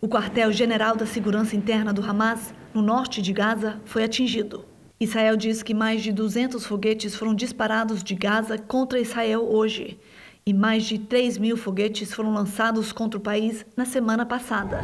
O 0.00 0.08
quartel-general 0.08 0.96
da 0.96 1.06
segurança 1.06 1.54
interna 1.54 1.92
do 1.92 2.02
Hamas, 2.02 2.52
no 2.74 2.82
norte 2.82 3.22
de 3.22 3.32
Gaza, 3.32 3.80
foi 3.84 4.02
atingido. 4.02 4.64
Israel 4.98 5.36
diz 5.36 5.62
que 5.62 5.72
mais 5.72 6.02
de 6.02 6.10
200 6.10 6.66
foguetes 6.66 7.14
foram 7.14 7.36
disparados 7.36 8.02
de 8.02 8.16
Gaza 8.16 8.58
contra 8.58 8.98
Israel 8.98 9.48
hoje. 9.48 9.96
E 10.44 10.52
mais 10.52 10.82
de 10.82 10.98
3 10.98 11.38
mil 11.38 11.56
foguetes 11.56 12.12
foram 12.12 12.34
lançados 12.34 12.90
contra 12.90 13.16
o 13.16 13.22
país 13.22 13.64
na 13.76 13.84
semana 13.84 14.26
passada. 14.26 14.82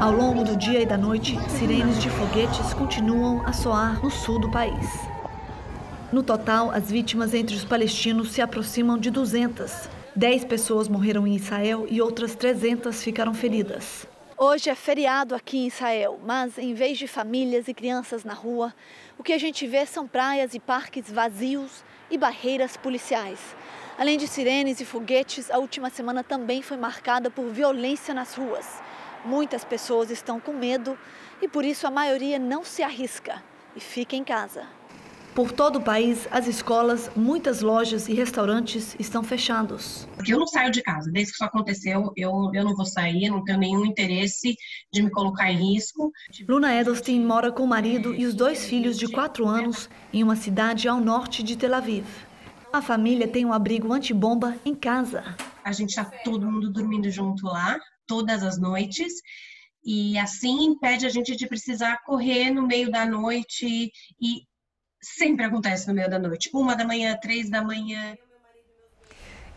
Ao 0.00 0.12
longo 0.12 0.44
do 0.44 0.56
dia 0.56 0.80
e 0.80 0.86
da 0.86 0.96
noite, 0.96 1.36
sirenes 1.58 2.00
de 2.00 2.08
foguetes 2.08 2.72
continuam 2.72 3.44
a 3.44 3.52
soar 3.52 4.00
no 4.00 4.12
sul 4.12 4.38
do 4.38 4.48
país. 4.48 4.86
No 6.12 6.22
total, 6.22 6.70
as 6.70 6.88
vítimas 6.88 7.34
entre 7.34 7.56
os 7.56 7.64
palestinos 7.64 8.30
se 8.30 8.40
aproximam 8.40 8.96
de 8.96 9.10
200. 9.10 9.88
10 10.14 10.44
pessoas 10.44 10.86
morreram 10.86 11.26
em 11.26 11.34
Israel 11.34 11.84
e 11.90 12.00
outras 12.00 12.36
300 12.36 13.02
ficaram 13.02 13.34
feridas. 13.34 14.06
Hoje 14.36 14.70
é 14.70 14.74
feriado 14.76 15.34
aqui 15.34 15.58
em 15.58 15.66
Israel, 15.66 16.20
mas 16.24 16.56
em 16.58 16.74
vez 16.74 16.96
de 16.96 17.08
famílias 17.08 17.66
e 17.66 17.74
crianças 17.74 18.22
na 18.22 18.34
rua, 18.34 18.72
o 19.18 19.24
que 19.24 19.32
a 19.32 19.38
gente 19.38 19.66
vê 19.66 19.84
são 19.84 20.06
praias 20.06 20.54
e 20.54 20.60
parques 20.60 21.10
vazios 21.10 21.82
e 22.08 22.16
barreiras 22.16 22.76
policiais. 22.76 23.40
Além 23.98 24.16
de 24.16 24.28
sirenes 24.28 24.80
e 24.80 24.84
foguetes, 24.84 25.50
a 25.50 25.58
última 25.58 25.90
semana 25.90 26.22
também 26.22 26.62
foi 26.62 26.76
marcada 26.76 27.28
por 27.28 27.46
violência 27.46 28.14
nas 28.14 28.36
ruas. 28.36 28.86
Muitas 29.24 29.64
pessoas 29.64 30.10
estão 30.10 30.38
com 30.40 30.52
medo 30.52 30.98
e 31.40 31.48
por 31.48 31.64
isso 31.64 31.86
a 31.86 31.90
maioria 31.90 32.38
não 32.38 32.64
se 32.64 32.82
arrisca 32.82 33.42
e 33.74 33.80
fica 33.80 34.16
em 34.16 34.24
casa. 34.24 34.66
Por 35.34 35.52
todo 35.52 35.76
o 35.76 35.80
país, 35.80 36.26
as 36.32 36.48
escolas, 36.48 37.08
muitas 37.14 37.60
lojas 37.60 38.08
e 38.08 38.12
restaurantes 38.12 38.96
estão 38.98 39.22
fechados. 39.22 40.08
Porque 40.16 40.34
eu 40.34 40.38
não 40.40 40.48
saio 40.48 40.72
de 40.72 40.82
casa. 40.82 41.12
Desde 41.12 41.30
que 41.30 41.36
isso 41.36 41.44
aconteceu, 41.44 42.12
eu, 42.16 42.50
eu 42.52 42.64
não 42.64 42.74
vou 42.74 42.84
sair, 42.84 43.30
não 43.30 43.44
tenho 43.44 43.58
nenhum 43.58 43.86
interesse 43.86 44.56
de 44.92 45.00
me 45.00 45.10
colocar 45.10 45.48
em 45.52 45.74
risco. 45.74 46.10
Luna 46.48 46.74
Edelstein 46.74 47.24
mora 47.24 47.52
com 47.52 47.62
o 47.62 47.68
marido 47.68 48.12
e 48.14 48.26
os 48.26 48.34
dois 48.34 48.66
filhos 48.66 48.98
de 48.98 49.06
quatro 49.06 49.46
anos 49.46 49.88
em 50.12 50.24
uma 50.24 50.34
cidade 50.34 50.88
ao 50.88 50.98
norte 51.00 51.44
de 51.44 51.56
Tel 51.56 51.74
Aviv. 51.74 52.06
A 52.72 52.82
família 52.82 53.28
tem 53.28 53.44
um 53.44 53.52
abrigo 53.52 53.92
antibomba 53.92 54.56
em 54.64 54.74
casa. 54.74 55.22
A 55.62 55.70
gente 55.70 55.90
está 55.90 56.04
todo 56.04 56.50
mundo 56.50 56.68
dormindo 56.68 57.08
junto 57.10 57.46
lá, 57.46 57.78
todas 58.08 58.42
as 58.42 58.58
noites, 58.58 59.12
e 59.84 60.18
assim 60.18 60.64
impede 60.64 61.06
a 61.06 61.08
gente 61.08 61.36
de 61.36 61.46
precisar 61.46 62.02
correr 62.04 62.50
no 62.50 62.66
meio 62.66 62.90
da 62.90 63.06
noite 63.06 63.92
e 64.20 64.42
sempre 65.00 65.44
acontece 65.44 65.86
no 65.86 65.94
meio 65.94 66.10
da 66.10 66.18
noite, 66.18 66.50
uma 66.52 66.74
da 66.74 66.84
manhã, 66.84 67.16
três 67.20 67.48
da 67.48 67.62
manhã. 67.62 68.16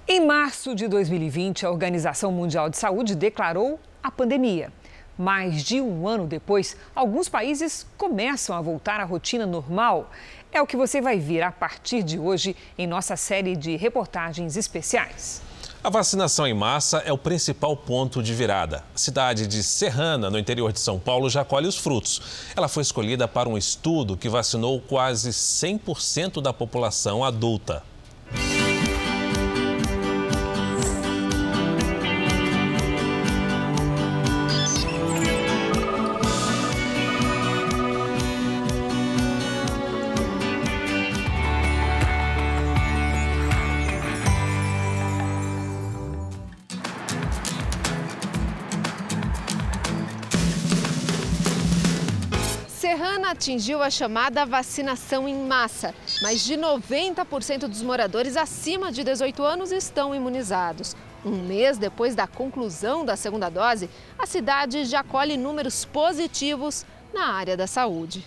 Em 0.07 0.25
março 0.25 0.75
de 0.75 0.87
2020, 0.87 1.65
a 1.65 1.71
Organização 1.71 2.31
Mundial 2.31 2.69
de 2.69 2.77
Saúde 2.77 3.15
declarou 3.15 3.79
a 4.03 4.11
pandemia. 4.11 4.71
Mais 5.17 5.63
de 5.63 5.79
um 5.79 6.07
ano 6.07 6.25
depois, 6.25 6.75
alguns 6.95 7.29
países 7.29 7.85
começam 7.97 8.55
a 8.55 8.61
voltar 8.61 8.99
à 8.99 9.03
rotina 9.03 9.45
normal. 9.45 10.11
É 10.51 10.61
o 10.61 10.67
que 10.67 10.75
você 10.75 10.99
vai 10.99 11.19
ver 11.19 11.43
a 11.43 11.51
partir 11.51 12.03
de 12.03 12.17
hoje 12.17 12.55
em 12.77 12.87
nossa 12.87 13.15
série 13.15 13.55
de 13.55 13.75
reportagens 13.75 14.57
especiais. 14.57 15.50
A 15.83 15.89
vacinação 15.89 16.45
em 16.45 16.53
massa 16.53 16.99
é 16.99 17.11
o 17.11 17.17
principal 17.17 17.75
ponto 17.75 18.21
de 18.21 18.35
virada. 18.35 18.83
A 18.93 18.97
cidade 18.99 19.47
de 19.47 19.63
Serrana, 19.63 20.29
no 20.29 20.37
interior 20.37 20.71
de 20.71 20.79
São 20.79 20.99
Paulo, 20.99 21.27
já 21.27 21.43
colhe 21.43 21.67
os 21.67 21.75
frutos. 21.75 22.21
Ela 22.55 22.67
foi 22.67 22.83
escolhida 22.83 23.27
para 23.27 23.49
um 23.49 23.57
estudo 23.57 24.15
que 24.15 24.29
vacinou 24.29 24.79
quase 24.79 25.31
100% 25.31 26.39
da 26.39 26.53
população 26.53 27.23
adulta. 27.23 27.81
Atingiu 53.41 53.81
a 53.81 53.89
chamada 53.89 54.45
vacinação 54.45 55.27
em 55.27 55.35
massa. 55.35 55.95
Mais 56.21 56.45
de 56.45 56.53
90% 56.55 57.61
dos 57.67 57.81
moradores 57.81 58.37
acima 58.37 58.91
de 58.91 59.03
18 59.03 59.41
anos 59.41 59.71
estão 59.71 60.13
imunizados. 60.13 60.95
Um 61.25 61.31
mês 61.31 61.79
depois 61.79 62.13
da 62.13 62.27
conclusão 62.27 63.03
da 63.03 63.15
segunda 63.15 63.49
dose, 63.49 63.89
a 64.17 64.27
cidade 64.27 64.85
já 64.85 65.03
colhe 65.03 65.37
números 65.37 65.85
positivos 65.85 66.85
na 67.11 67.33
área 67.33 67.57
da 67.57 67.65
saúde. 67.65 68.23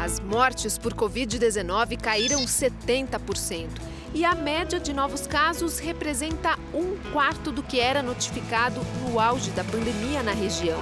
As 0.00 0.20
mortes 0.20 0.78
por 0.78 0.94
Covid-19 0.94 2.00
caíram 2.00 2.44
70% 2.44 3.91
e 4.14 4.24
a 4.24 4.34
média 4.34 4.78
de 4.78 4.92
novos 4.92 5.26
casos 5.26 5.78
representa 5.78 6.58
um 6.74 6.96
quarto 7.12 7.50
do 7.50 7.62
que 7.62 7.80
era 7.80 8.02
notificado 8.02 8.80
no 9.02 9.18
auge 9.18 9.50
da 9.52 9.64
pandemia 9.64 10.22
na 10.22 10.32
região. 10.32 10.78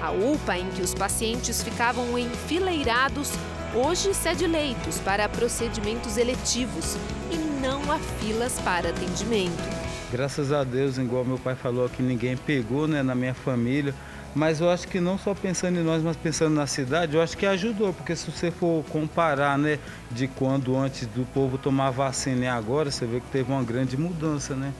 A 0.00 0.12
UPA, 0.12 0.58
em 0.58 0.68
que 0.70 0.82
os 0.82 0.94
pacientes 0.94 1.62
ficavam 1.62 2.16
enfileirados, 2.18 3.32
hoje 3.74 4.14
cede 4.14 4.46
leitos 4.46 5.00
para 5.00 5.28
procedimentos 5.28 6.16
eletivos 6.16 6.96
e 7.32 7.36
não 7.60 7.90
há 7.90 7.98
filas 7.98 8.60
para 8.60 8.90
atendimento. 8.90 9.84
Graças 10.12 10.52
a 10.52 10.62
Deus, 10.62 10.96
igual 10.96 11.24
meu 11.24 11.38
pai 11.38 11.56
falou 11.56 11.88
que 11.88 12.00
ninguém 12.00 12.36
pegou 12.36 12.86
né, 12.86 13.02
na 13.02 13.16
minha 13.16 13.34
família. 13.34 13.92
Mas 14.34 14.60
eu 14.60 14.68
acho 14.68 14.88
que 14.88 14.98
não 14.98 15.16
só 15.16 15.32
pensando 15.32 15.78
em 15.78 15.84
nós, 15.84 16.02
mas 16.02 16.16
pensando 16.16 16.54
na 16.54 16.66
cidade, 16.66 17.14
eu 17.14 17.22
acho 17.22 17.36
que 17.36 17.46
ajudou, 17.46 17.92
porque 17.92 18.16
se 18.16 18.28
você 18.28 18.50
for 18.50 18.84
comparar, 18.90 19.56
né, 19.56 19.78
de 20.10 20.26
quando 20.26 20.76
antes 20.76 21.06
do 21.06 21.24
povo 21.26 21.56
tomar 21.56 21.90
vacina 21.90 22.44
e 22.44 22.48
agora, 22.48 22.90
você 22.90 23.06
vê 23.06 23.20
que 23.20 23.26
teve 23.28 23.52
uma 23.52 23.62
grande 23.62 23.96
mudança, 23.96 24.56
né? 24.56 24.72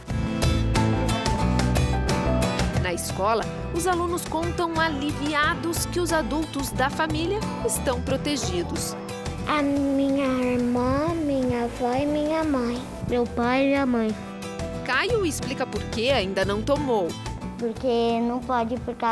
Na 2.82 2.92
escola, 2.92 3.44
os 3.72 3.86
alunos 3.86 4.24
contam 4.24 4.78
aliviados 4.78 5.86
que 5.86 6.00
os 6.00 6.12
adultos 6.12 6.70
da 6.72 6.90
família 6.90 7.38
estão 7.64 8.00
protegidos. 8.00 8.96
A 9.46 9.62
minha 9.62 10.26
irmã, 10.26 11.14
minha 11.14 11.64
avó 11.64 11.94
e 11.94 12.06
minha 12.06 12.42
mãe. 12.42 12.82
Meu 13.08 13.24
pai 13.24 13.64
e 13.64 13.66
minha 13.68 13.86
mãe. 13.86 14.14
Caio 14.84 15.24
explica 15.24 15.66
por 15.66 15.82
que 15.84 16.10
ainda 16.10 16.44
não 16.44 16.60
tomou. 16.60 17.08
Porque 17.58 18.20
não 18.20 18.40
pode, 18.40 18.76
porque 18.80 19.04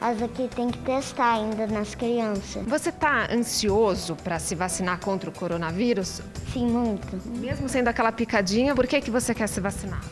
as 0.00 0.22
aqui 0.22 0.48
tem 0.54 0.70
que 0.70 0.78
testar 0.78 1.34
ainda 1.34 1.66
nas 1.66 1.94
crianças. 1.94 2.64
Você 2.66 2.88
está 2.88 3.32
ansioso 3.32 4.16
para 4.16 4.38
se 4.38 4.54
vacinar 4.54 4.98
contra 5.00 5.28
o 5.28 5.32
coronavírus? 5.32 6.22
Sim, 6.52 6.66
muito. 6.66 7.20
Mesmo 7.38 7.68
sendo 7.68 7.88
aquela 7.88 8.12
picadinha, 8.12 8.74
por 8.74 8.86
que, 8.86 9.00
que 9.00 9.10
você 9.10 9.34
quer 9.34 9.46
se 9.46 9.60
vacinar? 9.60 10.02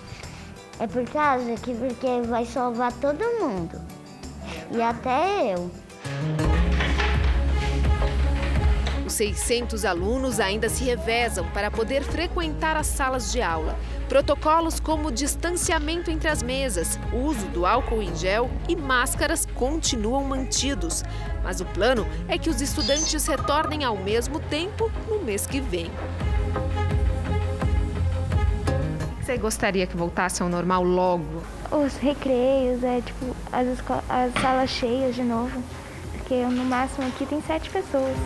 É 0.79 0.87
por 0.87 1.05
causa 1.11 1.55
que 1.55 1.75
porque 1.75 2.21
vai 2.29 2.45
salvar 2.45 2.93
todo 2.93 3.19
mundo. 3.41 3.81
E 4.71 4.83
até 4.83 5.55
eu. 5.55 5.71
Os 9.19 9.27
600 9.27 9.85
alunos 9.85 10.39
ainda 10.39 10.69
se 10.69 10.85
revezam 10.85 11.45
para 11.49 11.73
poder 11.73 12.05
frequentar 12.05 12.77
as 12.77 12.87
salas 12.87 13.33
de 13.33 13.43
aula. 13.43 13.77
Protocolos 14.09 14.79
como 14.79 15.11
distanciamento 15.11 16.09
entre 16.09 16.29
as 16.29 16.41
mesas, 16.41 16.97
uso 17.13 17.45
do 17.49 17.67
álcool 17.67 18.01
em 18.01 18.15
gel 18.15 18.49
e 18.69 18.77
máscaras 18.77 19.45
continuam 19.57 20.23
mantidos. 20.23 21.03
Mas 21.43 21.61
o 21.61 21.65
plano 21.65 22.07
é 22.29 22.39
que 22.39 22.49
os 22.49 22.61
estudantes 22.61 23.27
retornem 23.27 23.83
ao 23.83 23.97
mesmo 23.97 24.39
tempo 24.39 24.89
no 25.09 25.21
mês 25.25 25.49
que 25.49 25.61
vem. 25.61 25.91
Você 29.21 29.37
gostaria 29.37 29.85
que 29.85 29.97
voltasse 29.97 30.45
ao 30.45 30.49
normal 30.49 30.85
logo? 30.85 31.43
Os 31.73 31.97
recreios, 31.97 32.85
é 32.85 33.01
tipo, 33.01 33.35
as, 33.51 33.67
as 34.09 34.33
salas 34.41 34.71
cheias 34.71 35.17
de 35.17 35.25
novo. 35.25 35.61
Porque 36.13 36.37
no 36.37 36.65
máximo 36.65 37.09
aqui 37.09 37.27
tem 37.27 37.43
sete 37.43 37.69
pessoas. 37.69 38.17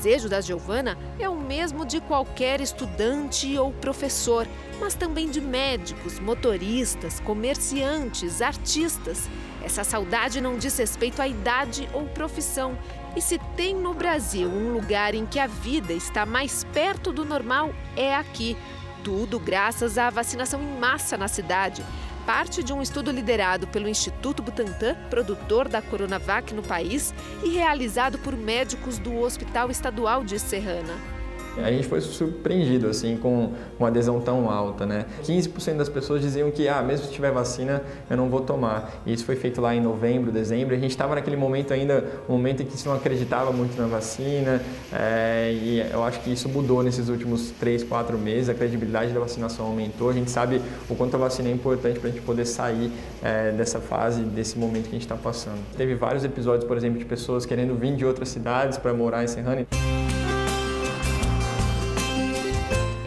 Desejo 0.00 0.30
da 0.30 0.40
Giovana 0.40 0.96
é 1.18 1.28
o 1.28 1.36
mesmo 1.36 1.84
de 1.84 2.00
qualquer 2.00 2.62
estudante 2.62 3.58
ou 3.58 3.70
professor, 3.70 4.48
mas 4.80 4.94
também 4.94 5.28
de 5.28 5.42
médicos, 5.42 6.18
motoristas, 6.18 7.20
comerciantes, 7.20 8.40
artistas. 8.40 9.28
Essa 9.62 9.84
saudade 9.84 10.40
não 10.40 10.56
diz 10.56 10.78
respeito 10.78 11.20
à 11.20 11.28
idade 11.28 11.86
ou 11.92 12.06
profissão. 12.06 12.78
E 13.14 13.20
se 13.20 13.38
tem 13.58 13.74
no 13.74 13.92
Brasil 13.92 14.48
um 14.48 14.72
lugar 14.72 15.14
em 15.14 15.26
que 15.26 15.38
a 15.38 15.46
vida 15.46 15.92
está 15.92 16.24
mais 16.24 16.64
perto 16.72 17.12
do 17.12 17.22
normal, 17.22 17.68
é 17.94 18.14
aqui. 18.14 18.56
Tudo 19.04 19.38
graças 19.38 19.98
à 19.98 20.08
vacinação 20.08 20.62
em 20.62 20.78
massa 20.78 21.18
na 21.18 21.28
cidade 21.28 21.84
parte 22.32 22.62
de 22.62 22.72
um 22.72 22.80
estudo 22.80 23.10
liderado 23.10 23.66
pelo 23.66 23.88
Instituto 23.88 24.40
Butantan, 24.40 24.94
produtor 25.10 25.66
da 25.66 25.82
Coronavac 25.82 26.54
no 26.54 26.62
país, 26.62 27.12
e 27.42 27.48
realizado 27.48 28.18
por 28.18 28.36
médicos 28.36 29.00
do 29.00 29.18
Hospital 29.18 29.68
Estadual 29.68 30.22
de 30.22 30.38
Serrana. 30.38 31.09
A 31.56 31.70
gente 31.70 31.86
foi 31.86 32.00
surpreendido 32.00 32.88
assim 32.88 33.16
com 33.16 33.52
uma 33.78 33.88
adesão 33.88 34.20
tão 34.20 34.50
alta, 34.50 34.86
né? 34.86 35.06
15% 35.24 35.76
das 35.76 35.88
pessoas 35.88 36.20
diziam 36.20 36.50
que, 36.50 36.68
ah, 36.68 36.82
mesmo 36.82 37.06
se 37.06 37.12
tiver 37.12 37.30
vacina, 37.32 37.82
eu 38.08 38.16
não 38.16 38.28
vou 38.28 38.40
tomar. 38.40 39.02
E 39.04 39.12
isso 39.12 39.24
foi 39.24 39.36
feito 39.36 39.60
lá 39.60 39.74
em 39.74 39.80
novembro, 39.80 40.30
dezembro. 40.30 40.74
A 40.74 40.78
gente 40.78 40.90
estava 40.90 41.14
naquele 41.14 41.36
momento 41.36 41.72
ainda, 41.72 42.04
um 42.28 42.32
momento 42.32 42.62
em 42.62 42.66
que 42.66 42.76
se 42.76 42.86
não 42.86 42.94
acreditava 42.94 43.52
muito 43.52 43.80
na 43.80 43.86
vacina. 43.86 44.62
É, 44.92 45.52
e 45.52 45.80
eu 45.92 46.02
acho 46.04 46.20
que 46.20 46.32
isso 46.32 46.48
mudou 46.48 46.82
nesses 46.82 47.08
últimos 47.08 47.50
3, 47.58 47.84
4 47.84 48.16
meses. 48.18 48.48
A 48.48 48.54
credibilidade 48.54 49.12
da 49.12 49.20
vacinação 49.20 49.66
aumentou. 49.66 50.08
A 50.10 50.12
gente 50.12 50.30
sabe 50.30 50.60
o 50.88 50.94
quanto 50.94 51.16
a 51.16 51.18
vacina 51.18 51.48
é 51.48 51.52
importante 51.52 51.98
para 51.98 52.08
a 52.08 52.12
gente 52.12 52.22
poder 52.22 52.46
sair 52.46 52.90
é, 53.22 53.52
dessa 53.52 53.80
fase, 53.80 54.22
desse 54.22 54.58
momento 54.58 54.84
que 54.84 54.90
a 54.90 54.92
gente 54.92 55.02
está 55.02 55.16
passando. 55.16 55.60
Teve 55.76 55.94
vários 55.94 56.24
episódios, 56.24 56.64
por 56.64 56.76
exemplo, 56.76 56.98
de 56.98 57.04
pessoas 57.04 57.44
querendo 57.44 57.74
vir 57.74 57.94
de 57.96 58.04
outras 58.04 58.28
cidades 58.28 58.78
para 58.78 58.92
morar 58.92 59.24
em 59.24 59.26
Serrana. 59.26 59.66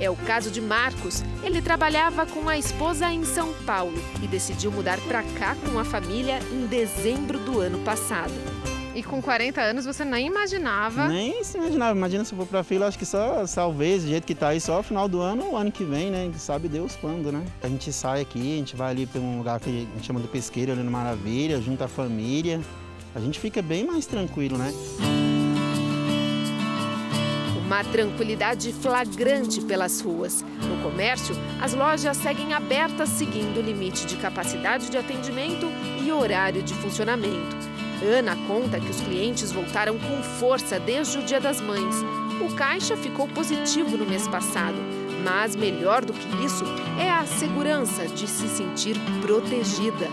É 0.03 0.09
o 0.09 0.17
caso 0.17 0.51
de 0.51 0.59
Marcos. 0.59 1.23
Ele 1.41 1.61
trabalhava 1.61 2.25
com 2.25 2.49
a 2.49 2.57
esposa 2.57 3.09
em 3.09 3.23
São 3.23 3.53
Paulo 3.65 3.97
e 4.21 4.27
decidiu 4.27 4.69
mudar 4.69 4.99
para 5.07 5.23
cá 5.23 5.55
com 5.55 5.79
a 5.79 5.85
família 5.85 6.39
em 6.51 6.67
dezembro 6.67 7.39
do 7.39 7.61
ano 7.61 7.79
passado. 7.85 8.33
E 8.93 9.01
com 9.01 9.21
40 9.21 9.61
anos 9.61 9.85
você 9.85 10.03
nem 10.03 10.27
imaginava? 10.27 11.07
Nem 11.07 11.41
se 11.45 11.57
imaginava. 11.57 11.97
Imagina 11.97 12.25
se 12.25 12.33
eu 12.33 12.37
for 12.37 12.45
para 12.45 12.65
fila, 12.65 12.87
acho 12.87 12.99
que 12.99 13.05
só 13.05 13.45
talvez, 13.55 14.03
do 14.03 14.09
jeito 14.09 14.27
que 14.27 14.35
tá 14.35 14.49
aí, 14.49 14.59
só 14.59 14.83
final 14.83 15.07
do 15.07 15.21
ano 15.21 15.45
ou 15.51 15.55
ano 15.55 15.71
que 15.71 15.85
vem, 15.85 16.11
né? 16.11 16.29
Sabe 16.37 16.67
Deus 16.67 16.97
quando, 16.97 17.31
né? 17.31 17.41
A 17.63 17.69
gente 17.69 17.93
sai 17.93 18.19
aqui, 18.19 18.55
a 18.55 18.57
gente 18.57 18.75
vai 18.75 18.91
ali 18.91 19.05
para 19.05 19.21
um 19.21 19.37
lugar 19.37 19.57
que 19.61 19.69
a 19.69 19.95
gente 19.95 20.05
chama 20.05 20.19
do 20.19 20.27
pesqueiro, 20.27 20.73
ali 20.73 20.83
no 20.83 20.91
Maravilha, 20.91 21.61
junto 21.61 21.81
à 21.81 21.87
família. 21.87 22.59
A 23.15 23.21
gente 23.21 23.39
fica 23.39 23.61
bem 23.61 23.85
mais 23.85 24.05
tranquilo, 24.05 24.57
né? 24.57 24.73
Uma 27.73 27.83
tranquilidade 27.83 28.71
flagrante 28.71 29.59
pelas 29.59 29.99
ruas. 29.99 30.45
No 30.61 30.83
comércio, 30.83 31.35
as 31.59 31.73
lojas 31.73 32.15
seguem 32.17 32.53
abertas 32.53 33.09
seguindo 33.09 33.57
o 33.57 33.63
limite 33.63 34.05
de 34.05 34.15
capacidade 34.17 34.91
de 34.91 34.97
atendimento 34.97 35.65
e 36.05 36.11
horário 36.11 36.61
de 36.61 36.71
funcionamento. 36.75 37.57
Ana 38.15 38.35
conta 38.47 38.79
que 38.79 38.91
os 38.91 39.01
clientes 39.01 39.51
voltaram 39.51 39.97
com 39.97 40.21
força 40.21 40.79
desde 40.79 41.17
o 41.17 41.23
Dia 41.23 41.41
das 41.41 41.59
Mães. 41.61 41.95
O 42.47 42.53
caixa 42.53 42.95
ficou 42.95 43.27
positivo 43.27 43.97
no 43.97 44.05
mês 44.05 44.27
passado, 44.27 44.77
mas 45.23 45.55
melhor 45.55 46.05
do 46.05 46.13
que 46.13 46.45
isso 46.45 46.65
é 46.99 47.09
a 47.09 47.25
segurança 47.25 48.05
de 48.05 48.27
se 48.27 48.47
sentir 48.49 48.95
protegida. 49.19 50.07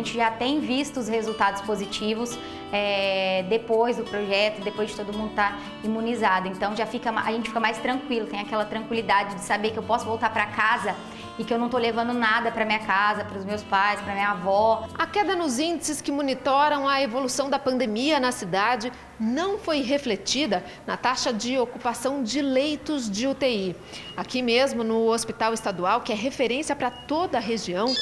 Gente 0.00 0.16
já 0.16 0.30
tem 0.30 0.60
visto 0.60 0.98
os 0.98 1.08
resultados 1.08 1.60
positivos 1.60 2.38
é, 2.72 3.44
depois 3.50 3.98
do 3.98 4.02
projeto, 4.04 4.62
depois 4.62 4.88
de 4.88 4.96
todo 4.96 5.12
mundo 5.12 5.28
estar 5.28 5.52
tá 5.52 5.58
imunizado. 5.84 6.48
Então 6.48 6.74
já 6.74 6.86
fica, 6.86 7.10
a 7.10 7.30
gente 7.30 7.50
fica 7.50 7.60
mais 7.60 7.76
tranquilo, 7.76 8.26
tem 8.26 8.40
aquela 8.40 8.64
tranquilidade 8.64 9.34
de 9.34 9.42
saber 9.42 9.72
que 9.72 9.78
eu 9.78 9.82
posso 9.82 10.06
voltar 10.06 10.30
para 10.30 10.46
casa 10.46 10.96
e 11.38 11.44
que 11.44 11.52
eu 11.52 11.58
não 11.58 11.66
estou 11.66 11.78
levando 11.78 12.14
nada 12.14 12.50
para 12.50 12.64
minha 12.64 12.78
casa, 12.78 13.26
para 13.26 13.38
os 13.38 13.44
meus 13.44 13.62
pais, 13.62 14.00
para 14.00 14.14
minha 14.14 14.30
avó. 14.30 14.88
A 14.94 15.06
queda 15.06 15.36
nos 15.36 15.58
índices 15.58 16.00
que 16.00 16.10
monitoram 16.10 16.88
a 16.88 17.02
evolução 17.02 17.50
da 17.50 17.58
pandemia 17.58 18.18
na 18.18 18.32
cidade 18.32 18.90
não 19.18 19.58
foi 19.58 19.82
refletida 19.82 20.64
na 20.86 20.96
taxa 20.96 21.30
de 21.30 21.58
ocupação 21.58 22.22
de 22.22 22.40
leitos 22.40 23.10
de 23.10 23.26
UTI. 23.26 23.76
Aqui 24.16 24.40
mesmo 24.40 24.82
no 24.82 25.10
Hospital 25.10 25.52
Estadual, 25.52 26.00
que 26.00 26.10
é 26.10 26.14
referência 26.14 26.74
para 26.74 26.90
toda 26.90 27.36
a 27.36 27.40
região, 27.40 27.92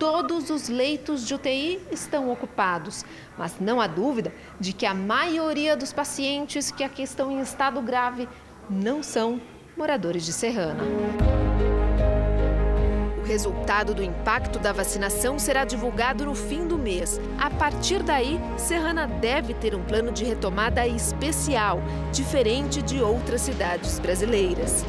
todos 0.00 0.48
os 0.48 0.70
leitos 0.70 1.26
de 1.26 1.34
UTI 1.34 1.78
estão 1.92 2.32
ocupados, 2.32 3.04
mas 3.36 3.60
não 3.60 3.78
há 3.78 3.86
dúvida 3.86 4.32
de 4.58 4.72
que 4.72 4.86
a 4.86 4.94
maioria 4.94 5.76
dos 5.76 5.92
pacientes 5.92 6.70
que 6.72 6.82
aqui 6.82 7.02
estão 7.02 7.30
em 7.30 7.38
estado 7.38 7.82
grave 7.82 8.26
não 8.68 9.02
são 9.02 9.38
moradores 9.76 10.24
de 10.24 10.32
Serrana. 10.32 10.82
O 13.18 13.26
resultado 13.26 13.94
do 13.94 14.02
impacto 14.02 14.58
da 14.58 14.72
vacinação 14.72 15.38
será 15.38 15.66
divulgado 15.66 16.24
no 16.24 16.34
fim 16.34 16.66
do 16.66 16.78
mês. 16.78 17.20
A 17.38 17.50
partir 17.50 18.02
daí, 18.02 18.40
Serrana 18.56 19.06
deve 19.06 19.52
ter 19.52 19.74
um 19.74 19.84
plano 19.84 20.10
de 20.10 20.24
retomada 20.24 20.86
especial, 20.86 21.78
diferente 22.10 22.80
de 22.80 23.02
outras 23.02 23.42
cidades 23.42 23.98
brasileiras 23.98 24.82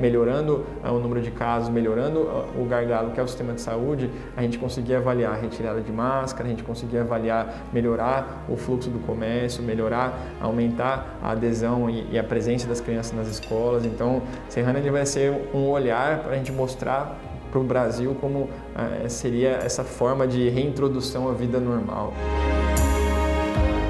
melhorando 0.00 0.64
uh, 0.84 0.92
o 0.92 0.98
número 0.98 1.20
de 1.20 1.30
casos, 1.30 1.68
melhorando 1.68 2.20
uh, 2.20 2.62
o 2.62 2.64
gargalo 2.64 3.10
que 3.12 3.20
é 3.20 3.22
o 3.22 3.28
sistema 3.28 3.52
de 3.52 3.60
saúde, 3.60 4.10
a 4.36 4.42
gente 4.42 4.58
conseguia 4.58 4.98
avaliar 4.98 5.32
a 5.32 5.36
retirada 5.36 5.80
de 5.80 5.92
máscara, 5.92 6.46
a 6.46 6.50
gente 6.50 6.62
conseguia 6.62 7.02
avaliar, 7.02 7.66
melhorar 7.72 8.44
o 8.48 8.56
fluxo 8.56 8.90
do 8.90 8.98
comércio, 9.00 9.62
melhorar, 9.62 10.18
aumentar 10.40 11.18
a 11.22 11.32
adesão 11.32 11.88
e, 11.90 12.18
a 12.18 12.24
presença 12.24 12.66
das 12.66 12.80
crianças 12.80 13.12
nas 13.12 13.28
escolas. 13.28 13.84
Então, 13.84 14.22
Serrana 14.48 14.80
vai 14.90 15.06
ser 15.06 15.50
um 15.54 15.68
olhar 15.68 16.20
para 16.20 16.32
a 16.32 16.36
gente 16.36 16.52
mostrar 16.52 17.18
para 17.50 17.60
o 17.60 17.64
Brasil 17.64 18.16
como 18.20 18.40
uh, 18.40 18.50
seria 19.08 19.50
essa 19.62 19.84
forma 19.84 20.26
de 20.26 20.48
reintrodução 20.48 21.28
à 21.28 21.32
vida 21.32 21.58
normal. 21.58 22.12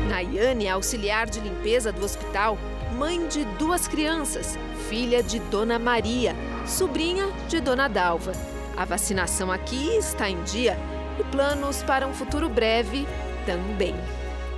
Nayane, 0.09 0.69
auxiliar 0.69 1.27
de 1.27 1.41
limpeza 1.41 1.93
do 1.93 2.05
hospital, 2.05 2.59
mãe 2.97 3.29
de 3.29 3.45
duas 3.59 3.87
crianças, 3.87 4.59
filha 4.89 5.23
de 5.23 5.39
Dona 5.39 5.79
Maria, 5.79 6.35
sobrinha 6.67 7.27
de 7.47 7.61
Dona 7.61 7.89
Dalva. 7.89 8.33
A 8.75 8.87
vacinação 8.87 9.53
aqui 9.53 9.99
está 9.99 10.31
em 10.31 10.43
dia 10.45 10.79
e 11.21 11.25
planos 11.25 11.83
para 11.83 12.07
um 12.07 12.15
futuro 12.15 12.49
breve 12.49 13.07
também. 13.45 13.95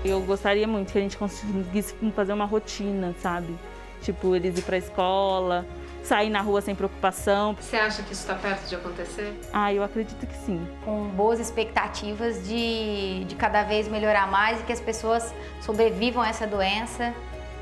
Eu 0.05 0.21
gostaria 0.21 0.69
muito 0.69 0.93
que 0.93 0.99
a 0.99 1.01
gente 1.01 1.17
conseguisse 1.17 1.97
fazer 2.15 2.33
uma 2.33 2.45
rotina, 2.45 3.13
sabe? 3.21 3.59
Tipo, 4.03 4.37
eles 4.37 4.57
ir 4.57 4.63
para 4.63 4.77
a 4.77 4.79
escola, 4.79 5.67
sair 6.05 6.31
na 6.31 6.41
rua 6.41 6.61
sem 6.61 6.77
preocupação. 6.77 7.57
Você 7.61 7.77
acha 7.77 8.05
que 8.05 8.13
isso 8.13 8.23
está 8.23 8.37
perto 8.37 8.69
de 8.69 8.77
acontecer? 8.77 9.35
Ah, 9.53 9.75
eu 9.75 9.83
acredito 9.83 10.25
que 10.25 10.37
sim. 10.47 10.65
Com 10.85 11.09
boas 11.09 11.41
expectativas 11.41 12.47
de, 12.47 13.25
de 13.25 13.35
cada 13.35 13.65
vez 13.65 13.89
melhorar 13.89 14.31
mais 14.31 14.61
e 14.61 14.63
que 14.63 14.73
as 14.73 14.81
pessoas 14.81 15.35
sobrevivam 15.61 16.23
a 16.23 16.29
essa 16.29 16.47
doença 16.47 17.13